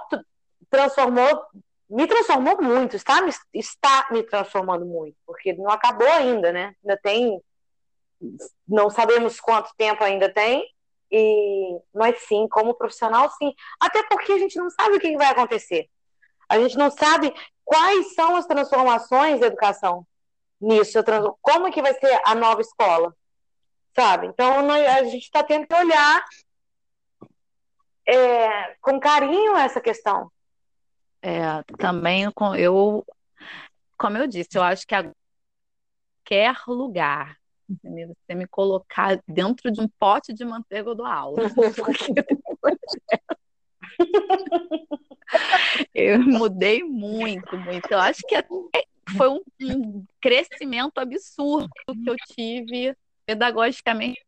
transformou, 0.72 1.46
me 1.90 2.08
transformou 2.08 2.62
muito, 2.62 2.96
está 2.96 3.22
me, 3.22 3.32
está 3.54 4.08
me 4.10 4.24
transformando 4.24 4.86
muito, 4.86 5.16
porque 5.26 5.54
não 5.54 5.70
acabou 5.70 6.10
ainda, 6.10 6.52
né? 6.52 6.74
Ainda 6.82 6.98
tem, 6.98 7.40
não 8.68 8.90
sabemos 8.90 9.40
quanto 9.40 9.76
tempo 9.76 10.02
ainda 10.04 10.34
tem, 10.34 10.66
e, 11.12 11.78
mas 11.94 12.20
sim, 12.22 12.48
como 12.50 12.74
profissional, 12.74 13.30
sim. 13.32 13.54
Até 13.80 14.02
porque 14.04 14.32
a 14.32 14.40
gente 14.40 14.58
não 14.58 14.70
sabe 14.70 14.96
o 14.96 15.00
que 15.00 15.16
vai 15.18 15.28
acontecer. 15.28 15.90
A 16.52 16.60
gente 16.60 16.78
não 16.78 16.92
sabe 16.92 17.34
quais 17.64 18.14
são 18.14 18.36
as 18.36 18.46
transformações 18.46 19.40
da 19.40 19.48
educação 19.48 20.06
nisso. 20.60 21.00
Como 21.42 21.72
que 21.72 21.82
vai 21.82 21.94
ser 21.94 22.22
a 22.26 22.36
nova 22.36 22.62
escola? 22.62 23.16
Sabe? 23.96 24.28
Então, 24.28 24.70
a 24.70 25.04
gente 25.04 25.24
está 25.24 25.44
tendo 25.44 25.68
que 25.68 25.76
olhar 25.76 26.24
é, 28.08 28.76
com 28.82 29.00
carinho 29.00 29.56
essa 29.58 29.82
questão. 29.82 30.32
É, 31.22 31.64
também 31.78 32.24
eu, 32.58 33.06
como 33.98 34.18
eu 34.18 34.28
disse, 34.28 34.58
eu 34.58 34.64
acho 34.64 34.88
que 34.88 34.96
a 34.96 35.12
qualquer 36.32 36.56
lugar, 36.68 37.38
você 37.84 38.36
me 38.36 38.48
colocar 38.48 39.20
dentro 39.28 39.72
de 39.72 39.82
um 39.82 39.90
pote 40.00 40.34
de 40.34 40.46
manteiga 40.46 40.96
dou 40.96 41.06
aula. 41.06 41.42
eu 45.94 46.20
mudei 46.20 46.84
muito, 46.84 47.58
muito. 47.58 47.92
Eu 47.92 48.00
acho 48.00 48.22
que 48.28 48.36
foi 49.18 49.30
um, 49.30 49.42
um 49.62 50.06
crescimento 50.20 50.98
absurdo 51.00 51.70
que 51.86 52.10
eu 52.10 52.16
tive 52.34 52.96
pedagogicamente 53.26 54.22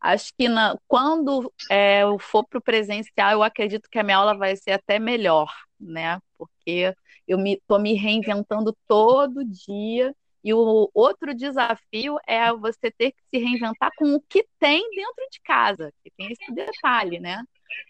Acho 0.00 0.32
que 0.38 0.48
na, 0.48 0.78
quando 0.86 1.52
é, 1.70 2.02
eu 2.02 2.18
for 2.18 2.46
para 2.46 2.58
o 2.58 2.62
presencial, 2.62 3.32
eu 3.32 3.42
acredito 3.42 3.88
que 3.90 3.98
a 3.98 4.02
minha 4.02 4.18
aula 4.18 4.36
vai 4.36 4.54
ser 4.54 4.72
até 4.72 4.98
melhor, 4.98 5.52
né? 5.80 6.20
Porque 6.38 6.94
eu 7.26 7.38
estou 7.44 7.78
me, 7.80 7.92
me 7.92 7.98
reinventando 7.98 8.76
todo 8.86 9.44
dia. 9.44 10.14
E 10.44 10.54
o 10.54 10.88
outro 10.94 11.34
desafio 11.34 12.18
é 12.24 12.52
você 12.52 12.88
ter 12.88 13.10
que 13.10 13.22
se 13.34 13.38
reinventar 13.42 13.90
com 13.96 14.14
o 14.14 14.20
que 14.20 14.46
tem 14.60 14.88
dentro 14.90 15.26
de 15.32 15.40
casa, 15.40 15.92
que 16.04 16.10
tem 16.16 16.30
esse 16.30 16.52
detalhe, 16.54 17.18
né? 17.18 17.42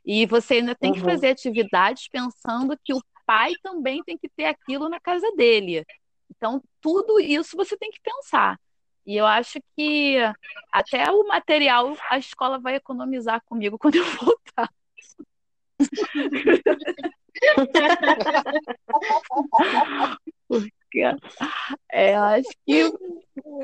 E 0.04 0.26
você 0.26 0.54
ainda 0.54 0.74
tem 0.74 0.90
uhum. 0.90 0.96
que 0.96 1.02
fazer 1.02 1.28
atividades 1.28 2.08
pensando 2.08 2.78
que 2.82 2.94
o 2.94 3.02
pai 3.26 3.52
também 3.62 4.02
tem 4.04 4.16
que 4.16 4.28
ter 4.28 4.44
aquilo 4.44 4.88
na 4.88 5.00
casa 5.00 5.30
dele. 5.36 5.84
Então, 6.30 6.62
tudo 6.80 7.20
isso 7.20 7.56
você 7.56 7.76
tem 7.76 7.90
que 7.90 8.00
pensar. 8.00 8.58
E 9.06 9.16
eu 9.16 9.26
acho 9.26 9.60
que 9.76 10.16
até 10.72 11.10
o 11.10 11.26
material 11.28 11.96
a 12.10 12.18
escola 12.18 12.58
vai 12.58 12.74
economizar 12.74 13.40
comigo 13.44 13.78
quando 13.80 13.96
eu 13.96 14.04
voltar. 14.04 14.68
Porque 20.48 21.02
é, 21.92 22.16
acho 22.16 22.48
que 22.66 22.90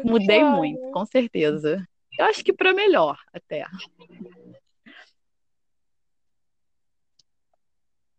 mudei 0.04 0.44
muito, 0.44 0.90
com 0.92 1.04
certeza. 1.06 1.84
Eu 2.18 2.26
acho 2.26 2.44
que 2.44 2.52
para 2.52 2.74
melhor 2.74 3.18
até. 3.32 3.64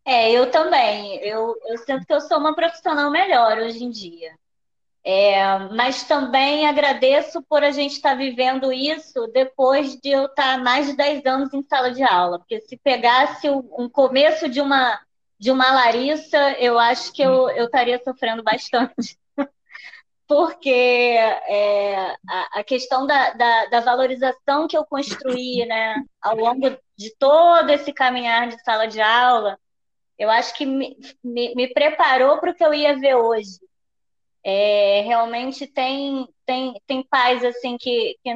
É, 0.06 0.32
eu 0.32 0.52
também. 0.52 1.18
Eu, 1.24 1.56
eu 1.66 1.78
sinto 1.78 2.06
que 2.06 2.14
eu 2.14 2.22
sou 2.22 2.38
uma 2.38 2.56
profissional 2.56 3.10
melhor 3.10 3.58
hoje 3.58 3.84
em 3.84 3.90
dia. 3.90 4.34
É, 5.06 5.60
mas 5.76 6.04
também 6.04 6.66
agradeço 6.66 7.42
por 7.44 7.62
a 7.62 7.72
gente 7.72 7.94
estar 7.94 8.12
tá 8.12 8.16
vivendo 8.16 8.72
isso 8.72 9.28
depois 9.34 9.98
de 10.00 10.10
eu 10.10 10.26
estar 10.28 10.58
tá 10.58 10.64
mais 10.64 10.88
de 10.88 10.96
10 10.96 11.26
anos 11.26 11.54
em 11.54 11.62
sala 11.64 11.92
de 11.92 12.02
aula, 12.02 12.40
porque 12.40 12.62
se 12.62 12.78
pegasse 12.78 13.50
um 13.50 13.90
começo 13.90 14.48
de 14.48 14.62
uma, 14.62 14.98
de 15.38 15.52
uma 15.52 15.74
Larissa, 15.74 16.52
eu 16.54 16.80
acho 16.80 17.12
que 17.12 17.22
eu, 17.22 17.50
eu 17.50 17.66
estaria 17.66 18.02
sofrendo 18.02 18.42
bastante. 18.44 19.18
porque 20.26 20.70
é, 20.70 22.16
a, 22.30 22.60
a, 22.60 22.64
questão 22.64 23.06
da, 23.06 23.32
da, 23.32 23.66
da, 23.66 23.80
valorização 23.82 24.68
que 24.68 24.78
eu 24.78 24.86
construí 24.86 25.66
né, 25.66 26.02
ao 26.22 26.38
longo 26.38 26.78
de 26.98 27.14
todo 27.18 27.70
esse 27.72 27.92
caminhar 27.92 28.48
de 28.48 28.62
sala 28.64 28.88
de 28.88 29.02
aula, 29.02 29.60
eu 30.18 30.30
acho 30.30 30.54
que 30.56 30.66
me, 30.66 30.98
me, 31.24 31.54
me 31.56 31.74
preparou 31.74 32.40
para 32.40 32.52
o 32.52 32.56
que 32.56 32.64
eu 32.64 32.74
ia 32.74 32.98
ver 32.98 33.16
hoje. 33.16 33.60
É, 34.44 35.02
realmente 35.02 35.66
tem, 35.68 36.28
tem, 36.46 36.74
tem 36.86 37.04
pais 37.08 37.44
assim 37.46 37.78
que, 37.78 38.18
que 38.24 38.34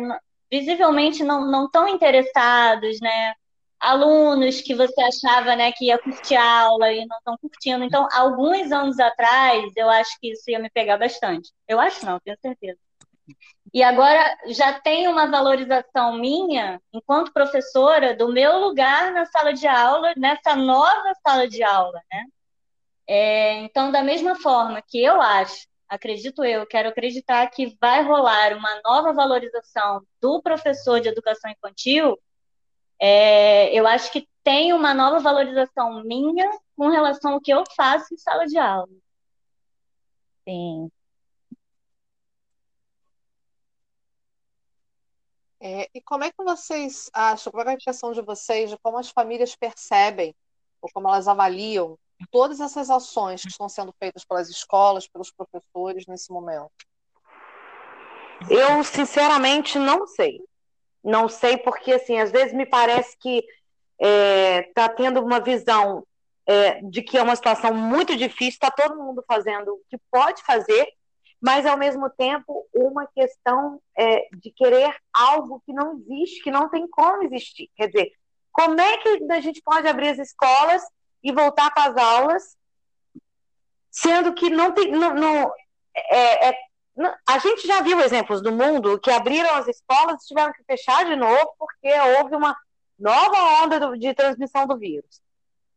visivelmente 0.51 1.23
não 1.23 1.65
estão 1.65 1.88
interessados, 1.88 2.99
né? 3.01 3.34
Alunos 3.80 4.61
que 4.61 4.73
você 4.73 4.99
achava 5.01 5.55
né, 5.55 5.71
que 5.71 5.86
ia 5.86 5.99
curtir 5.99 6.36
aula 6.36 6.91
e 6.91 7.05
não 7.05 7.17
estão 7.17 7.38
curtindo. 7.38 7.84
Então, 7.84 8.07
alguns 8.11 8.71
anos 8.71 8.99
atrás, 8.99 9.71
eu 9.75 9.89
acho 9.89 10.19
que 10.19 10.32
isso 10.32 10.49
ia 10.49 10.59
me 10.59 10.69
pegar 10.69 10.97
bastante. 10.97 11.51
Eu 11.67 11.80
acho 11.80 12.03
não, 12.05 12.19
tenho 12.19 12.38
certeza. 12.41 12.80
E 13.73 13.84
agora 13.84 14.38
já 14.47 14.80
tem 14.80 15.07
uma 15.07 15.30
valorização 15.30 16.17
minha, 16.17 16.82
enquanto 16.93 17.34
professora, 17.34 18.15
do 18.15 18.32
meu 18.32 18.59
lugar 18.59 19.11
na 19.11 19.25
sala 19.25 19.53
de 19.53 19.67
aula, 19.67 20.13
nessa 20.17 20.55
nova 20.55 21.13
sala 21.25 21.47
de 21.47 21.63
aula, 21.63 22.01
né? 22.11 22.25
É, 23.09 23.53
então, 23.59 23.91
da 23.91 24.03
mesma 24.03 24.36
forma 24.36 24.82
que 24.82 25.01
eu 25.01 25.21
acho 25.21 25.67
acredito 25.88 26.43
eu, 26.43 26.65
quero 26.67 26.89
acreditar 26.89 27.47
que 27.47 27.78
vai 27.80 28.03
rolar 28.03 28.53
uma 28.53 28.82
nova 28.84 29.13
valorização 29.13 30.05
do 30.21 30.41
professor 30.41 30.99
de 30.99 31.07
educação 31.07 31.49
infantil, 31.49 32.17
é, 32.99 33.73
eu 33.73 33.88
acho 33.88 34.11
que 34.11 34.28
tem 34.43 34.73
uma 34.73 34.93
nova 34.93 35.19
valorização 35.19 36.03
minha 36.03 36.49
com 36.75 36.89
relação 36.89 37.34
ao 37.34 37.41
que 37.41 37.51
eu 37.51 37.63
faço 37.75 38.13
em 38.13 38.17
sala 38.17 38.45
de 38.45 38.57
aula. 38.57 38.89
Sim. 40.47 40.89
É, 45.60 45.89
e 45.93 46.01
como 46.01 46.24
é 46.24 46.32
que 46.32 46.43
vocês 46.43 47.10
acham, 47.14 47.51
qual 47.51 47.66
é 47.66 47.72
a 47.72 47.74
impressão 47.74 48.12
de 48.12 48.22
vocês 48.22 48.70
de 48.70 48.78
como 48.78 48.97
as 48.97 49.10
famílias 49.10 49.55
percebem 49.55 50.36
ou 50.82 50.89
como 50.93 51.08
elas 51.08 51.28
avaliam 51.28 51.97
todas 52.32 52.60
essas 52.60 52.89
ações 52.89 53.41
que 53.41 53.49
estão 53.49 53.68
sendo 53.68 53.93
feitas 53.99 54.24
pelas 54.24 54.49
escolas, 54.49 55.08
pelos 55.08 55.32
professores 55.32 56.05
nesse 56.08 56.32
momento? 56.32 56.72
Eu, 58.49 58.84
sinceramente, 58.84 59.80
não 59.80 60.05
sei. 60.05 60.39
Não 61.03 61.28
sei 61.28 61.58
porque, 61.58 61.93
assim, 61.93 62.20
às 62.20 62.32
vezes 62.32 62.53
me 62.53 62.66
parece 62.66 63.18
que 63.18 63.38
está 63.38 63.47
é, 63.99 64.62
tá 64.74 64.89
tendo 64.89 65.22
uma 65.22 65.39
visão 65.39 66.05
é, 66.45 66.82
de 66.82 67.01
que 67.01 67.18
é 67.18 67.22
uma 67.22 67.36
situação 67.36 67.74
muito 67.74 68.16
difícil, 68.16 68.60
está 68.62 68.72
todo 68.72 68.95
mundo 68.95 69.24
fazendo 69.28 69.74
o 69.74 69.82
que 69.89 69.97
pode 70.12 70.41
fazer, 70.43 70.88
mas 71.41 71.65
ao 71.65 71.77
mesmo 71.77 72.09
tempo 72.09 72.67
uma 72.73 73.05
questão 73.07 73.79
é, 73.95 74.27
de 74.38 74.51
querer 74.51 74.95
algo 75.13 75.61
que 75.65 75.73
não 75.73 75.99
existe, 75.99 76.43
que 76.43 76.51
não 76.51 76.69
tem 76.69 76.88
como 76.88 77.23
existir. 77.23 77.69
Quer 77.75 77.88
dizer, 77.88 78.11
como 78.51 78.79
é 78.79 78.97
que 78.97 79.25
a 79.31 79.39
gente 79.39 79.61
pode 79.61 79.88
abrir 79.88 80.09
as 80.09 80.19
escolas 80.19 80.81
e 81.23 81.31
voltar 81.31 81.71
para 81.71 81.91
as 81.91 81.97
aulas, 81.97 82.57
sendo 83.91 84.33
que 84.33 84.49
não 84.49 84.71
tem. 84.71 84.91
Não, 84.91 85.13
não 85.13 85.51
é, 85.95 86.49
é, 86.49 86.57
a 87.27 87.38
gente 87.38 87.67
já 87.67 87.81
viu 87.81 87.99
exemplos 87.99 88.41
do 88.41 88.51
mundo 88.51 88.99
que 88.99 89.11
abriram 89.11 89.53
as 89.55 89.67
escolas 89.67 90.23
e 90.23 90.27
tiveram 90.27 90.53
que 90.53 90.63
fechar 90.63 91.05
de 91.05 91.15
novo 91.15 91.53
porque 91.59 91.88
houve 92.17 92.35
uma 92.35 92.55
nova 92.97 93.63
onda 93.63 93.97
de 93.97 94.13
transmissão 94.13 94.65
do 94.65 94.77
vírus. 94.77 95.21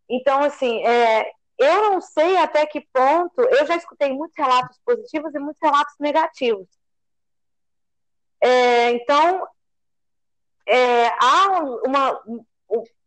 Então, 0.08 0.42
assim, 0.42 0.84
é, 0.86 1.30
eu 1.60 1.90
não 1.90 2.00
sei 2.00 2.38
até 2.38 2.64
que 2.64 2.80
ponto. 2.92 3.40
Eu 3.42 3.66
já 3.66 3.76
escutei 3.76 4.12
muitos 4.12 4.36
relatos 4.36 4.80
positivos 4.84 5.34
e 5.34 5.38
muitos 5.38 5.60
relatos 5.62 5.94
negativos. 6.00 6.66
É, 8.42 8.92
então, 8.92 9.46
é, 10.66 11.08
há 11.08 11.60
uma, 11.84 12.22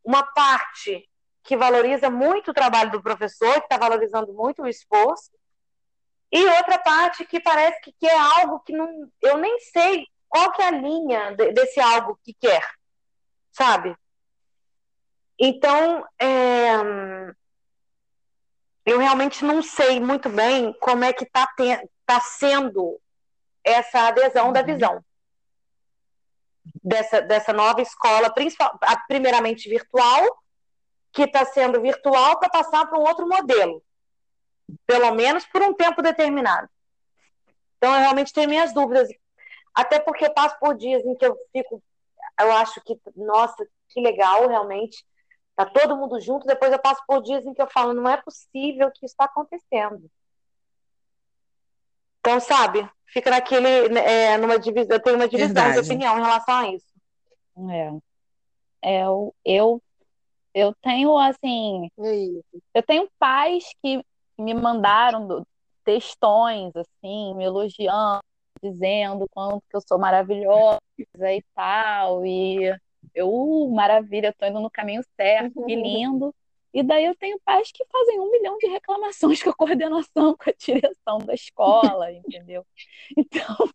uma 0.04 0.24
parte 0.24 1.10
que 1.42 1.58
valoriza 1.58 2.10
muito 2.12 2.52
o 2.52 2.54
trabalho 2.54 2.92
do 2.92 3.02
professor, 3.02 3.54
que 3.56 3.66
está 3.66 3.78
valorizando 3.78 4.32
muito 4.32 4.62
o 4.62 4.68
esforço, 4.68 5.32
e 6.32 6.46
outra 6.46 6.78
parte 6.78 7.26
que 7.26 7.40
parece 7.40 7.82
que 7.82 7.92
quer 7.94 8.16
algo 8.40 8.60
que 8.60 8.72
não, 8.72 9.12
eu 9.22 9.38
nem 9.38 9.60
sei 9.60 10.08
qual 10.30 10.52
que 10.52 10.62
é 10.62 10.68
a 10.68 10.72
linha 10.72 11.36
desse 11.36 11.80
algo 11.80 12.20
que 12.24 12.34
quer, 12.34 12.64
sabe? 13.52 13.96
Então, 15.40 16.06
é, 16.20 17.34
eu 18.86 19.00
realmente 19.00 19.44
não 19.44 19.62
sei 19.62 20.00
muito 20.00 20.30
bem 20.30 20.74
como 20.80 21.04
é 21.04 21.14
que 21.14 21.24
está 21.24 21.48
tá 22.06 22.20
sendo 22.20 23.00
essa 23.64 24.08
adesão 24.08 24.48
uhum. 24.48 24.54
da 24.54 24.62
visão 24.62 25.04
dessa, 26.84 27.22
dessa 27.22 27.54
nova 27.54 27.82
escola, 27.82 28.34
principal, 28.34 28.78
primeiramente 29.08 29.70
virtual, 29.70 30.38
que 31.12 31.24
está 31.24 31.46
sendo 31.46 31.82
virtual 31.82 32.40
para 32.40 32.50
passar 32.50 32.86
para 32.88 33.00
um 33.00 33.04
outro 33.04 33.28
modelo, 33.28 33.82
pelo 34.86 35.14
menos 35.14 35.46
por 35.46 35.62
um 35.62 35.74
tempo 35.74 36.02
determinado. 36.02 36.68
Então, 37.78 37.94
eu 37.94 38.00
realmente 38.00 38.34
tenho 38.34 38.50
minhas 38.50 38.74
dúvidas, 38.74 39.10
até 39.74 40.00
porque 40.00 40.26
eu 40.26 40.34
passo 40.34 40.58
por 40.60 40.76
dias 40.76 41.04
em 41.06 41.16
que 41.16 41.26
eu 41.26 41.38
fico, 41.52 41.82
eu 42.40 42.52
acho 42.54 42.82
que, 42.82 43.00
nossa, 43.16 43.66
que 43.90 44.02
legal, 44.02 44.48
realmente, 44.48 45.06
Tá 45.56 45.66
todo 45.66 45.96
mundo 45.96 46.20
junto, 46.20 46.48
depois 46.48 46.72
eu 46.72 46.80
passo 46.80 47.02
por 47.08 47.22
dias 47.22 47.46
em 47.46 47.54
que 47.54 47.62
eu 47.62 47.68
falo, 47.68 47.94
não 47.94 48.10
é 48.10 48.18
possível 48.18 48.90
que 48.92 49.06
isso 49.06 49.14
está 49.14 49.26
acontecendo. 49.26 50.10
Então, 52.20 52.40
sabe, 52.40 52.90
fica 53.06 53.30
naquele, 53.30 53.90
né, 53.90 54.32
é, 54.34 54.38
numa 54.38 54.58
divisão, 54.58 54.96
eu 54.96 55.02
tenho 55.02 55.16
uma 55.16 55.28
divisão 55.28 55.54
Verdade. 55.54 55.82
de 55.82 55.86
opinião 55.86 56.18
em 56.18 56.22
relação 56.22 56.56
a 56.56 56.70
isso. 56.70 56.94
É. 57.70 57.92
é 58.82 59.04
eu, 59.04 59.36
eu, 59.46 59.84
eu 60.56 60.74
tenho, 60.82 61.18
assim, 61.18 61.88
eu 62.74 62.82
tenho 62.82 63.08
pais 63.20 63.66
que 63.82 64.04
me 64.38 64.54
mandaram 64.56 65.46
textões, 65.84 66.72
assim, 66.76 67.36
me 67.36 67.44
elogiando, 67.44 68.22
dizendo 68.62 69.28
quanto 69.30 69.62
que 69.70 69.76
eu 69.76 69.82
sou 69.88 70.00
maravilhosa 70.00 70.80
e 71.12 71.44
tal, 71.54 72.26
e 72.26 72.76
eu, 73.14 73.30
uh, 73.30 73.74
maravilha, 73.74 74.34
tô 74.38 74.46
indo 74.46 74.60
no 74.60 74.70
caminho 74.70 75.04
certo, 75.16 75.66
que 75.66 75.76
lindo. 75.76 76.34
E 76.74 76.82
daí 76.82 77.06
eu 77.06 77.16
tenho 77.16 77.40
pais 77.46 77.72
que 77.72 77.86
fazem 77.86 78.20
um 78.20 78.32
milhão 78.32 78.58
de 78.58 78.68
reclamações 78.68 79.44
com 79.44 79.52
a 79.52 79.54
coordenação, 79.54 80.36
com 80.36 80.50
a 80.50 80.54
direção 80.58 81.20
da 81.20 81.34
escola, 81.34 82.12
entendeu? 82.12 82.66
Então, 83.16 83.70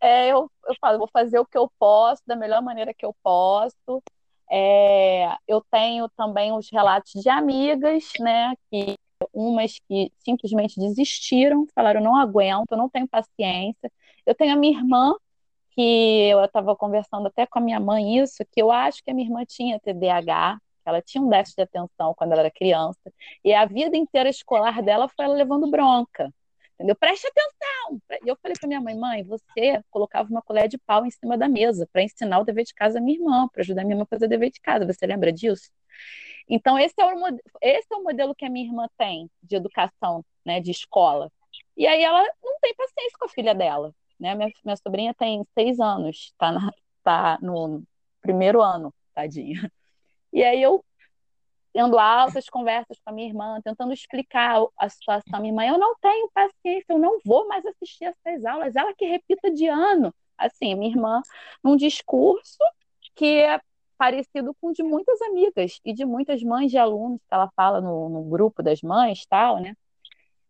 é, 0.00 0.28
eu, 0.28 0.50
eu 0.66 0.74
falo, 0.80 0.98
vou 0.98 1.08
fazer 1.12 1.38
o 1.38 1.46
que 1.46 1.56
eu 1.56 1.70
posso, 1.78 2.22
da 2.26 2.36
melhor 2.36 2.62
maneira 2.62 2.94
que 2.94 3.04
eu 3.04 3.14
posso. 3.22 4.02
É, 4.50 5.34
eu 5.48 5.64
tenho 5.70 6.08
também 6.10 6.52
os 6.52 6.70
relatos 6.70 7.20
de 7.20 7.28
amigas, 7.28 8.12
né, 8.20 8.54
que 8.70 8.96
umas 9.32 9.78
que 9.88 10.12
simplesmente 10.18 10.78
desistiram, 10.78 11.66
falaram, 11.74 12.00
não 12.00 12.16
aguento, 12.16 12.76
não 12.76 12.88
tenho 12.88 13.08
paciência. 13.08 13.90
Eu 14.24 14.34
tenho 14.34 14.52
a 14.52 14.56
minha 14.56 14.78
irmã, 14.78 15.14
que 15.76 16.30
eu 16.30 16.42
estava 16.42 16.74
conversando 16.74 17.26
até 17.28 17.46
com 17.46 17.58
a 17.58 17.62
minha 17.62 17.78
mãe 17.78 18.18
isso, 18.18 18.44
que 18.50 18.62
eu 18.62 18.72
acho 18.72 19.04
que 19.04 19.10
a 19.10 19.14
minha 19.14 19.28
irmã 19.28 19.44
tinha 19.44 19.78
TDAH, 19.78 20.58
ela 20.86 21.02
tinha 21.02 21.22
um 21.22 21.28
déficit 21.28 21.56
de 21.56 21.62
atenção 21.64 22.14
quando 22.16 22.32
ela 22.32 22.40
era 22.42 22.50
criança, 22.50 23.12
e 23.44 23.52
a 23.52 23.66
vida 23.66 23.96
inteira 23.96 24.30
escolar 24.30 24.82
dela 24.82 25.08
foi 25.08 25.26
ela 25.26 25.34
levando 25.34 25.70
bronca. 25.70 26.32
Entendeu? 26.74 26.94
Preste 26.96 27.26
atenção! 27.26 28.00
E 28.24 28.28
eu 28.28 28.36
falei 28.42 28.54
para 28.58 28.68
minha 28.68 28.80
mãe, 28.80 28.94
mãe, 28.94 29.24
você 29.24 29.82
colocava 29.90 30.28
uma 30.30 30.42
colher 30.42 30.68
de 30.68 30.78
pau 30.78 31.06
em 31.06 31.10
cima 31.10 31.36
da 31.36 31.48
mesa 31.48 31.88
para 31.92 32.02
ensinar 32.02 32.38
o 32.38 32.44
dever 32.44 32.64
de 32.64 32.74
casa 32.74 32.98
à 32.98 33.00
minha 33.00 33.18
irmã, 33.18 33.48
para 33.48 33.62
ajudar 33.62 33.82
a 33.82 33.84
minha 33.84 33.94
irmã 33.94 34.04
a 34.04 34.06
fazer 34.06 34.26
o 34.26 34.28
dever 34.28 34.50
de 34.50 34.60
casa. 34.60 34.86
Você 34.86 35.06
lembra 35.06 35.32
disso? 35.32 35.70
Então, 36.48 36.78
esse 36.78 36.94
é, 36.98 37.04
o, 37.04 37.40
esse 37.62 37.86
é 37.92 37.96
o 37.96 38.02
modelo 38.04 38.34
que 38.34 38.44
a 38.44 38.50
minha 38.50 38.66
irmã 38.66 38.86
tem 38.98 39.30
de 39.42 39.56
educação, 39.56 40.24
né, 40.44 40.60
de 40.60 40.70
escola. 40.70 41.30
E 41.76 41.86
aí 41.86 42.02
ela 42.02 42.22
não 42.44 42.58
tem 42.60 42.74
paciência 42.74 43.18
com 43.18 43.24
a 43.26 43.28
filha 43.28 43.54
dela. 43.54 43.94
Né? 44.18 44.34
Minha, 44.34 44.50
minha 44.64 44.76
sobrinha 44.76 45.14
tem 45.14 45.44
seis 45.54 45.80
anos, 45.80 46.32
tá, 46.38 46.52
na, 46.52 46.72
tá 47.02 47.38
no 47.42 47.82
primeiro 48.20 48.62
ano, 48.62 48.92
tadinha. 49.14 49.70
E 50.32 50.42
aí 50.44 50.62
eu 50.62 50.84
tendo 51.72 51.98
altas 51.98 52.48
conversas 52.48 52.98
com 53.04 53.10
a 53.10 53.12
minha 53.12 53.28
irmã, 53.28 53.60
tentando 53.62 53.92
explicar 53.92 54.64
a 54.78 54.88
situação. 54.88 55.40
Minha 55.40 55.50
irmã, 55.52 55.66
eu 55.66 55.78
não 55.78 55.94
tenho 56.00 56.30
paciência, 56.32 56.86
eu 56.88 56.98
não 56.98 57.18
vou 57.22 57.46
mais 57.46 57.66
assistir 57.66 58.04
essas 58.04 58.46
aulas. 58.46 58.74
Ela 58.74 58.94
que 58.94 59.04
repita 59.04 59.50
de 59.50 59.66
ano. 59.66 60.14
Assim, 60.38 60.74
minha 60.74 60.90
irmã, 60.90 61.20
num 61.62 61.76
discurso 61.76 62.56
que 63.14 63.40
é 63.40 63.60
parecido 63.98 64.54
com 64.60 64.68
o 64.68 64.72
de 64.72 64.82
muitas 64.82 65.20
amigas 65.20 65.78
e 65.84 65.92
de 65.92 66.06
muitas 66.06 66.42
mães 66.42 66.70
de 66.70 66.78
alunos 66.78 67.20
que 67.20 67.34
ela 67.34 67.50
fala 67.54 67.80
no, 67.80 68.08
no 68.08 68.22
grupo 68.24 68.62
das 68.62 68.80
mães, 68.80 69.26
tal, 69.26 69.60
né? 69.60 69.76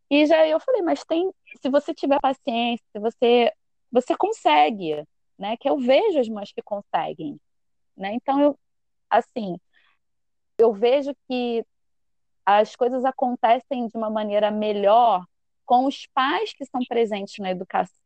E 0.09 0.27
já 0.27 0.47
eu 0.47 0.61
falei, 0.61 0.83
mas 0.83 1.05
tem, 1.05 1.33
se 1.57 1.69
você 1.69 1.95
tiver 1.95 2.21
paciência, 2.21 2.85
você 2.95 3.53
você 3.91 4.17
consegue, 4.17 5.05
né? 5.39 5.57
Que 5.57 5.69
eu 5.69 5.79
vejo 5.79 6.19
as 6.19 6.29
mães 6.29 6.53
que 6.53 6.63
conseguem, 6.63 7.41
né? 7.97 8.13
Então 8.15 8.41
eu 8.41 8.59
assim, 9.11 9.59
eu 10.59 10.73
vejo 10.73 11.15
que 11.29 11.65
as 12.45 12.77
coisas 12.77 13.05
acontecem 13.05 13.89
de 13.89 13.97
uma 13.97 14.11
maneira 14.11 14.51
melhor 14.51 15.25
com 15.65 15.87
os 15.87 16.07
pais 16.15 16.53
que 16.53 16.65
são 16.65 16.81
presentes 16.89 17.39
na 17.39 17.51
educação 17.51 17.97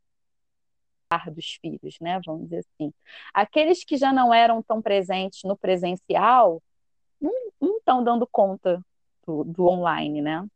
dos 1.32 1.58
filhos, 1.60 1.96
né? 2.00 2.20
Vamos 2.24 2.44
dizer 2.44 2.58
assim. 2.60 2.92
Aqueles 3.34 3.84
que 3.84 3.96
já 3.96 4.12
não 4.12 4.32
eram 4.32 4.62
tão 4.62 4.80
presentes 4.80 5.42
no 5.44 5.56
presencial 5.56 6.62
não 7.20 7.78
estão 7.78 8.02
dando 8.02 8.26
conta 8.26 8.80
do, 9.26 9.44
do 9.44 9.66
online, 9.66 10.22
né? 10.22 10.46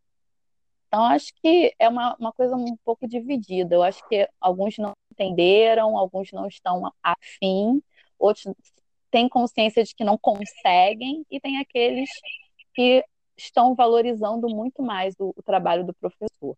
Então, 0.94 1.06
acho 1.06 1.32
que 1.42 1.74
é 1.76 1.88
uma, 1.88 2.14
uma 2.20 2.32
coisa 2.32 2.54
um 2.54 2.76
pouco 2.84 3.08
dividida. 3.08 3.74
Eu 3.74 3.82
acho 3.82 4.00
que 4.08 4.28
alguns 4.40 4.78
não 4.78 4.92
entenderam, 5.10 5.98
alguns 5.98 6.30
não 6.30 6.46
estão 6.46 6.88
afim, 7.02 7.82
outros 8.16 8.44
têm 9.10 9.28
consciência 9.28 9.82
de 9.82 9.92
que 9.92 10.04
não 10.04 10.16
conseguem, 10.16 11.26
e 11.28 11.40
tem 11.40 11.58
aqueles 11.58 12.08
que 12.72 13.04
estão 13.36 13.74
valorizando 13.74 14.48
muito 14.48 14.84
mais 14.84 15.16
o, 15.18 15.34
o 15.36 15.42
trabalho 15.42 15.84
do 15.84 15.92
professor. 15.94 16.56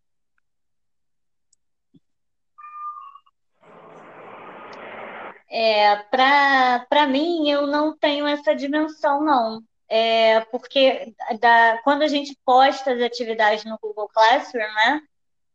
É, 5.49 5.95
para 6.11 7.07
mim, 7.07 7.49
eu 7.49 7.65
não 7.65 7.97
tenho 7.97 8.27
essa 8.27 8.53
dimensão, 8.53 9.23
não 9.23 9.63
é, 9.89 10.41
porque 10.45 11.13
da, 11.39 11.79
quando 11.83 12.01
a 12.01 12.07
gente 12.07 12.37
posta 12.45 12.93
as 12.93 13.01
atividades 13.01 13.63
no 13.65 13.77
Google 13.81 14.09
Classroom, 14.09 14.61
né, 14.61 15.01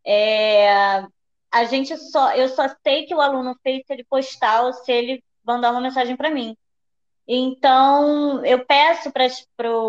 é, 0.05 1.05
a 1.51 1.65
gente 1.65 1.97
só, 1.97 2.35
eu 2.35 2.49
só 2.49 2.69
sei 2.83 3.05
que 3.07 3.15
o 3.15 3.21
aluno 3.21 3.57
fez 3.63 3.83
se 3.87 3.93
ele 3.93 4.05
postar 4.05 4.63
ou 4.63 4.73
se 4.73 4.91
ele 4.91 5.23
mandar 5.45 5.71
uma 5.71 5.81
mensagem 5.81 6.17
para 6.17 6.31
mim. 6.31 6.57
Então, 7.27 8.45
eu 8.45 8.65
peço 8.65 9.13
para 9.13 9.27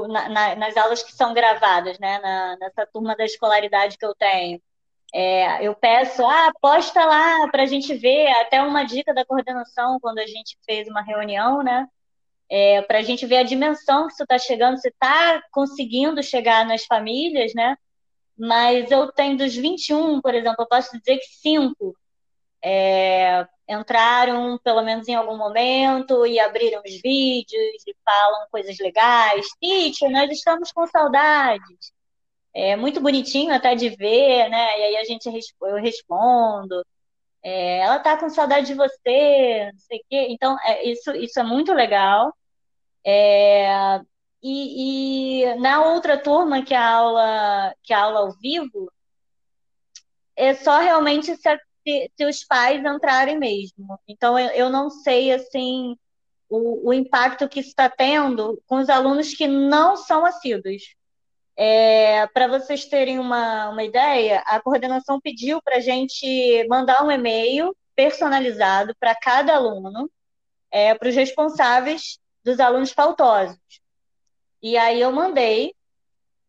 na, 0.08 0.30
na, 0.30 0.56
nas 0.56 0.78
aulas 0.78 1.02
que 1.04 1.12
são 1.14 1.34
gravadas, 1.34 1.98
né, 2.00 2.20
na, 2.20 2.58
nessa 2.58 2.86
turma 2.86 3.16
da 3.16 3.26
escolaridade 3.26 3.98
que 3.98 4.06
eu 4.06 4.14
tenho, 4.16 4.62
é, 5.14 5.66
eu 5.66 5.76
peço, 5.76 6.26
ah, 6.26 6.52
posta 6.60 7.04
lá 7.06 7.48
para 7.52 7.64
a 7.64 7.66
gente 7.68 7.94
ver, 7.96 8.28
até 8.42 8.62
uma 8.62 8.84
dica 8.84 9.14
da 9.14 9.26
coordenação, 9.26 10.00
quando 10.00 10.20
a 10.20 10.26
gente 10.26 10.58
fez 10.66 10.88
uma 10.88 11.02
reunião, 11.02 11.62
né, 11.64 11.88
é, 12.54 12.84
para 12.84 13.00
a 13.00 13.02
gente 13.02 13.26
ver 13.26 13.38
a 13.38 13.44
dimensão 13.44 14.06
que 14.06 14.14
isso 14.14 14.22
está 14.24 14.38
chegando, 14.38 14.78
se 14.78 14.90
está 14.90 15.42
conseguindo 15.52 16.22
chegar 16.22 16.64
nas 16.68 16.86
famílias, 16.86 17.52
né? 17.56 17.76
Mas 18.38 18.92
eu 18.92 19.12
tenho 19.12 19.38
dos 19.38 19.56
21, 19.56 20.22
por 20.22 20.36
exemplo, 20.36 20.58
eu 20.60 20.68
posso 20.68 20.96
dizer 21.00 21.18
que 21.18 21.26
cinco 21.42 21.96
é, 22.64 23.48
entraram, 23.68 24.60
pelo 24.64 24.84
menos 24.84 25.08
em 25.08 25.16
algum 25.16 25.36
momento, 25.36 26.28
e 26.28 26.40
abriram 26.40 26.82
os 26.86 27.02
vídeos 27.02 27.84
e 27.88 27.96
falam 28.06 28.48
coisas 28.52 28.78
legais. 28.80 29.48
Teacher, 29.60 30.12
nós 30.12 30.30
estamos 30.32 30.72
com 30.72 30.86
saudades. 30.88 31.92
é 32.54 32.76
muito 32.76 33.02
bonitinho 33.02 33.54
até 33.54 33.76
de 33.76 33.90
ver, 33.90 34.50
né? 34.50 34.80
E 34.80 34.84
aí 34.84 34.98
a 34.98 35.04
gente 35.06 35.28
eu 35.62 35.76
respondo. 35.78 36.86
É, 37.44 37.80
ela 37.80 38.00
tá 38.00 38.18
com 38.18 38.30
saudade 38.30 38.68
de 38.68 38.76
você, 38.76 39.72
não 39.74 39.80
sei 39.80 40.00
o 40.00 40.04
quê. 40.10 40.28
Então, 40.30 40.58
é, 40.64 40.84
isso, 40.90 41.12
isso 41.16 41.40
é 41.40 41.44
muito 41.44 41.74
legal. 41.74 42.34
É, 43.06 44.00
e, 44.42 45.44
e, 45.44 45.56
na 45.56 45.86
outra 45.86 46.18
turma, 46.18 46.64
que 46.64 46.74
é 46.74 46.78
a 46.78 46.90
aula, 46.90 47.76
que 47.84 47.94
é 47.94 47.96
aula 47.96 48.20
ao 48.20 48.32
vivo, 48.34 48.92
é 50.36 50.54
só 50.54 50.80
realmente 50.80 51.36
se, 51.36 51.60
se, 52.18 52.26
os 52.26 52.44
pais 52.44 52.84
entrarem 52.84 53.38
mesmo. 53.38 54.00
Então, 54.08 54.38
eu, 54.38 54.50
eu 54.50 54.70
não 54.70 54.90
sei, 54.90 55.32
assim, 55.32 55.98
o, 56.50 56.90
o 56.90 56.94
impacto 56.94 57.48
que 57.50 57.60
está 57.60 57.90
tendo 57.90 58.62
com 58.68 58.78
os 58.78 58.90
alunos 58.90 59.34
que 59.34 59.48
não 59.48 59.96
são 59.96 60.26
assíduos. 60.26 60.96
É, 61.56 62.26
para 62.28 62.48
vocês 62.48 62.86
terem 62.86 63.20
uma, 63.20 63.70
uma 63.70 63.84
ideia, 63.84 64.40
a 64.46 64.60
coordenação 64.60 65.22
pediu 65.22 65.62
para 65.62 65.78
a 65.78 65.80
gente 65.80 66.68
mandar 66.68 67.04
um 67.04 67.12
e-mail 67.12 67.76
personalizado 67.96 68.96
para 69.00 69.16
cada 69.16 69.56
aluno, 69.56 70.10
é, 70.72 70.96
para 70.96 71.10
os 71.10 71.16
responsáveis 71.16 72.18
dos 72.44 72.60
alunos 72.60 72.92
faltosos. 72.92 73.58
E 74.62 74.78
aí 74.78 75.02
eu 75.02 75.12
mandei 75.12 75.74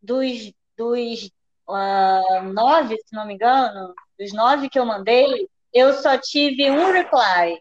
dos, 0.02 0.52
dos 0.76 1.30
uh, 1.68 2.42
nove, 2.52 2.96
se 3.04 3.14
não 3.14 3.26
me 3.26 3.34
engano, 3.34 3.94
dos 4.18 4.32
nove 4.32 4.68
que 4.68 4.78
eu 4.78 4.86
mandei, 4.86 5.48
eu 5.72 5.92
só 5.94 6.16
tive 6.18 6.70
um 6.70 6.92
reply, 6.92 7.60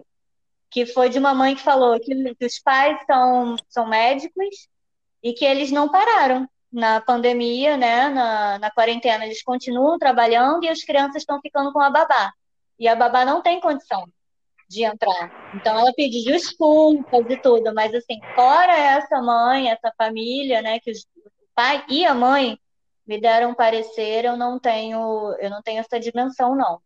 que 0.69 0.85
foi 0.85 1.09
de 1.09 1.19
uma 1.19 1.33
mãe 1.33 1.55
que 1.55 1.61
falou 1.61 1.99
que, 1.99 2.35
que 2.35 2.45
os 2.45 2.59
pais 2.59 2.97
são, 3.05 3.55
são 3.69 3.87
médicos 3.87 4.67
e 5.21 5.33
que 5.33 5.45
eles 5.45 5.71
não 5.71 5.89
pararam 5.89 6.47
na 6.71 6.99
pandemia, 7.01 7.77
né, 7.77 8.09
na, 8.09 8.57
na 8.59 8.71
quarentena, 8.71 9.25
eles 9.25 9.43
continuam 9.43 9.97
trabalhando 9.99 10.63
e 10.63 10.69
as 10.69 10.83
crianças 10.83 11.17
estão 11.17 11.39
ficando 11.39 11.71
com 11.71 11.79
a 11.79 11.89
babá. 11.89 12.33
E 12.79 12.87
a 12.87 12.95
babá 12.95 13.23
não 13.23 13.41
tem 13.41 13.59
condição 13.59 14.07
de 14.73 14.83
entrar. 14.83 15.51
Então 15.55 15.77
ela 15.77 15.93
pediu 15.93 16.33
desculpas 16.33 17.25
e 17.29 17.37
tudo, 17.37 17.73
mas 17.73 17.93
assim, 17.93 18.19
fora 18.35 18.75
essa 18.75 19.21
mãe, 19.21 19.69
essa 19.69 19.93
família, 19.97 20.61
né, 20.61 20.79
que 20.79 20.91
o 20.91 20.95
pai 21.55 21.85
e 21.89 22.05
a 22.05 22.13
mãe 22.13 22.57
me 23.05 23.19
deram 23.19 23.51
um 23.51 23.55
parecer, 23.55 24.25
eu 24.25 24.35
não 24.35 24.59
tenho, 24.59 25.35
eu 25.39 25.49
não 25.49 25.61
tenho 25.61 25.79
essa 25.79 25.99
dimensão 25.99 26.55
não. 26.55 26.81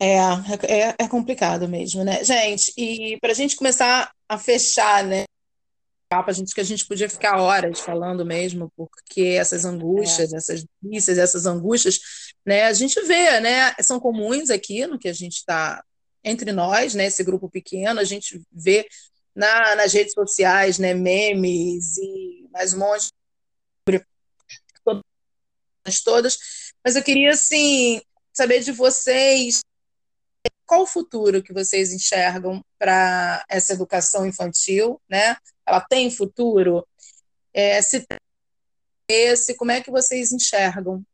É, 0.00 0.16
é, 0.16 0.94
é 0.98 1.08
complicado 1.08 1.68
mesmo, 1.68 2.04
né? 2.04 2.24
Gente, 2.24 2.72
e 2.76 3.18
para 3.20 3.30
a 3.30 3.34
gente 3.34 3.56
começar 3.56 4.12
a 4.28 4.36
fechar, 4.36 5.04
né? 5.04 5.24
a 6.10 6.32
gente 6.32 6.54
que 6.54 6.60
a 6.60 6.64
gente 6.64 6.86
podia 6.86 7.08
ficar 7.08 7.40
horas 7.40 7.80
falando 7.80 8.24
mesmo, 8.24 8.70
porque 8.76 9.36
essas 9.38 9.64
angústias, 9.64 10.32
é. 10.32 10.36
essas 10.36 10.64
delícias, 10.80 11.18
essas 11.18 11.46
angústias, 11.46 11.98
né, 12.44 12.64
a 12.64 12.72
gente 12.72 13.00
vê, 13.02 13.40
né, 13.40 13.74
são 13.80 13.98
comuns 13.98 14.50
aqui 14.50 14.86
no 14.86 14.98
que 14.98 15.08
a 15.08 15.12
gente 15.12 15.36
está 15.36 15.82
entre 16.22 16.52
nós, 16.52 16.94
né, 16.94 17.06
esse 17.06 17.22
grupo 17.22 17.48
pequeno, 17.48 18.00
a 18.00 18.04
gente 18.04 18.42
vê 18.52 18.86
na, 19.34 19.76
nas 19.76 19.92
redes 19.92 20.14
sociais, 20.14 20.78
né, 20.78 20.94
memes 20.94 21.96
e 21.98 22.48
mais 22.52 22.72
um 22.72 22.78
monte 22.78 23.08
de 25.86 26.02
todas, 26.02 26.38
mas 26.82 26.96
eu 26.96 27.02
queria, 27.02 27.30
assim, 27.30 28.00
saber 28.32 28.60
de 28.60 28.72
vocês 28.72 29.60
qual 30.66 30.82
o 30.82 30.86
futuro 30.86 31.42
que 31.42 31.52
vocês 31.52 31.92
enxergam 31.92 32.64
para 32.78 33.44
essa 33.48 33.72
educação 33.72 34.26
infantil, 34.26 35.00
né? 35.08 35.36
Ela 35.66 35.80
tem 35.80 36.10
futuro? 36.10 36.86
É, 37.52 37.80
se 37.82 38.04
esse, 39.08 39.54
como 39.54 39.70
é 39.70 39.80
que 39.82 39.90
vocês 39.90 40.32
enxergam 40.32 41.04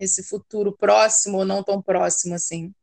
esse 0.00 0.24
futuro 0.24 0.72
próximo 0.72 1.38
ou 1.38 1.44
não 1.44 1.62
tão 1.62 1.80
próximo 1.80 2.34
assim? 2.34 2.74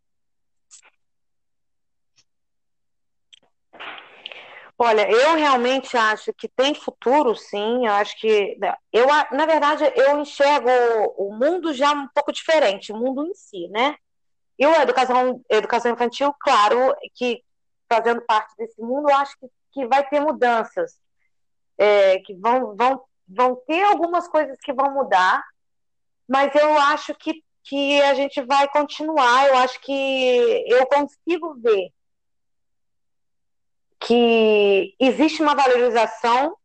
Olha, 4.80 5.10
eu 5.10 5.36
realmente 5.36 5.98
acho 5.98 6.32
que 6.34 6.48
tem 6.48 6.76
futuro, 6.76 7.36
sim. 7.36 7.88
Eu 7.88 7.94
acho 7.94 8.16
que 8.20 8.58
eu, 8.94 9.08
na 9.32 9.46
verdade, 9.48 9.84
eu 9.96 10.20
enxergo 10.20 10.70
o 11.18 11.34
mundo 11.34 11.74
já 11.74 11.92
um 11.92 12.08
pouco 12.10 12.32
diferente, 12.32 12.94
o 12.94 12.96
mundo 12.98 13.26
em 13.26 13.34
si, 13.34 13.68
né? 13.70 13.96
E 14.60 14.64
a 14.66 14.84
educação, 14.84 15.44
educação 15.50 15.92
infantil, 15.92 16.32
claro, 16.40 16.96
que 17.16 17.44
fazendo 17.90 18.22
parte 18.22 18.56
desse 18.56 18.80
mundo, 18.80 19.10
eu 19.10 19.16
acho 19.16 19.36
que, 19.40 19.48
que 19.72 19.88
vai 19.88 20.08
ter 20.08 20.20
mudanças, 20.20 21.00
é, 21.78 22.20
que 22.20 22.36
vão, 22.36 22.76
vão, 22.76 23.04
vão 23.28 23.56
ter 23.68 23.84
algumas 23.84 24.28
coisas 24.28 24.58
que 24.62 24.74
vão 24.74 24.94
mudar, 24.94 25.44
mas 26.28 26.54
eu 26.56 26.78
acho 26.78 27.16
que, 27.16 27.44
que 27.64 28.02
a 28.02 28.14
gente 28.14 28.42
vai 28.42 28.68
continuar, 28.68 29.48
eu 29.48 29.58
acho 29.58 29.80
que 29.82 30.66
eu 30.68 30.86
consigo 30.88 31.56
ver 31.56 31.92
que 34.00 34.96
existe 35.00 35.42
uma 35.42 35.56
valorização 35.56 36.56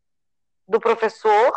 do 0.67 0.79
professor, 0.79 1.51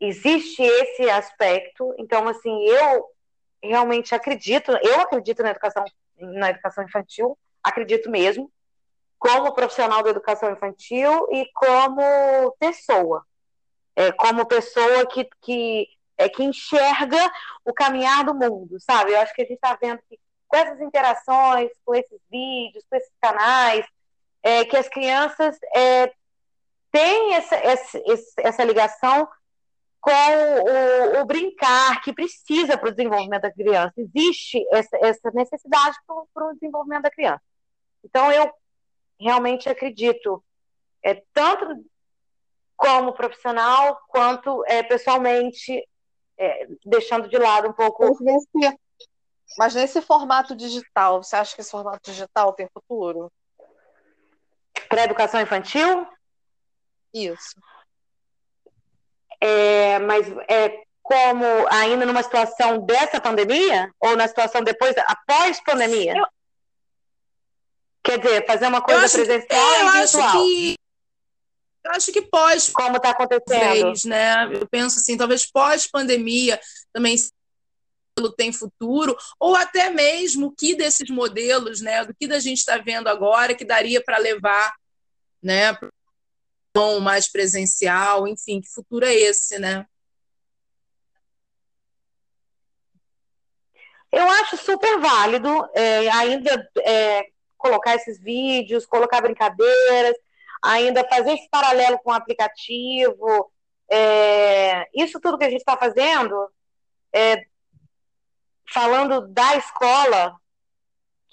existe 0.00 0.62
esse 0.62 1.08
aspecto, 1.08 1.94
então, 1.98 2.26
assim, 2.28 2.64
eu 2.66 3.06
realmente 3.62 4.14
acredito, 4.14 4.72
eu 4.82 5.00
acredito 5.00 5.42
na 5.42 5.50
educação, 5.50 5.84
na 6.18 6.50
educação 6.50 6.84
infantil, 6.84 7.38
acredito 7.62 8.10
mesmo, 8.10 8.50
como 9.18 9.52
profissional 9.52 10.02
da 10.02 10.10
educação 10.10 10.50
infantil 10.50 11.28
e 11.30 11.46
como 11.52 12.52
pessoa, 12.58 13.24
é, 13.94 14.10
como 14.12 14.46
pessoa 14.46 15.06
que, 15.06 15.28
que, 15.42 15.86
é, 16.20 16.28
que 16.28 16.44
enxerga 16.44 17.32
o 17.64 17.72
caminhar 17.72 18.24
do 18.24 18.34
mundo, 18.34 18.78
sabe? 18.78 19.12
Eu 19.12 19.20
acho 19.20 19.34
que 19.34 19.40
a 19.40 19.44
gente 19.44 19.54
está 19.54 19.74
vendo 19.80 20.00
que 20.08 20.18
com 20.46 20.56
essas 20.56 20.80
interações, 20.80 21.70
com 21.84 21.94
esses 21.94 22.20
vídeos, 22.30 22.84
com 22.90 22.96
esses 22.96 23.12
canais, 23.20 23.86
é, 24.42 24.64
que 24.64 24.76
as 24.76 24.88
crianças 24.88 25.56
é, 25.74 26.12
têm 26.92 27.34
essa, 27.34 27.56
essa, 27.56 28.02
essa 28.38 28.64
ligação 28.64 29.26
com 30.00 30.10
o, 30.10 31.20
o, 31.20 31.24
brincar 31.24 32.02
que 32.02 32.12
precisa 32.12 32.76
para 32.76 32.88
o 32.88 32.94
desenvolvimento 32.94 33.42
da 33.42 33.52
criança. 33.52 33.94
Existe 33.96 34.66
essa, 34.72 34.96
essa 35.00 35.30
necessidade 35.32 35.96
para 36.34 36.48
o 36.48 36.54
desenvolvimento 36.54 37.02
da 37.02 37.10
criança. 37.10 37.42
Então, 38.04 38.32
eu 38.32 38.50
realmente 39.18 39.68
acredito, 39.68 40.42
é, 41.02 41.22
tanto 41.32 41.84
como 42.76 43.12
profissional, 43.12 44.00
quanto 44.08 44.64
é, 44.66 44.82
pessoalmente, 44.82 45.86
é, 46.40 46.66
deixando 46.86 47.28
de 47.28 47.36
lado 47.36 47.68
um 47.68 47.72
pouco. 47.72 48.02
Mas 48.02 48.18
nesse, 48.20 48.78
mas 49.58 49.74
nesse 49.74 50.00
formato 50.00 50.56
digital, 50.56 51.22
você 51.22 51.36
acha 51.36 51.54
que 51.54 51.60
esse 51.60 51.70
formato 51.70 52.10
digital 52.10 52.54
tem 52.54 52.66
futuro? 52.72 53.30
Para 54.88 55.02
a 55.02 55.04
educação 55.04 55.40
infantil? 55.40 56.06
Isso. 57.12 57.60
É, 59.38 59.98
mas 59.98 60.26
é 60.48 60.82
como 61.02 61.44
ainda 61.70 62.06
numa 62.06 62.22
situação 62.22 62.78
dessa 62.78 63.20
pandemia 63.20 63.92
ou 64.00 64.16
na 64.16 64.26
situação 64.26 64.62
depois, 64.62 64.94
após 64.96 65.62
pandemia? 65.62 66.16
Eu... 66.16 66.26
Quer 68.02 68.18
dizer, 68.18 68.46
fazer 68.46 68.66
uma 68.66 68.80
coisa 68.80 69.00
presencial 69.00 69.46
que, 69.46 69.84
e 69.84 70.00
virtual? 70.00 70.24
Acho 70.24 70.42
que, 70.42 70.79
eu 71.84 71.92
acho 71.92 72.12
que 72.12 72.22
pós. 72.22 72.68
Como 72.68 72.96
está 72.96 73.10
acontecendo? 73.10 73.92
Né? 74.06 74.50
Eu 74.54 74.68
penso 74.68 74.98
assim, 74.98 75.16
talvez 75.16 75.50
pós-pandemia 75.50 76.60
também 76.92 77.16
tem 78.36 78.52
futuro, 78.52 79.16
ou 79.38 79.56
até 79.56 79.88
mesmo 79.88 80.54
que 80.54 80.74
desses 80.74 81.08
modelos, 81.08 81.80
né, 81.80 82.04
do 82.04 82.14
que 82.14 82.26
da 82.26 82.38
gente 82.38 82.58
está 82.58 82.76
vendo 82.76 83.08
agora, 83.08 83.54
que 83.54 83.64
daria 83.64 84.02
para 84.02 84.18
levar 84.18 84.74
né, 85.42 85.74
mais 87.00 87.30
presencial, 87.30 88.28
enfim, 88.28 88.60
que 88.60 88.68
futuro 88.68 89.06
é 89.06 89.14
esse, 89.14 89.58
né? 89.58 89.86
Eu 94.12 94.28
acho 94.28 94.56
super 94.56 95.00
válido 95.00 95.48
é, 95.74 96.10
ainda 96.10 96.68
é, 96.84 97.26
colocar 97.56 97.94
esses 97.94 98.20
vídeos, 98.20 98.84
colocar 98.84 99.20
brincadeiras, 99.20 100.16
ainda 100.62 101.06
fazer 101.08 101.32
esse 101.32 101.48
paralelo 101.48 101.98
com 101.98 102.10
o 102.10 102.14
aplicativo. 102.14 103.50
É, 103.90 104.88
isso 104.94 105.20
tudo 105.20 105.38
que 105.38 105.44
a 105.44 105.50
gente 105.50 105.60
está 105.60 105.76
fazendo, 105.76 106.48
é, 107.12 107.44
falando 108.72 109.26
da 109.28 109.56
escola, 109.56 110.36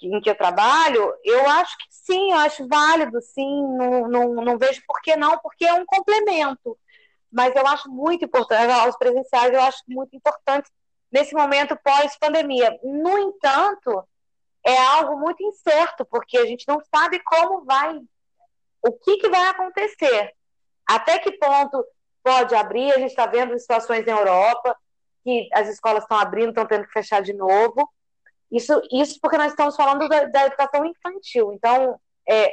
em 0.02 0.20
que 0.20 0.30
eu 0.30 0.36
trabalho, 0.36 1.12
eu 1.24 1.48
acho 1.50 1.76
que 1.76 1.84
sim, 1.90 2.32
eu 2.32 2.38
acho 2.38 2.66
válido, 2.68 3.20
sim, 3.20 3.62
não, 3.76 4.08
não, 4.08 4.34
não 4.34 4.58
vejo 4.58 4.82
por 4.86 5.00
que 5.02 5.16
não, 5.16 5.38
porque 5.38 5.64
é 5.64 5.74
um 5.74 5.84
complemento. 5.84 6.78
Mas 7.30 7.54
eu 7.54 7.66
acho 7.66 7.90
muito 7.90 8.24
importante, 8.24 8.72
aulas 8.72 8.96
presenciais 8.96 9.52
eu 9.52 9.60
acho 9.60 9.82
muito 9.88 10.16
importante 10.16 10.70
nesse 11.10 11.34
momento 11.34 11.78
pós-pandemia. 11.82 12.78
No 12.82 13.18
entanto, 13.18 14.06
é 14.64 14.78
algo 14.78 15.18
muito 15.18 15.42
incerto, 15.42 16.04
porque 16.06 16.38
a 16.38 16.46
gente 16.46 16.66
não 16.66 16.80
sabe 16.94 17.20
como 17.20 17.64
vai, 17.64 17.98
o 18.82 18.92
que, 18.92 19.18
que 19.18 19.28
vai 19.28 19.48
acontecer. 19.48 20.32
Até 20.86 21.18
que 21.18 21.32
ponto, 21.32 21.84
pode 22.22 22.54
abrir, 22.54 22.92
a 22.92 22.98
gente 22.98 23.10
está 23.10 23.26
vendo 23.26 23.58
situações 23.58 24.04
na 24.04 24.12
Europa 24.12 24.76
que 25.24 25.48
as 25.52 25.68
escolas 25.68 26.04
estão 26.04 26.18
abrindo, 26.18 26.50
estão 26.50 26.66
tendo 26.66 26.86
que 26.86 26.92
fechar 26.92 27.20
de 27.20 27.32
novo. 27.32 27.88
Isso, 28.50 28.80
isso 28.90 29.18
porque 29.20 29.36
nós 29.36 29.50
estamos 29.50 29.76
falando 29.76 30.08
da, 30.08 30.24
da 30.24 30.46
educação 30.46 30.84
infantil. 30.84 31.52
Então, 31.52 32.00
é, 32.26 32.52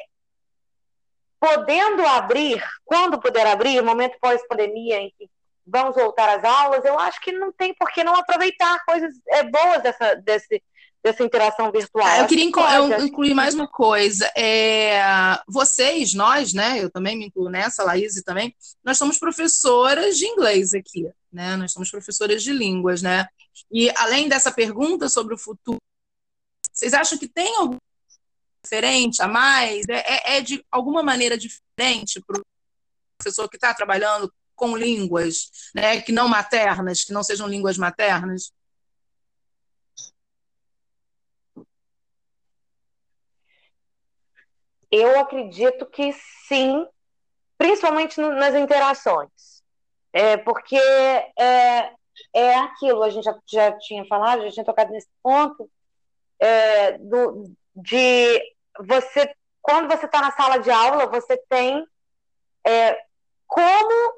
podendo 1.40 2.06
abrir, 2.06 2.62
quando 2.84 3.20
puder 3.20 3.48
abrir, 3.48 3.82
momento 3.82 4.18
pós-pandemia, 4.20 4.98
em 4.98 5.14
que 5.18 5.30
vamos 5.66 5.96
voltar 5.96 6.38
às 6.38 6.44
aulas, 6.44 6.84
eu 6.86 7.00
acho 7.00 7.22
que 7.22 7.32
não 7.32 7.52
tem 7.52 7.74
por 7.74 7.90
que 7.92 8.04
não 8.04 8.16
aproveitar 8.16 8.84
coisas 8.86 9.14
é, 9.30 9.44
boas 9.44 9.82
dessa, 9.82 10.16
desse, 10.16 10.62
dessa 11.06 11.24
interação 11.24 11.72
virtual. 11.72 12.04
Ah, 12.04 12.20
eu 12.22 12.28
queria 12.28 12.44
inclu 12.44 12.64
eu 12.64 13.06
incluir 13.06 13.36
mais 13.36 13.54
uma 13.54 13.68
coisa. 13.68 14.26
É, 14.36 15.00
vocês, 15.48 16.16
nós, 16.16 16.52
né? 16.52 16.84
Eu 16.84 16.90
também 16.90 17.16
me 17.16 17.28
incluo 17.28 17.48
nessa, 17.48 17.84
a 17.84 17.86
Laís 17.86 18.20
também, 18.24 18.56
nós 18.84 18.98
somos 18.98 19.20
professoras 19.20 20.18
de 20.18 20.26
inglês 20.26 20.74
aqui, 20.74 21.08
né? 21.32 21.56
Nós 21.58 21.72
somos 21.72 21.92
professoras 21.92 22.42
de 22.42 22.52
línguas, 22.52 23.04
né? 23.04 23.28
E 23.72 23.92
além 23.96 24.28
dessa 24.28 24.52
pergunta 24.52 25.08
sobre 25.08 25.36
o 25.36 25.38
futuro, 25.38 25.78
vocês 26.74 26.92
acham 26.96 27.20
que 27.20 27.28
tem 27.28 27.56
algum 27.58 27.78
diferente 28.64 29.22
a 29.22 29.28
mais? 29.28 29.86
É, 29.88 30.38
é 30.38 30.42
de 30.42 30.66
alguma 30.72 31.04
maneira 31.04 31.38
diferente 31.38 32.20
para 32.26 32.40
o 32.40 32.44
professor 33.20 33.48
que 33.48 33.58
está 33.58 33.76
trabalhando 33.76 34.34
com 34.56 34.76
línguas, 34.76 35.52
né, 35.76 36.02
que 36.02 36.12
não 36.12 36.28
maternas, 36.28 37.04
que 37.04 37.14
não 37.14 37.22
sejam 37.22 37.48
línguas 37.48 37.78
maternas? 37.78 38.52
Eu 44.98 45.20
acredito 45.20 45.86
que 45.88 46.14
sim, 46.48 46.88
principalmente 47.58 48.20
nas 48.22 48.56
interações. 48.56 49.30
É, 50.14 50.38
porque 50.38 50.78
é, 50.78 51.92
é 52.34 52.56
aquilo, 52.56 53.04
a 53.04 53.10
gente 53.10 53.26
já, 53.26 53.36
já 53.46 53.78
tinha 53.78 54.06
falado, 54.06 54.44
já 54.44 54.52
tinha 54.52 54.66
tocado 54.66 54.94
nesse 54.94 55.10
ponto, 55.22 55.70
é, 56.40 56.98
do, 56.98 57.54
de 57.76 58.42
você, 58.80 59.36
quando 59.62 59.90
você 59.90 60.06
está 60.06 60.22
na 60.22 60.32
sala 60.32 60.60
de 60.60 60.72
aula, 60.72 61.08
você 61.08 61.36
tem 61.50 61.86
é, 62.66 62.98
como 63.46 64.14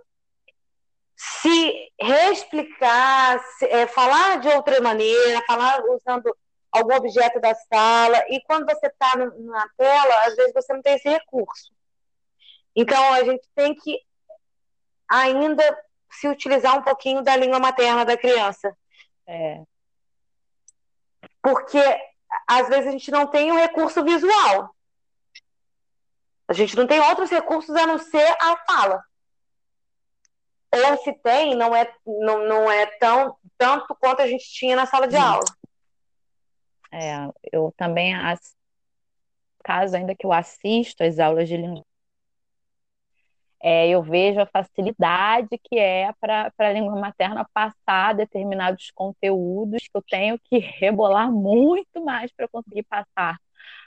se 1.15 1.91
reexplicar, 1.99 3.43
se, 3.57 3.65
é, 3.65 3.87
falar 3.87 4.39
de 4.39 4.49
outra 4.49 4.79
maneira, 4.79 5.43
falar 5.47 5.81
usando 5.85 6.37
algum 6.71 6.95
objeto 6.95 7.39
da 7.39 7.55
sala, 7.55 8.23
e 8.29 8.41
quando 8.41 8.65
você 8.65 8.87
está 8.87 9.15
na 9.15 9.67
tela, 9.77 10.25
às 10.25 10.35
vezes 10.35 10.53
você 10.53 10.73
não 10.73 10.81
tem 10.81 10.95
esse 10.95 11.09
recurso. 11.09 11.71
Então, 12.75 13.13
a 13.13 13.23
gente 13.23 13.47
tem 13.55 13.73
que 13.73 13.99
ainda 15.09 15.63
se 16.11 16.27
utilizar 16.27 16.77
um 16.77 16.83
pouquinho 16.83 17.21
da 17.21 17.35
língua 17.35 17.59
materna 17.59 18.05
da 18.05 18.17
criança. 18.17 18.75
É. 19.25 19.61
Porque, 21.41 21.81
às 22.47 22.67
vezes, 22.67 22.87
a 22.87 22.91
gente 22.91 23.09
não 23.09 23.27
tem 23.27 23.51
o 23.51 23.55
um 23.55 23.57
recurso 23.57 24.03
visual. 24.03 24.75
A 26.47 26.53
gente 26.53 26.75
não 26.75 26.85
tem 26.85 26.99
outros 26.99 27.29
recursos 27.29 27.75
a 27.75 27.87
não 27.87 27.97
ser 27.97 28.35
a 28.39 28.57
fala 28.65 29.03
ou 30.71 30.97
se 30.97 31.13
tem, 31.13 31.55
não 31.55 31.75
é, 31.75 31.91
não, 32.05 32.45
não 32.45 32.71
é 32.71 32.85
tão, 32.85 33.35
tanto 33.57 33.95
quanto 33.95 34.21
a 34.21 34.27
gente 34.27 34.45
tinha 34.51 34.75
na 34.75 34.85
sala 34.85 35.07
de 35.07 35.15
aula. 35.15 35.45
É, 36.99 37.31
eu 37.53 37.71
também, 37.77 38.11
caso 39.63 39.95
ainda 39.95 40.15
que 40.15 40.25
eu 40.25 40.33
assisto 40.33 41.03
às 41.03 41.19
aulas 41.19 41.47
de 41.47 41.55
língua, 41.55 41.85
é, 43.61 43.87
eu 43.89 44.01
vejo 44.01 44.39
a 44.39 44.47
facilidade 44.47 45.49
que 45.63 45.77
é 45.77 46.11
para 46.19 46.51
a 46.57 46.71
língua 46.71 46.95
materna 46.99 47.47
passar 47.53 48.15
determinados 48.15 48.91
conteúdos 48.95 49.83
que 49.83 49.95
eu 49.95 50.01
tenho 50.01 50.39
que 50.39 50.57
rebolar 50.79 51.31
muito 51.31 52.03
mais 52.03 52.31
para 52.31 52.47
conseguir 52.47 52.83
passar 52.83 53.37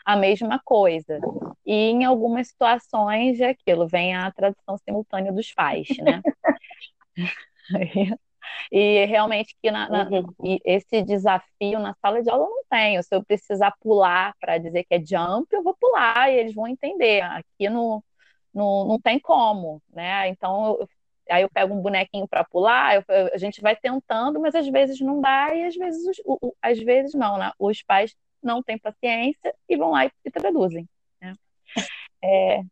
a 0.04 0.16
mesma 0.16 0.60
coisa. 0.64 1.18
E 1.66 1.72
em 1.90 2.04
algumas 2.04 2.48
situações 2.48 3.40
é 3.40 3.50
aquilo, 3.50 3.88
vem 3.88 4.14
a 4.14 4.30
tradução 4.30 4.78
simultânea 4.78 5.32
dos 5.32 5.52
pais, 5.52 5.88
né? 5.98 6.22
E 8.70 9.04
realmente 9.06 9.54
que 9.62 9.70
na, 9.70 9.88
na, 9.88 10.08
uhum. 10.08 10.58
esse 10.64 11.02
desafio 11.02 11.78
na 11.78 11.94
sala 11.94 12.22
de 12.22 12.30
aula 12.30 12.44
eu 12.44 12.50
não 12.50 12.64
tenho. 12.70 13.02
Se 13.02 13.14
eu 13.14 13.24
precisar 13.24 13.74
pular 13.80 14.34
para 14.40 14.58
dizer 14.58 14.84
que 14.84 14.94
é 14.94 15.04
jump, 15.04 15.46
eu 15.52 15.62
vou 15.62 15.74
pular 15.74 16.30
e 16.30 16.38
eles 16.38 16.54
vão 16.54 16.66
entender. 16.66 17.22
Aqui 17.22 17.68
no, 17.68 18.02
no, 18.54 18.84
não 18.86 19.00
tem 19.00 19.18
como, 19.18 19.82
né? 19.92 20.28
Então 20.28 20.78
eu, 20.80 20.88
aí 21.30 21.42
eu 21.42 21.50
pego 21.50 21.74
um 21.74 21.82
bonequinho 21.82 22.28
para 22.28 22.44
pular, 22.44 22.96
eu, 22.96 23.04
a 23.32 23.38
gente 23.38 23.60
vai 23.60 23.76
tentando, 23.76 24.40
mas 24.40 24.54
às 24.54 24.68
vezes 24.68 25.00
não 25.00 25.20
dá 25.20 25.54
e 25.54 25.64
às 25.64 25.76
vezes, 25.76 26.18
o, 26.24 26.38
o, 26.40 26.54
às 26.60 26.78
vezes 26.78 27.14
não, 27.14 27.38
né? 27.38 27.52
Os 27.58 27.82
pais 27.82 28.14
não 28.42 28.62
têm 28.62 28.78
paciência 28.78 29.54
e 29.68 29.76
vão 29.76 29.90
lá 29.90 30.06
e, 30.06 30.12
e 30.24 30.30
traduzem. 30.30 30.88
Né? 31.20 31.34
É, 32.22 32.62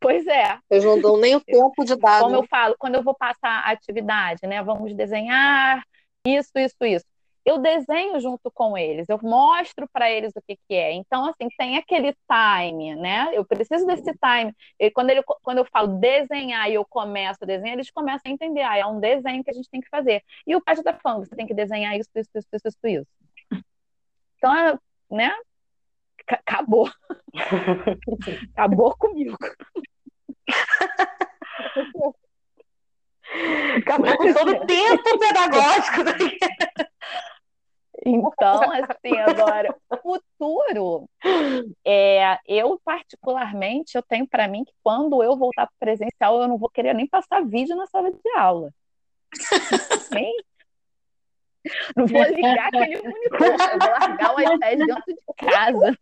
Pois 0.00 0.26
é. 0.26 0.58
Eles 0.70 0.84
não 0.84 1.00
dão 1.00 1.16
nem 1.16 1.36
o 1.36 1.40
tempo 1.40 1.84
de 1.84 1.96
dar. 1.96 2.20
Como 2.20 2.32
né? 2.32 2.38
eu 2.38 2.46
falo, 2.46 2.74
quando 2.78 2.94
eu 2.96 3.02
vou 3.02 3.14
passar 3.14 3.64
a 3.64 3.70
atividade, 3.70 4.46
né? 4.46 4.62
Vamos 4.62 4.94
desenhar 4.94 5.82
isso, 6.26 6.50
isso, 6.56 6.84
isso. 6.84 7.04
Eu 7.44 7.58
desenho 7.58 8.20
junto 8.20 8.50
com 8.50 8.76
eles, 8.76 9.08
eu 9.08 9.18
mostro 9.22 9.88
para 9.90 10.10
eles 10.10 10.34
o 10.36 10.42
que, 10.42 10.54
que 10.68 10.74
é. 10.74 10.92
Então, 10.92 11.24
assim, 11.24 11.48
tem 11.56 11.78
aquele 11.78 12.14
time, 12.30 12.94
né? 12.96 13.30
Eu 13.32 13.42
preciso 13.42 13.86
desse 13.86 14.12
time. 14.12 14.54
E 14.78 14.90
quando, 14.90 15.08
ele, 15.08 15.22
quando 15.42 15.56
eu 15.56 15.64
falo 15.64 15.98
desenhar 15.98 16.70
e 16.70 16.74
eu 16.74 16.84
começo 16.84 17.38
a 17.40 17.46
desenhar, 17.46 17.72
eles 17.72 17.90
começam 17.90 18.30
a 18.30 18.34
entender. 18.34 18.60
Ah, 18.60 18.76
é 18.76 18.84
um 18.84 19.00
desenho 19.00 19.42
que 19.42 19.50
a 19.50 19.54
gente 19.54 19.70
tem 19.70 19.80
que 19.80 19.88
fazer. 19.88 20.22
E 20.46 20.54
o 20.54 20.60
pai 20.62 20.76
já 20.76 20.82
está 20.82 20.92
falando, 20.92 21.26
você 21.26 21.34
tem 21.34 21.46
que 21.46 21.54
desenhar 21.54 21.98
isso, 21.98 22.10
isso, 22.14 22.28
isso, 22.34 22.48
isso, 22.52 22.68
isso, 22.68 22.86
isso. 22.86 23.06
Então, 24.36 24.78
né? 25.10 25.32
Acabou. 26.34 26.90
acabou 28.54 28.96
comigo. 28.96 29.36
Acabou 33.76 34.16
com 34.16 34.32
todo 34.32 34.50
o 34.52 34.66
tempo 34.66 35.18
pedagógico. 35.18 36.02
Então, 38.04 38.60
assim, 38.72 39.16
agora, 39.26 39.74
futuro, 40.02 41.08
é, 41.84 42.38
eu 42.46 42.80
particularmente, 42.84 43.96
eu 43.96 44.02
tenho 44.02 44.26
para 44.26 44.48
mim 44.48 44.64
que 44.64 44.72
quando 44.82 45.22
eu 45.22 45.36
voltar 45.36 45.66
para 45.66 45.74
presencial, 45.78 46.40
eu 46.40 46.48
não 46.48 46.58
vou 46.58 46.70
querer 46.70 46.94
nem 46.94 47.06
passar 47.06 47.44
vídeo 47.44 47.76
na 47.76 47.86
sala 47.86 48.10
de 48.10 48.30
aula. 48.36 48.72
Nem, 50.10 50.34
não 51.96 52.06
vou 52.06 52.22
ligar 52.22 52.68
aquele 52.74 53.02
monitor, 53.02 53.46
eu 53.46 53.78
vou 53.78 53.90
largar 53.90 54.34
o 54.34 54.40
iPad 54.40 54.78
dentro 54.78 55.02
de 55.06 55.16
casa. 55.36 55.98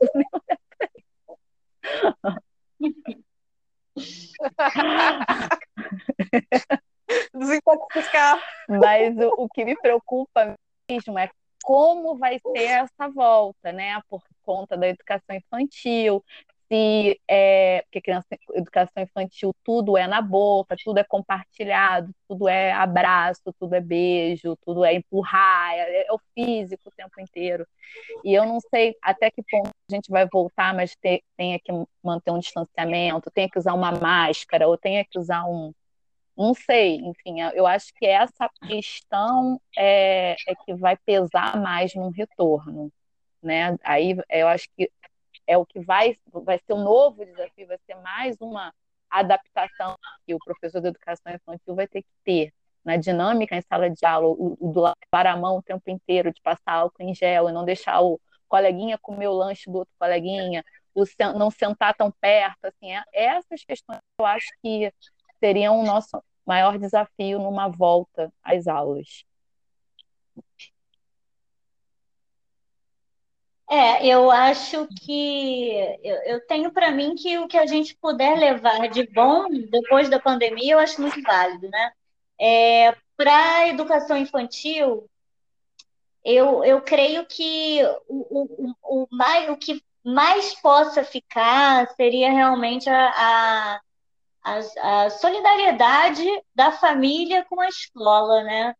Desintoxicar. 7.34 8.40
Mas 8.68 9.16
o, 9.16 9.44
o 9.44 9.48
que 9.48 9.64
me 9.64 9.76
preocupa 9.76 10.54
mesmo 10.88 11.18
é 11.18 11.30
como 11.62 12.16
vai 12.16 12.38
ser 12.38 12.62
essa 12.62 13.08
volta, 13.08 13.72
né? 13.72 14.00
Por 14.08 14.22
conta 14.42 14.76
da 14.76 14.88
educação 14.88 15.34
infantil, 15.34 16.24
se 16.68 17.20
é, 17.28 17.82
porque 17.82 18.00
criança, 18.00 18.26
educação 18.54 19.02
infantil 19.02 19.54
tudo 19.64 19.96
é 19.96 20.06
na 20.06 20.20
boca, 20.20 20.76
tudo 20.82 20.98
é 20.98 21.04
compartilhado, 21.04 22.12
tudo 22.28 22.48
é 22.48 22.72
abraço, 22.72 23.52
tudo 23.58 23.74
é 23.74 23.80
beijo, 23.80 24.56
tudo 24.64 24.84
é 24.84 24.94
empurrar, 24.94 25.74
é, 25.74 26.06
é 26.06 26.12
o 26.12 26.18
físico 26.34 26.88
o 26.88 26.92
tempo 26.92 27.20
inteiro. 27.20 27.66
E 28.24 28.34
eu 28.34 28.44
não 28.44 28.58
sei 28.60 28.96
até 29.02 29.30
que 29.30 29.42
ponto 29.42 29.68
a 29.68 29.94
gente 29.94 30.10
vai 30.10 30.26
voltar, 30.26 30.74
mas 30.74 30.96
ter, 30.96 31.22
tenha 31.36 31.58
que 31.58 31.72
manter 32.02 32.30
um 32.32 32.38
distanciamento, 32.38 33.30
tenha 33.30 33.48
que 33.48 33.58
usar 33.58 33.74
uma 33.74 33.92
máscara, 33.92 34.68
ou 34.68 34.76
tenha 34.76 35.04
que 35.04 35.18
usar 35.18 35.44
um. 35.46 35.72
Não 36.36 36.52
sei, 36.54 36.96
enfim, 36.96 37.40
eu 37.54 37.66
acho 37.66 37.92
que 37.94 38.04
essa 38.06 38.50
questão 38.66 39.60
é, 39.76 40.36
é 40.48 40.54
que 40.64 40.74
vai 40.74 40.96
pesar 40.98 41.56
mais 41.60 41.94
num 41.94 42.10
retorno. 42.10 42.92
Né? 43.42 43.76
Aí 43.84 44.16
eu 44.28 44.48
acho 44.48 44.68
que 44.76 44.90
é 45.46 45.56
o 45.56 45.64
que 45.64 45.80
vai, 45.80 46.16
vai 46.32 46.58
ser 46.58 46.72
um 46.72 46.82
novo 46.82 47.24
desafio, 47.24 47.66
vai 47.66 47.78
ser 47.86 47.94
mais 47.96 48.36
uma 48.40 48.72
adaptação 49.08 49.96
que 50.26 50.34
o 50.34 50.38
professor 50.38 50.80
de 50.80 50.88
educação 50.88 51.32
infantil 51.32 51.74
vai 51.74 51.86
ter 51.86 52.02
que 52.02 52.08
ter 52.24 52.52
na 52.84 52.96
dinâmica 52.96 53.56
em 53.56 53.62
sala 53.62 53.90
de 53.90 54.04
aula, 54.04 54.28
o, 54.28 54.56
do 54.60 54.80
lavar 54.80 55.26
a 55.26 55.36
mão 55.36 55.58
o 55.58 55.62
tempo 55.62 55.90
inteiro, 55.90 56.32
de 56.32 56.40
passar 56.40 56.72
álcool 56.72 57.02
em 57.02 57.14
gel 57.14 57.48
e 57.48 57.52
não 57.52 57.64
deixar 57.64 58.00
o 58.00 58.20
coleguinha 58.48 58.98
comer 58.98 59.28
o 59.28 59.32
lanche 59.32 59.70
do 59.70 59.78
outro 59.78 59.92
coleguinha, 59.98 60.64
o 60.94 61.04
não 61.36 61.50
sentar 61.50 61.94
tão 61.94 62.10
perto, 62.10 62.64
assim, 62.64 62.92
é, 62.92 63.02
essas 63.12 63.64
questões 63.64 63.98
eu 64.18 64.24
acho 64.24 64.48
que 64.62 64.92
seriam 65.40 65.78
o 65.80 65.84
nosso 65.84 66.22
maior 66.46 66.78
desafio 66.78 67.38
numa 67.38 67.68
volta 67.68 68.32
às 68.42 68.66
aulas. 68.66 69.24
É, 73.68 74.06
eu 74.06 74.30
acho 74.30 74.86
que 74.86 75.72
eu, 76.02 76.16
eu 76.24 76.46
tenho 76.46 76.70
para 76.72 76.92
mim 76.92 77.16
que 77.16 77.36
o 77.38 77.48
que 77.48 77.58
a 77.58 77.66
gente 77.66 77.96
puder 77.96 78.38
levar 78.38 78.88
de 78.88 79.04
bom 79.12 79.48
depois 79.70 80.08
da 80.08 80.20
pandemia, 80.20 80.74
eu 80.74 80.78
acho 80.78 81.00
muito 81.00 81.20
válido, 81.22 81.68
né? 81.68 81.92
É, 82.40 82.92
para 83.16 83.56
a 83.56 83.68
educação 83.68 84.16
infantil, 84.16 85.08
eu, 86.24 86.64
eu 86.64 86.80
creio 86.82 87.26
que 87.26 87.80
o, 88.08 88.74
o, 88.82 89.02
o, 89.04 89.08
mais, 89.10 89.48
o 89.50 89.56
que 89.56 89.82
mais 90.04 90.54
possa 90.60 91.02
ficar 91.04 91.88
seria 91.96 92.30
realmente 92.32 92.88
a, 92.88 93.10
a, 93.16 93.80
a, 94.44 95.04
a 95.04 95.10
solidariedade 95.10 96.24
da 96.54 96.72
família 96.72 97.44
com 97.48 97.60
a 97.60 97.68
escola, 97.68 98.42
né? 98.44 98.74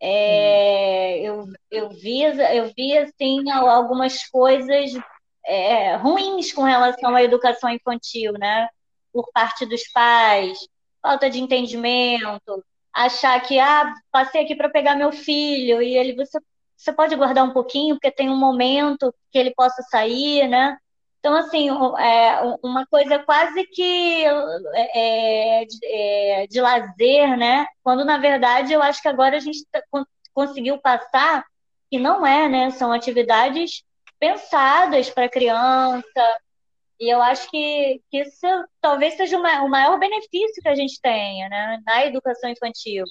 É, 0.00 1.20
eu, 1.20 1.46
eu, 1.70 1.90
vi, 1.90 2.22
eu 2.22 2.72
vi 2.76 2.96
assim, 2.98 3.50
algumas 3.50 4.26
coisas 4.28 4.92
é, 5.44 5.96
ruins 5.96 6.52
com 6.52 6.62
relação 6.62 7.14
à 7.14 7.22
educação 7.22 7.70
infantil, 7.70 8.32
né? 8.34 8.68
Por 9.12 9.28
parte 9.32 9.66
dos 9.66 9.82
pais, 9.88 10.58
falta 11.02 11.28
de 11.30 11.40
entendimento, 11.40 12.64
achar 12.92 13.40
que, 13.40 13.58
ah, 13.58 13.92
passei 14.10 14.42
aqui 14.42 14.54
para 14.54 14.68
pegar 14.68 14.94
meu 14.96 15.12
filho, 15.12 15.82
e 15.82 15.96
ele, 15.96 16.14
você, 16.14 16.38
você 16.76 16.92
pode 16.92 17.16
guardar 17.16 17.44
um 17.44 17.52
pouquinho, 17.52 17.96
porque 17.96 18.10
tem 18.10 18.28
um 18.30 18.36
momento 18.36 19.14
que 19.32 19.38
ele 19.38 19.52
possa 19.54 19.82
sair, 19.82 20.46
né? 20.48 20.76
Então, 21.18 21.34
assim, 21.34 21.68
é, 21.98 22.40
uma 22.62 22.86
coisa 22.86 23.18
quase 23.18 23.64
que 23.66 24.24
é, 24.74 25.64
de, 25.64 25.78
é, 25.84 26.46
de, 26.46 26.60
lazer, 26.60 27.36
né? 27.36 27.66
Quando, 27.82 28.04
na 28.04 28.18
verdade, 28.18 28.72
eu 28.72 28.82
acho 28.82 29.02
que 29.02 29.08
agora 29.08 29.36
a 29.36 29.40
gente 29.40 29.66
tá, 29.70 29.82
conseguiu 30.32 30.78
passar 30.78 31.44
que 31.90 31.98
não 31.98 32.24
é, 32.26 32.48
né? 32.48 32.70
São 32.70 32.92
atividades 32.92 33.82
pensadas 34.20 35.10
para 35.10 35.28
criança, 35.28 36.38
e 37.00 37.08
eu 37.08 37.22
acho 37.22 37.48
que, 37.50 38.02
que 38.10 38.22
isso 38.22 38.46
talvez 38.80 39.14
seja 39.14 39.38
uma, 39.38 39.62
o 39.62 39.68
maior 39.68 39.98
benefício 39.98 40.60
que 40.60 40.68
a 40.68 40.74
gente 40.74 41.00
tenha 41.00 41.48
né? 41.48 41.80
na 41.86 42.06
educação 42.06 42.50
infantil. 42.50 43.04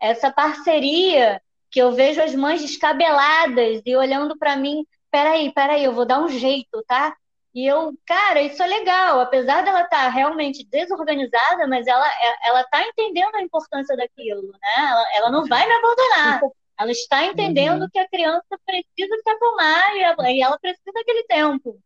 Essa 0.00 0.30
parceria 0.30 1.40
que 1.70 1.80
eu 1.80 1.92
vejo 1.92 2.20
as 2.22 2.34
mães 2.34 2.62
descabeladas 2.62 3.82
e 3.84 3.96
olhando 3.96 4.38
para 4.38 4.56
mim, 4.56 4.86
peraí, 5.10 5.52
peraí, 5.52 5.84
eu 5.84 5.92
vou 5.92 6.04
dar 6.04 6.20
um 6.20 6.28
jeito, 6.28 6.82
tá? 6.86 7.16
E 7.54 7.66
eu, 7.66 7.92
cara, 8.06 8.40
isso 8.40 8.62
é 8.62 8.66
legal, 8.66 9.20
apesar 9.20 9.62
dela 9.62 9.82
estar 9.82 10.04
tá 10.04 10.08
realmente 10.08 10.64
desorganizada, 10.64 11.66
mas 11.66 11.86
ela 11.86 12.06
ela 12.44 12.62
está 12.62 12.82
entendendo 12.82 13.34
a 13.34 13.42
importância 13.42 13.94
daquilo, 13.94 14.52
né? 14.52 14.58
Ela, 14.78 15.16
ela 15.16 15.30
não 15.30 15.46
vai 15.46 15.66
me 15.66 15.74
abandonar. 15.74 16.40
Ela 16.78 16.90
está 16.90 17.24
entendendo 17.24 17.82
uhum. 17.82 17.88
que 17.92 17.98
a 17.98 18.08
criança 18.08 18.58
precisa 18.64 19.16
se 19.22 19.30
acalmar 19.30 19.96
e 19.96 20.02
ela, 20.02 20.30
e 20.30 20.40
ela 20.40 20.58
precisa 20.58 20.90
daquele 20.94 21.24
tempo, 21.24 21.78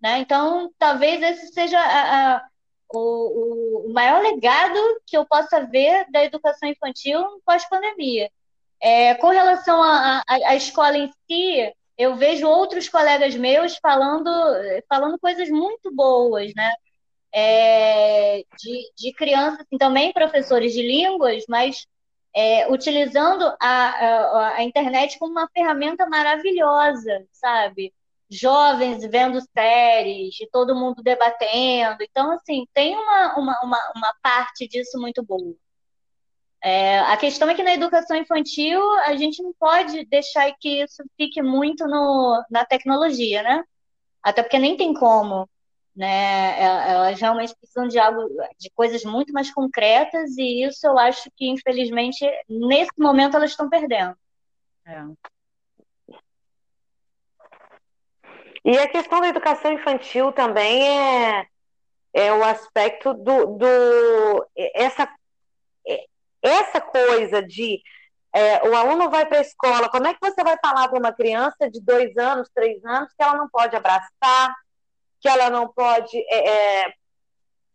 né? 0.00 0.18
Então, 0.18 0.72
talvez 0.78 1.22
esse 1.22 1.52
seja 1.52 1.78
a, 1.78 2.36
a, 2.36 2.48
o, 2.94 3.88
o 3.88 3.92
maior 3.92 4.22
legado 4.22 4.78
que 5.06 5.16
eu 5.16 5.26
possa 5.26 5.66
ver 5.66 6.10
da 6.10 6.24
educação 6.24 6.68
infantil 6.68 7.22
pós-pandemia. 7.44 8.30
É, 8.80 9.14
com 9.14 9.28
relação 9.28 9.82
à 9.82 10.54
escola 10.54 10.96
em 10.98 11.10
si, 11.26 11.74
eu 11.98 12.16
vejo 12.16 12.46
outros 12.46 12.88
colegas 12.88 13.34
meus 13.34 13.76
falando, 13.78 14.30
falando 14.88 15.18
coisas 15.18 15.48
muito 15.48 15.94
boas, 15.94 16.52
né? 16.54 16.72
É, 17.32 18.44
de, 18.58 18.92
de 18.96 19.12
crianças, 19.12 19.60
assim, 19.60 19.76
também 19.78 20.12
professores 20.12 20.72
de 20.72 20.82
línguas, 20.82 21.44
mas 21.48 21.86
é, 22.34 22.70
utilizando 22.70 23.44
a, 23.44 23.56
a, 23.60 24.56
a, 24.56 24.62
internet 24.62 25.18
como 25.18 25.32
uma 25.32 25.48
ferramenta 25.48 26.06
maravilhosa, 26.06 27.26
sabe? 27.32 27.94
Jovens 28.30 29.02
vendo 29.10 29.40
séries, 29.56 30.38
e 30.40 30.48
todo 30.50 30.74
mundo 30.74 31.02
debatendo. 31.02 32.02
Então, 32.02 32.30
assim, 32.32 32.66
tem 32.74 32.94
uma, 32.96 33.38
uma, 33.38 33.60
uma, 33.62 33.92
uma 33.96 34.14
parte 34.22 34.68
disso 34.68 34.98
muito 35.00 35.22
boa. 35.22 35.54
É, 36.62 36.98
a 37.00 37.16
questão 37.16 37.48
é 37.48 37.54
que 37.54 37.62
na 37.62 37.74
educação 37.74 38.16
infantil 38.16 38.82
a 39.00 39.14
gente 39.14 39.42
não 39.42 39.52
pode 39.52 40.04
deixar 40.06 40.50
que 40.58 40.82
isso 40.82 41.02
fique 41.16 41.42
muito 41.42 41.86
no, 41.86 42.44
na 42.50 42.64
tecnologia, 42.64 43.42
né? 43.42 43.64
Até 44.22 44.42
porque 44.42 44.58
nem 44.58 44.76
tem 44.76 44.92
como, 44.94 45.48
né? 45.94 46.58
É, 46.60 46.90
elas 46.92 47.20
realmente 47.20 47.54
precisam 47.56 47.86
de 47.86 47.98
algo, 47.98 48.28
de 48.58 48.70
coisas 48.70 49.04
muito 49.04 49.32
mais 49.32 49.52
concretas 49.52 50.36
e 50.36 50.64
isso 50.64 50.86
eu 50.86 50.98
acho 50.98 51.30
que 51.36 51.46
infelizmente 51.48 52.24
nesse 52.48 52.92
momento 52.98 53.36
elas 53.36 53.50
estão 53.50 53.68
perdendo. 53.68 54.16
É. 54.86 55.02
E 58.64 58.76
a 58.78 58.88
questão 58.88 59.20
da 59.20 59.28
educação 59.28 59.72
infantil 59.72 60.32
também 60.32 60.82
é, 60.88 61.46
é 62.12 62.32
o 62.32 62.42
aspecto 62.42 63.14
do, 63.14 63.46
do 63.56 64.46
essa 64.56 65.06
essa 66.46 66.80
coisa 66.80 67.42
de 67.42 67.80
é, 68.34 68.68
o 68.68 68.76
aluno 68.76 69.08
vai 69.08 69.24
para 69.24 69.38
a 69.38 69.42
escola, 69.42 69.88
como 69.88 70.06
é 70.06 70.12
que 70.12 70.20
você 70.20 70.44
vai 70.44 70.56
falar 70.62 70.88
para 70.88 70.98
uma 70.98 71.12
criança 71.12 71.70
de 71.70 71.80
dois 71.80 72.14
anos, 72.18 72.50
três 72.54 72.84
anos, 72.84 73.10
que 73.14 73.22
ela 73.22 73.34
não 73.34 73.48
pode 73.48 73.74
abraçar, 73.74 74.54
que 75.20 75.28
ela 75.28 75.48
não 75.48 75.68
pode 75.72 76.18
é, 76.18 76.48
é, 76.84 76.92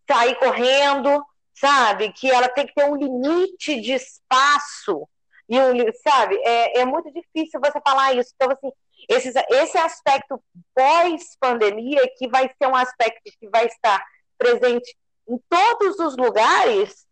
sair 0.08 0.36
correndo, 0.36 1.26
sabe? 1.54 2.12
Que 2.14 2.30
ela 2.30 2.48
tem 2.48 2.68
que 2.68 2.74
ter 2.74 2.86
um 2.86 2.96
limite 2.96 3.82
de 3.82 3.94
espaço. 3.94 5.08
E 5.50 5.60
um, 5.60 5.74
sabe, 6.08 6.36
é, 6.46 6.82
é 6.82 6.86
muito 6.86 7.12
difícil 7.12 7.60
você 7.60 7.82
falar 7.82 8.14
isso. 8.14 8.32
Então, 8.36 8.52
assim, 8.52 8.72
esse, 9.10 9.34
esse 9.50 9.78
aspecto 9.78 10.42
pós-pandemia, 10.76 12.02
que 12.18 12.28
vai 12.28 12.50
ser 12.58 12.68
um 12.68 12.76
aspecto 12.76 13.22
que 13.24 13.50
vai 13.50 13.66
estar 13.66 14.04
presente 14.38 14.96
em 15.28 15.40
todos 15.50 16.00
os 16.00 16.16
lugares, 16.16 17.06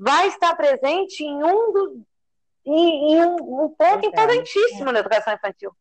vai 0.00 0.28
estar 0.28 0.56
presente 0.56 1.22
em 1.22 1.44
um, 1.44 1.72
do, 1.72 2.02
em, 2.64 3.12
em 3.12 3.22
um, 3.22 3.64
um, 3.64 3.68
ponto 3.68 4.06
importantíssimo 4.06 4.90
na 4.90 5.00
educação 5.00 5.34
infantil. 5.34 5.76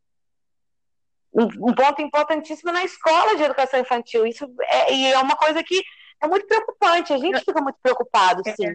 Um, 1.33 1.69
um, 1.69 1.73
ponto 1.73 2.01
importantíssimo 2.01 2.73
na 2.73 2.83
escola 2.83 3.37
de 3.37 3.43
educação 3.43 3.79
infantil. 3.79 4.27
Isso 4.27 4.53
é, 4.61 4.93
e 4.93 5.13
é 5.13 5.19
uma 5.19 5.37
coisa 5.37 5.63
que 5.63 5.81
é 6.21 6.27
muito 6.27 6.45
preocupante. 6.47 7.13
A 7.13 7.17
gente 7.17 7.39
fica 7.39 7.61
muito 7.61 7.77
preocupado, 7.81 8.43
sim, 8.43 8.67
é. 8.67 8.73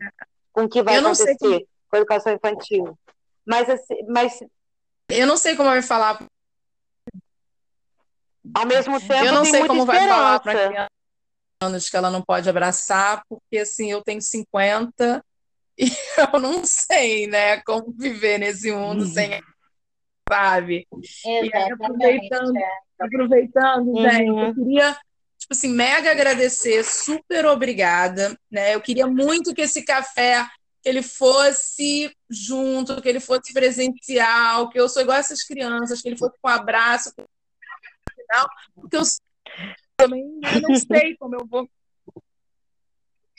com 0.51 0.65
o 0.65 0.69
que 0.69 0.83
vai 0.83 0.97
acontecer 0.97 1.37
que... 1.37 1.67
com 1.91 1.97
a 1.97 1.99
educação 1.99 2.33
infantil. 2.33 2.99
Mas, 3.45 3.69
assim, 3.69 4.03
mas 4.09 4.41
eu 5.11 5.27
não 5.27 5.37
sei 5.37 5.55
como 5.57 5.69
vai 5.69 5.83
falar. 5.83 6.27
Ao 8.55 8.67
mesmo 8.67 8.99
tempo, 8.99 9.27
eu 9.27 9.33
não 9.33 9.45
sei 9.45 9.67
como 9.67 9.81
esperança. 9.81 10.07
vai 10.07 10.09
falar 10.09 10.41
para 10.41 10.89
anos 11.61 11.91
que 11.91 11.97
ela 11.97 12.11
não 12.11 12.23
pode 12.23 12.49
abraçar, 12.49 13.23
porque 13.29 13.59
assim 13.59 13.91
eu 13.91 14.03
tenho 14.03 14.23
50 14.23 15.23
e 15.79 15.87
eu 16.33 16.41
não 16.41 16.65
sei, 16.65 17.27
né, 17.27 17.61
como 17.63 17.93
viver 17.93 18.39
nesse 18.39 18.71
mundo 18.73 19.05
uhum. 19.05 19.11
sem, 19.11 19.43
sabe? 20.29 20.87
Exatamente, 20.93 21.23
e 21.25 21.57
aí, 21.57 21.73
aproveitando, 21.73 22.57
é. 22.57 22.79
aproveitando, 23.01 23.89
uhum. 23.89 24.11
gente, 24.11 24.29
eu 24.29 24.55
queria, 24.55 24.93
tipo 25.39 25.53
assim, 25.53 25.69
mega 25.69 26.11
agradecer, 26.11 26.85
super 26.85 27.47
obrigada, 27.47 28.39
né? 28.51 28.75
Eu 28.75 28.81
queria 28.81 29.07
muito 29.07 29.55
que 29.55 29.63
esse 29.63 29.83
café 29.85 30.47
que 30.83 30.89
ele 30.89 31.03
fosse 31.03 32.15
junto, 32.29 33.01
que 33.01 33.09
ele 33.09 33.21
fosse 33.21 33.53
presencial, 33.55 34.69
que 34.69 34.79
eu 34.79 34.89
sou 34.89 35.03
igual 35.03 35.19
essas 35.19 35.43
crianças, 35.43 36.03
que 36.03 36.09
ele 36.09 36.19
fosse 36.19 36.37
com 36.41 36.49
um 36.49 36.53
abraço, 36.53 37.13
porque 38.75 38.97
eu 38.97 39.03
também 39.97 40.25
não 40.63 40.75
sei 40.75 41.17
como 41.17 41.37
eu 41.37 41.47
vou 41.47 41.69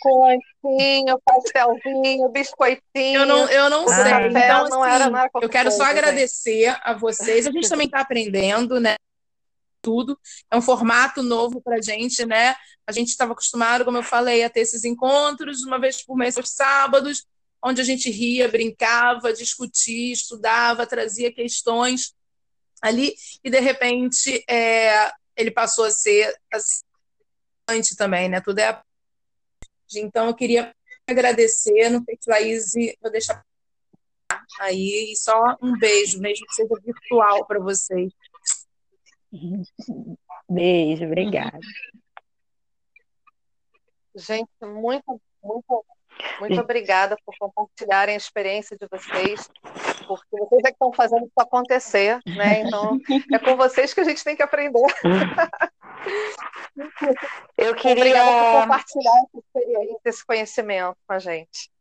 Coisinho, 0.06 1.20
pastelzinho, 1.26 2.30
biscoitinho. 2.30 3.22
Eu 3.22 3.26
não, 3.26 3.50
eu 3.50 3.70
não 3.72 3.88
sei. 3.88 4.04
Café, 4.04 4.28
então, 4.28 4.70
não 4.70 4.84
assim, 4.84 5.04
era 5.04 5.30
eu 5.42 5.50
quero 5.50 5.72
só 5.72 5.84
agradecer 5.84 6.78
a 6.84 6.94
vocês. 6.94 7.48
A 7.48 7.52
gente 7.52 7.68
também 7.68 7.88
está 7.88 8.02
aprendendo, 8.02 8.80
né? 8.80 8.98
Tudo. 9.82 10.16
É 10.52 10.56
um 10.56 10.62
formato 10.62 11.24
novo 11.24 11.60
para 11.60 11.78
a 11.78 11.82
gente, 11.82 12.24
né? 12.24 12.56
A 12.86 12.92
gente 12.92 13.08
estava 13.08 13.32
acostumado, 13.32 13.84
como 13.84 13.98
eu 13.98 14.04
falei, 14.04 14.44
a 14.44 14.50
ter 14.50 14.60
esses 14.60 14.84
encontros 14.84 15.64
uma 15.64 15.80
vez 15.80 16.04
por 16.04 16.16
mês, 16.16 16.38
aos 16.38 16.52
sábados, 16.52 17.26
onde 17.64 17.82
a 17.82 17.84
gente 17.84 18.12
ria, 18.12 18.48
brincava, 18.48 19.34
discutia, 19.34 20.14
estudava, 20.14 20.86
trazia 20.86 21.34
questões 21.34 22.14
ali, 22.80 23.16
e 23.44 23.50
de 23.50 23.60
repente 23.60 24.44
é, 24.48 25.12
ele 25.36 25.50
passou 25.50 25.86
a 25.86 25.92
ser 25.92 26.32
assim, 26.54 27.96
também, 27.98 28.30
né? 28.30 28.40
Tudo 28.40 28.60
é 28.60 28.80
então, 29.96 30.28
eu 30.28 30.36
queria 30.36 30.74
agradecer, 31.08 31.90
não 31.90 32.04
sei 32.04 32.18
se 32.20 32.30
Laís, 32.30 32.74
vou 33.02 33.12
deixar 33.12 33.46
aí, 34.60 35.12
e 35.12 35.16
só 35.16 35.56
um 35.62 35.78
beijo, 35.78 36.20
mesmo 36.20 36.46
que 36.48 36.54
seja 36.56 36.74
virtual 36.84 37.46
para 37.46 37.60
vocês. 37.60 38.12
Beijo, 40.50 41.06
obrigada. 41.06 41.60
Gente, 44.16 44.50
muito, 44.62 45.22
muito, 45.44 45.86
muito 46.40 46.62
obrigada 46.62 47.18
por 47.26 47.36
compartilharem 47.38 48.16
a 48.16 48.18
experiência 48.18 48.78
de 48.78 48.88
vocês. 48.88 49.50
Porque 50.06 50.38
vocês 50.38 50.62
é 50.64 50.68
que 50.68 50.74
estão 50.74 50.94
fazendo 50.94 51.26
isso 51.26 51.34
acontecer, 51.38 52.20
né? 52.26 52.62
Então, 52.62 53.00
é 53.34 53.40
com 53.40 53.56
vocês 53.56 53.94
que 53.94 54.02
a 54.02 54.04
gente 54.04 54.24
tem 54.24 54.36
que 54.36 54.44
aprender. 54.44 54.86
Eu 57.58 57.74
queria 57.76 58.04
Obrigada 58.04 58.32
por 58.32 58.62
compartilhar 58.62 59.12
essa 59.12 59.38
experiência, 59.38 60.00
esse 60.06 60.26
conhecimento 60.26 60.98
com 61.08 61.14
a 61.14 61.20
gente. 61.20 61.72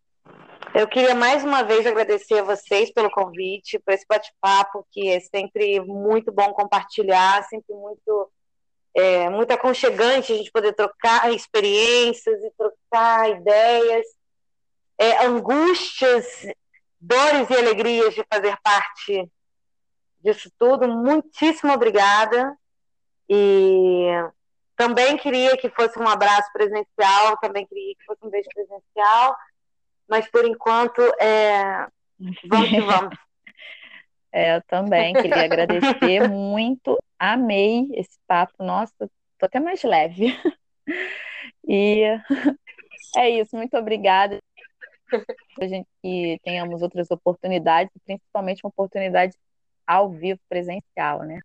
Eu 0.75 0.89
queria 0.89 1.15
mais 1.15 1.45
uma 1.45 1.63
vez 1.63 1.87
agradecer 1.87 2.41
a 2.41 2.43
vocês 2.43 2.91
pelo 2.91 3.11
convite, 3.11 3.79
por 3.79 3.93
esse 3.95 4.05
bate-papo, 4.09 4.87
que 4.91 5.09
é 5.09 5.21
sempre 5.21 5.81
muito 5.81 6.33
bom 6.33 6.53
compartilhar, 6.53 7.45
sempre 7.45 7.75
muito, 7.75 8.31
é, 8.95 9.29
muito 9.29 9.53
aconchegante 9.53 10.33
a 10.33 10.37
gente 10.37 10.51
poder 10.51 10.73
trocar 10.73 11.33
experiências 11.33 12.43
e 12.43 12.51
trocar 12.57 13.31
ideias, 13.31 14.07
é, 14.99 15.27
angústias, 15.27 16.47
dores 17.07 17.51
e 17.51 17.55
alegrias 17.55 18.15
de 18.15 18.25
fazer 18.33 18.57
parte 18.63 19.31
disso 20.21 20.51
tudo. 20.59 20.89
Muitíssimo 20.89 21.73
obrigada. 21.73 22.57
E 23.29 24.09
também 24.77 25.17
queria 25.17 25.57
que 25.57 25.71
fosse 25.71 25.99
um 25.99 26.07
abraço 26.07 26.53
presencial, 26.53 27.37
também 27.41 27.67
queria 27.67 27.95
que 27.95 28.05
fosse 28.05 28.25
um 28.25 28.31
beijo 28.31 28.49
presencial 28.55 29.37
mas 30.09 30.29
por 30.31 30.45
enquanto 30.47 31.01
é... 31.21 31.87
vamos 32.47 32.69
que 32.69 32.81
vamos. 32.81 33.17
É, 34.37 34.57
eu 34.57 34.63
também 34.63 35.15
queria 35.15 35.45
agradecer 35.45 36.27
muito, 36.29 36.99
amei 37.17 37.87
esse 37.93 38.19
papo, 38.27 38.65
nossa, 38.65 38.93
tô 39.39 39.47
até 39.47 39.61
mais 39.61 39.81
leve. 39.85 40.37
E 41.67 42.03
é 43.17 43.31
isso, 43.31 43.57
muito 43.57 43.77
obrigada. 43.77 44.39
A 45.61 45.67
gente 45.67 45.87
que 46.03 46.41
tenhamos 46.43 46.83
outras 46.83 47.11
oportunidades, 47.11 47.93
principalmente 48.05 48.61
uma 48.65 48.71
oportunidade 48.71 49.37
ao 49.87 50.11
vivo, 50.11 50.41
presencial, 50.49 51.21
né? 51.21 51.41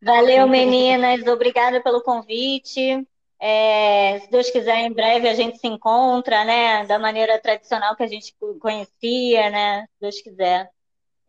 Valeu, 0.00 0.46
meninas. 0.46 1.26
Obrigada 1.26 1.82
pelo 1.82 2.02
convite. 2.02 3.06
É, 3.40 4.18
se 4.20 4.30
Deus 4.30 4.50
quiser, 4.50 4.78
em 4.78 4.92
breve 4.92 5.28
a 5.28 5.34
gente 5.34 5.58
se 5.58 5.66
encontra, 5.66 6.44
né? 6.44 6.86
Da 6.86 6.98
maneira 6.98 7.38
tradicional 7.40 7.96
que 7.96 8.02
a 8.02 8.06
gente 8.06 8.34
conhecia, 8.60 9.50
né? 9.50 9.82
Se 9.82 10.00
Deus 10.00 10.20
quiser. 10.20 10.70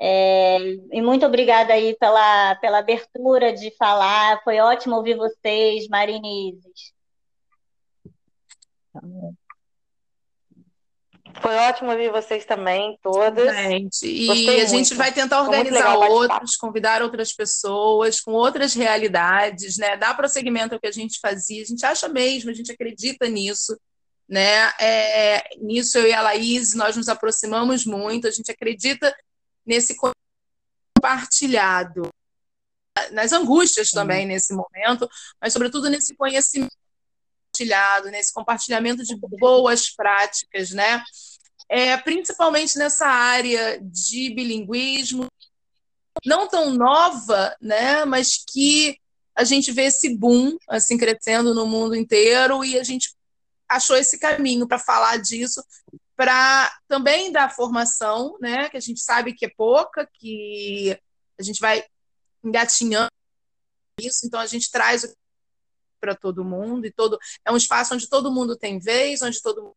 É, 0.02 0.58
e 0.94 1.02
muito 1.02 1.26
obrigada 1.26 1.74
aí 1.74 1.96
pela, 1.98 2.56
pela 2.56 2.80
abertura 2.80 3.54
de 3.54 3.76
falar. 3.78 4.42
Foi 4.44 4.60
ótimo 4.60 4.96
ouvir 4.96 5.18
vocês, 5.18 5.88
Marina 5.88 6.28
Isis. 6.28 6.94
Foi 11.42 11.56
ótimo 11.56 11.92
ouvir 11.92 12.12
vocês 12.12 12.44
também, 12.44 12.98
todas. 13.02 13.56
Gente, 13.56 14.06
e 14.06 14.28
Gostei 14.28 14.62
a 14.62 14.66
gente 14.66 14.90
muito. 14.90 14.96
vai 14.96 15.14
tentar 15.14 15.42
organizar 15.42 15.96
outros, 15.96 16.56
convidar 16.56 17.02
outras 17.02 17.32
pessoas 17.34 18.20
com 18.20 18.32
outras 18.32 18.74
realidades, 18.74 19.78
né? 19.78 19.96
Dar 19.96 20.18
prosseguimento 20.18 20.74
ao 20.74 20.82
que 20.82 20.88
a 20.88 20.92
gente 20.92 21.20
fazia. 21.20 21.62
A 21.62 21.66
gente 21.66 21.86
acha 21.86 22.10
mesmo, 22.10 22.50
a 22.50 22.54
gente 22.54 22.72
acredita 22.72 23.28
nisso, 23.30 23.80
né? 24.28 24.72
É, 24.80 25.56
nisso 25.58 25.98
eu 25.98 26.08
e 26.08 26.14
a 26.14 26.22
Laís, 26.22 26.74
nós 26.74 26.98
nos 26.98 27.08
aproximamos 27.08 27.86
muito, 27.86 28.28
a 28.28 28.32
gente 28.32 28.52
acredita 28.52 29.16
nesse 29.66 29.96
compartilhado, 30.96 32.10
nas 33.12 33.32
angústias 33.32 33.92
também 33.92 34.24
uhum. 34.24 34.30
nesse 34.30 34.54
momento, 34.54 35.08
mas 35.40 35.54
sobretudo 35.54 35.90
nesse 35.90 36.16
conhecimento 36.16 36.79
compartilhado, 37.60 38.10
nesse 38.10 38.34
compartilhamento 38.34 39.04
de 39.04 39.16
boas 39.16 39.90
práticas, 39.90 40.72
né? 40.72 41.04
É, 41.68 41.98
principalmente 41.98 42.78
nessa 42.78 43.06
área 43.06 43.80
de 43.82 44.34
bilinguismo, 44.34 45.28
não 46.26 46.48
tão 46.48 46.72
nova, 46.72 47.56
né? 47.62 48.06
Mas 48.06 48.44
que 48.48 48.98
a 49.36 49.44
gente 49.44 49.72
vê 49.72 49.84
esse 49.84 50.16
boom 50.16 50.58
assim 50.68 50.98
crescendo 50.98 51.54
no 51.54 51.66
mundo 51.66 51.96
inteiro 51.96 52.64
e 52.64 52.80
a 52.80 52.84
gente 52.84 53.14
achou 53.68 53.96
esse 53.96 54.18
caminho 54.18 54.68
para 54.68 54.80
falar 54.80 55.18
disso, 55.18 55.64
para 56.16 56.74
também 56.88 57.32
dar 57.32 57.54
formação, 57.54 58.38
né? 58.40 58.70
Que 58.70 58.78
a 58.78 58.82
gente 58.82 59.02
sabe 59.02 59.34
que 59.34 59.46
é 59.46 59.52
pouca, 59.56 60.10
que 60.14 60.98
a 61.40 61.44
gente 61.44 61.60
vai 61.60 61.84
engatinhando 62.44 63.12
isso, 64.02 64.26
então 64.26 64.40
a 64.40 64.46
gente 64.46 64.72
traz 64.72 65.04
o 65.04 65.14
para 66.00 66.16
todo 66.16 66.44
mundo 66.44 66.86
e 66.86 66.92
todo 66.92 67.18
é 67.46 67.52
um 67.52 67.58
espaço 67.58 67.94
onde 67.94 68.10
todo 68.10 68.32
mundo 68.32 68.56
tem 68.56 68.80
vez, 68.80 69.22
onde 69.22 69.42
todo 69.42 69.76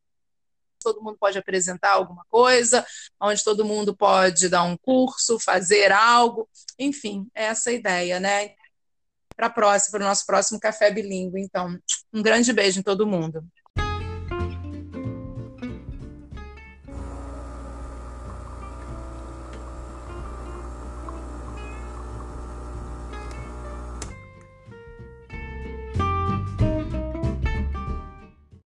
todo 0.82 1.00
mundo 1.00 1.16
pode 1.16 1.38
apresentar 1.38 1.92
alguma 1.92 2.24
coisa, 2.28 2.84
onde 3.20 3.42
todo 3.44 3.64
mundo 3.64 3.96
pode 3.96 4.48
dar 4.48 4.64
um 4.64 4.76
curso, 4.76 5.38
fazer 5.38 5.92
algo, 5.92 6.48
enfim, 6.78 7.30
é 7.34 7.44
essa 7.44 7.70
a 7.70 7.72
ideia, 7.72 8.18
né? 8.18 8.54
Para 9.36 9.48
próximo, 9.48 9.92
para 9.92 10.04
o 10.04 10.08
nosso 10.08 10.26
próximo 10.26 10.58
café 10.58 10.90
bilíngue. 10.90 11.40
Então, 11.40 11.78
um 12.12 12.20
grande 12.20 12.52
beijo 12.52 12.80
em 12.80 12.82
todo 12.82 13.06
mundo. 13.06 13.44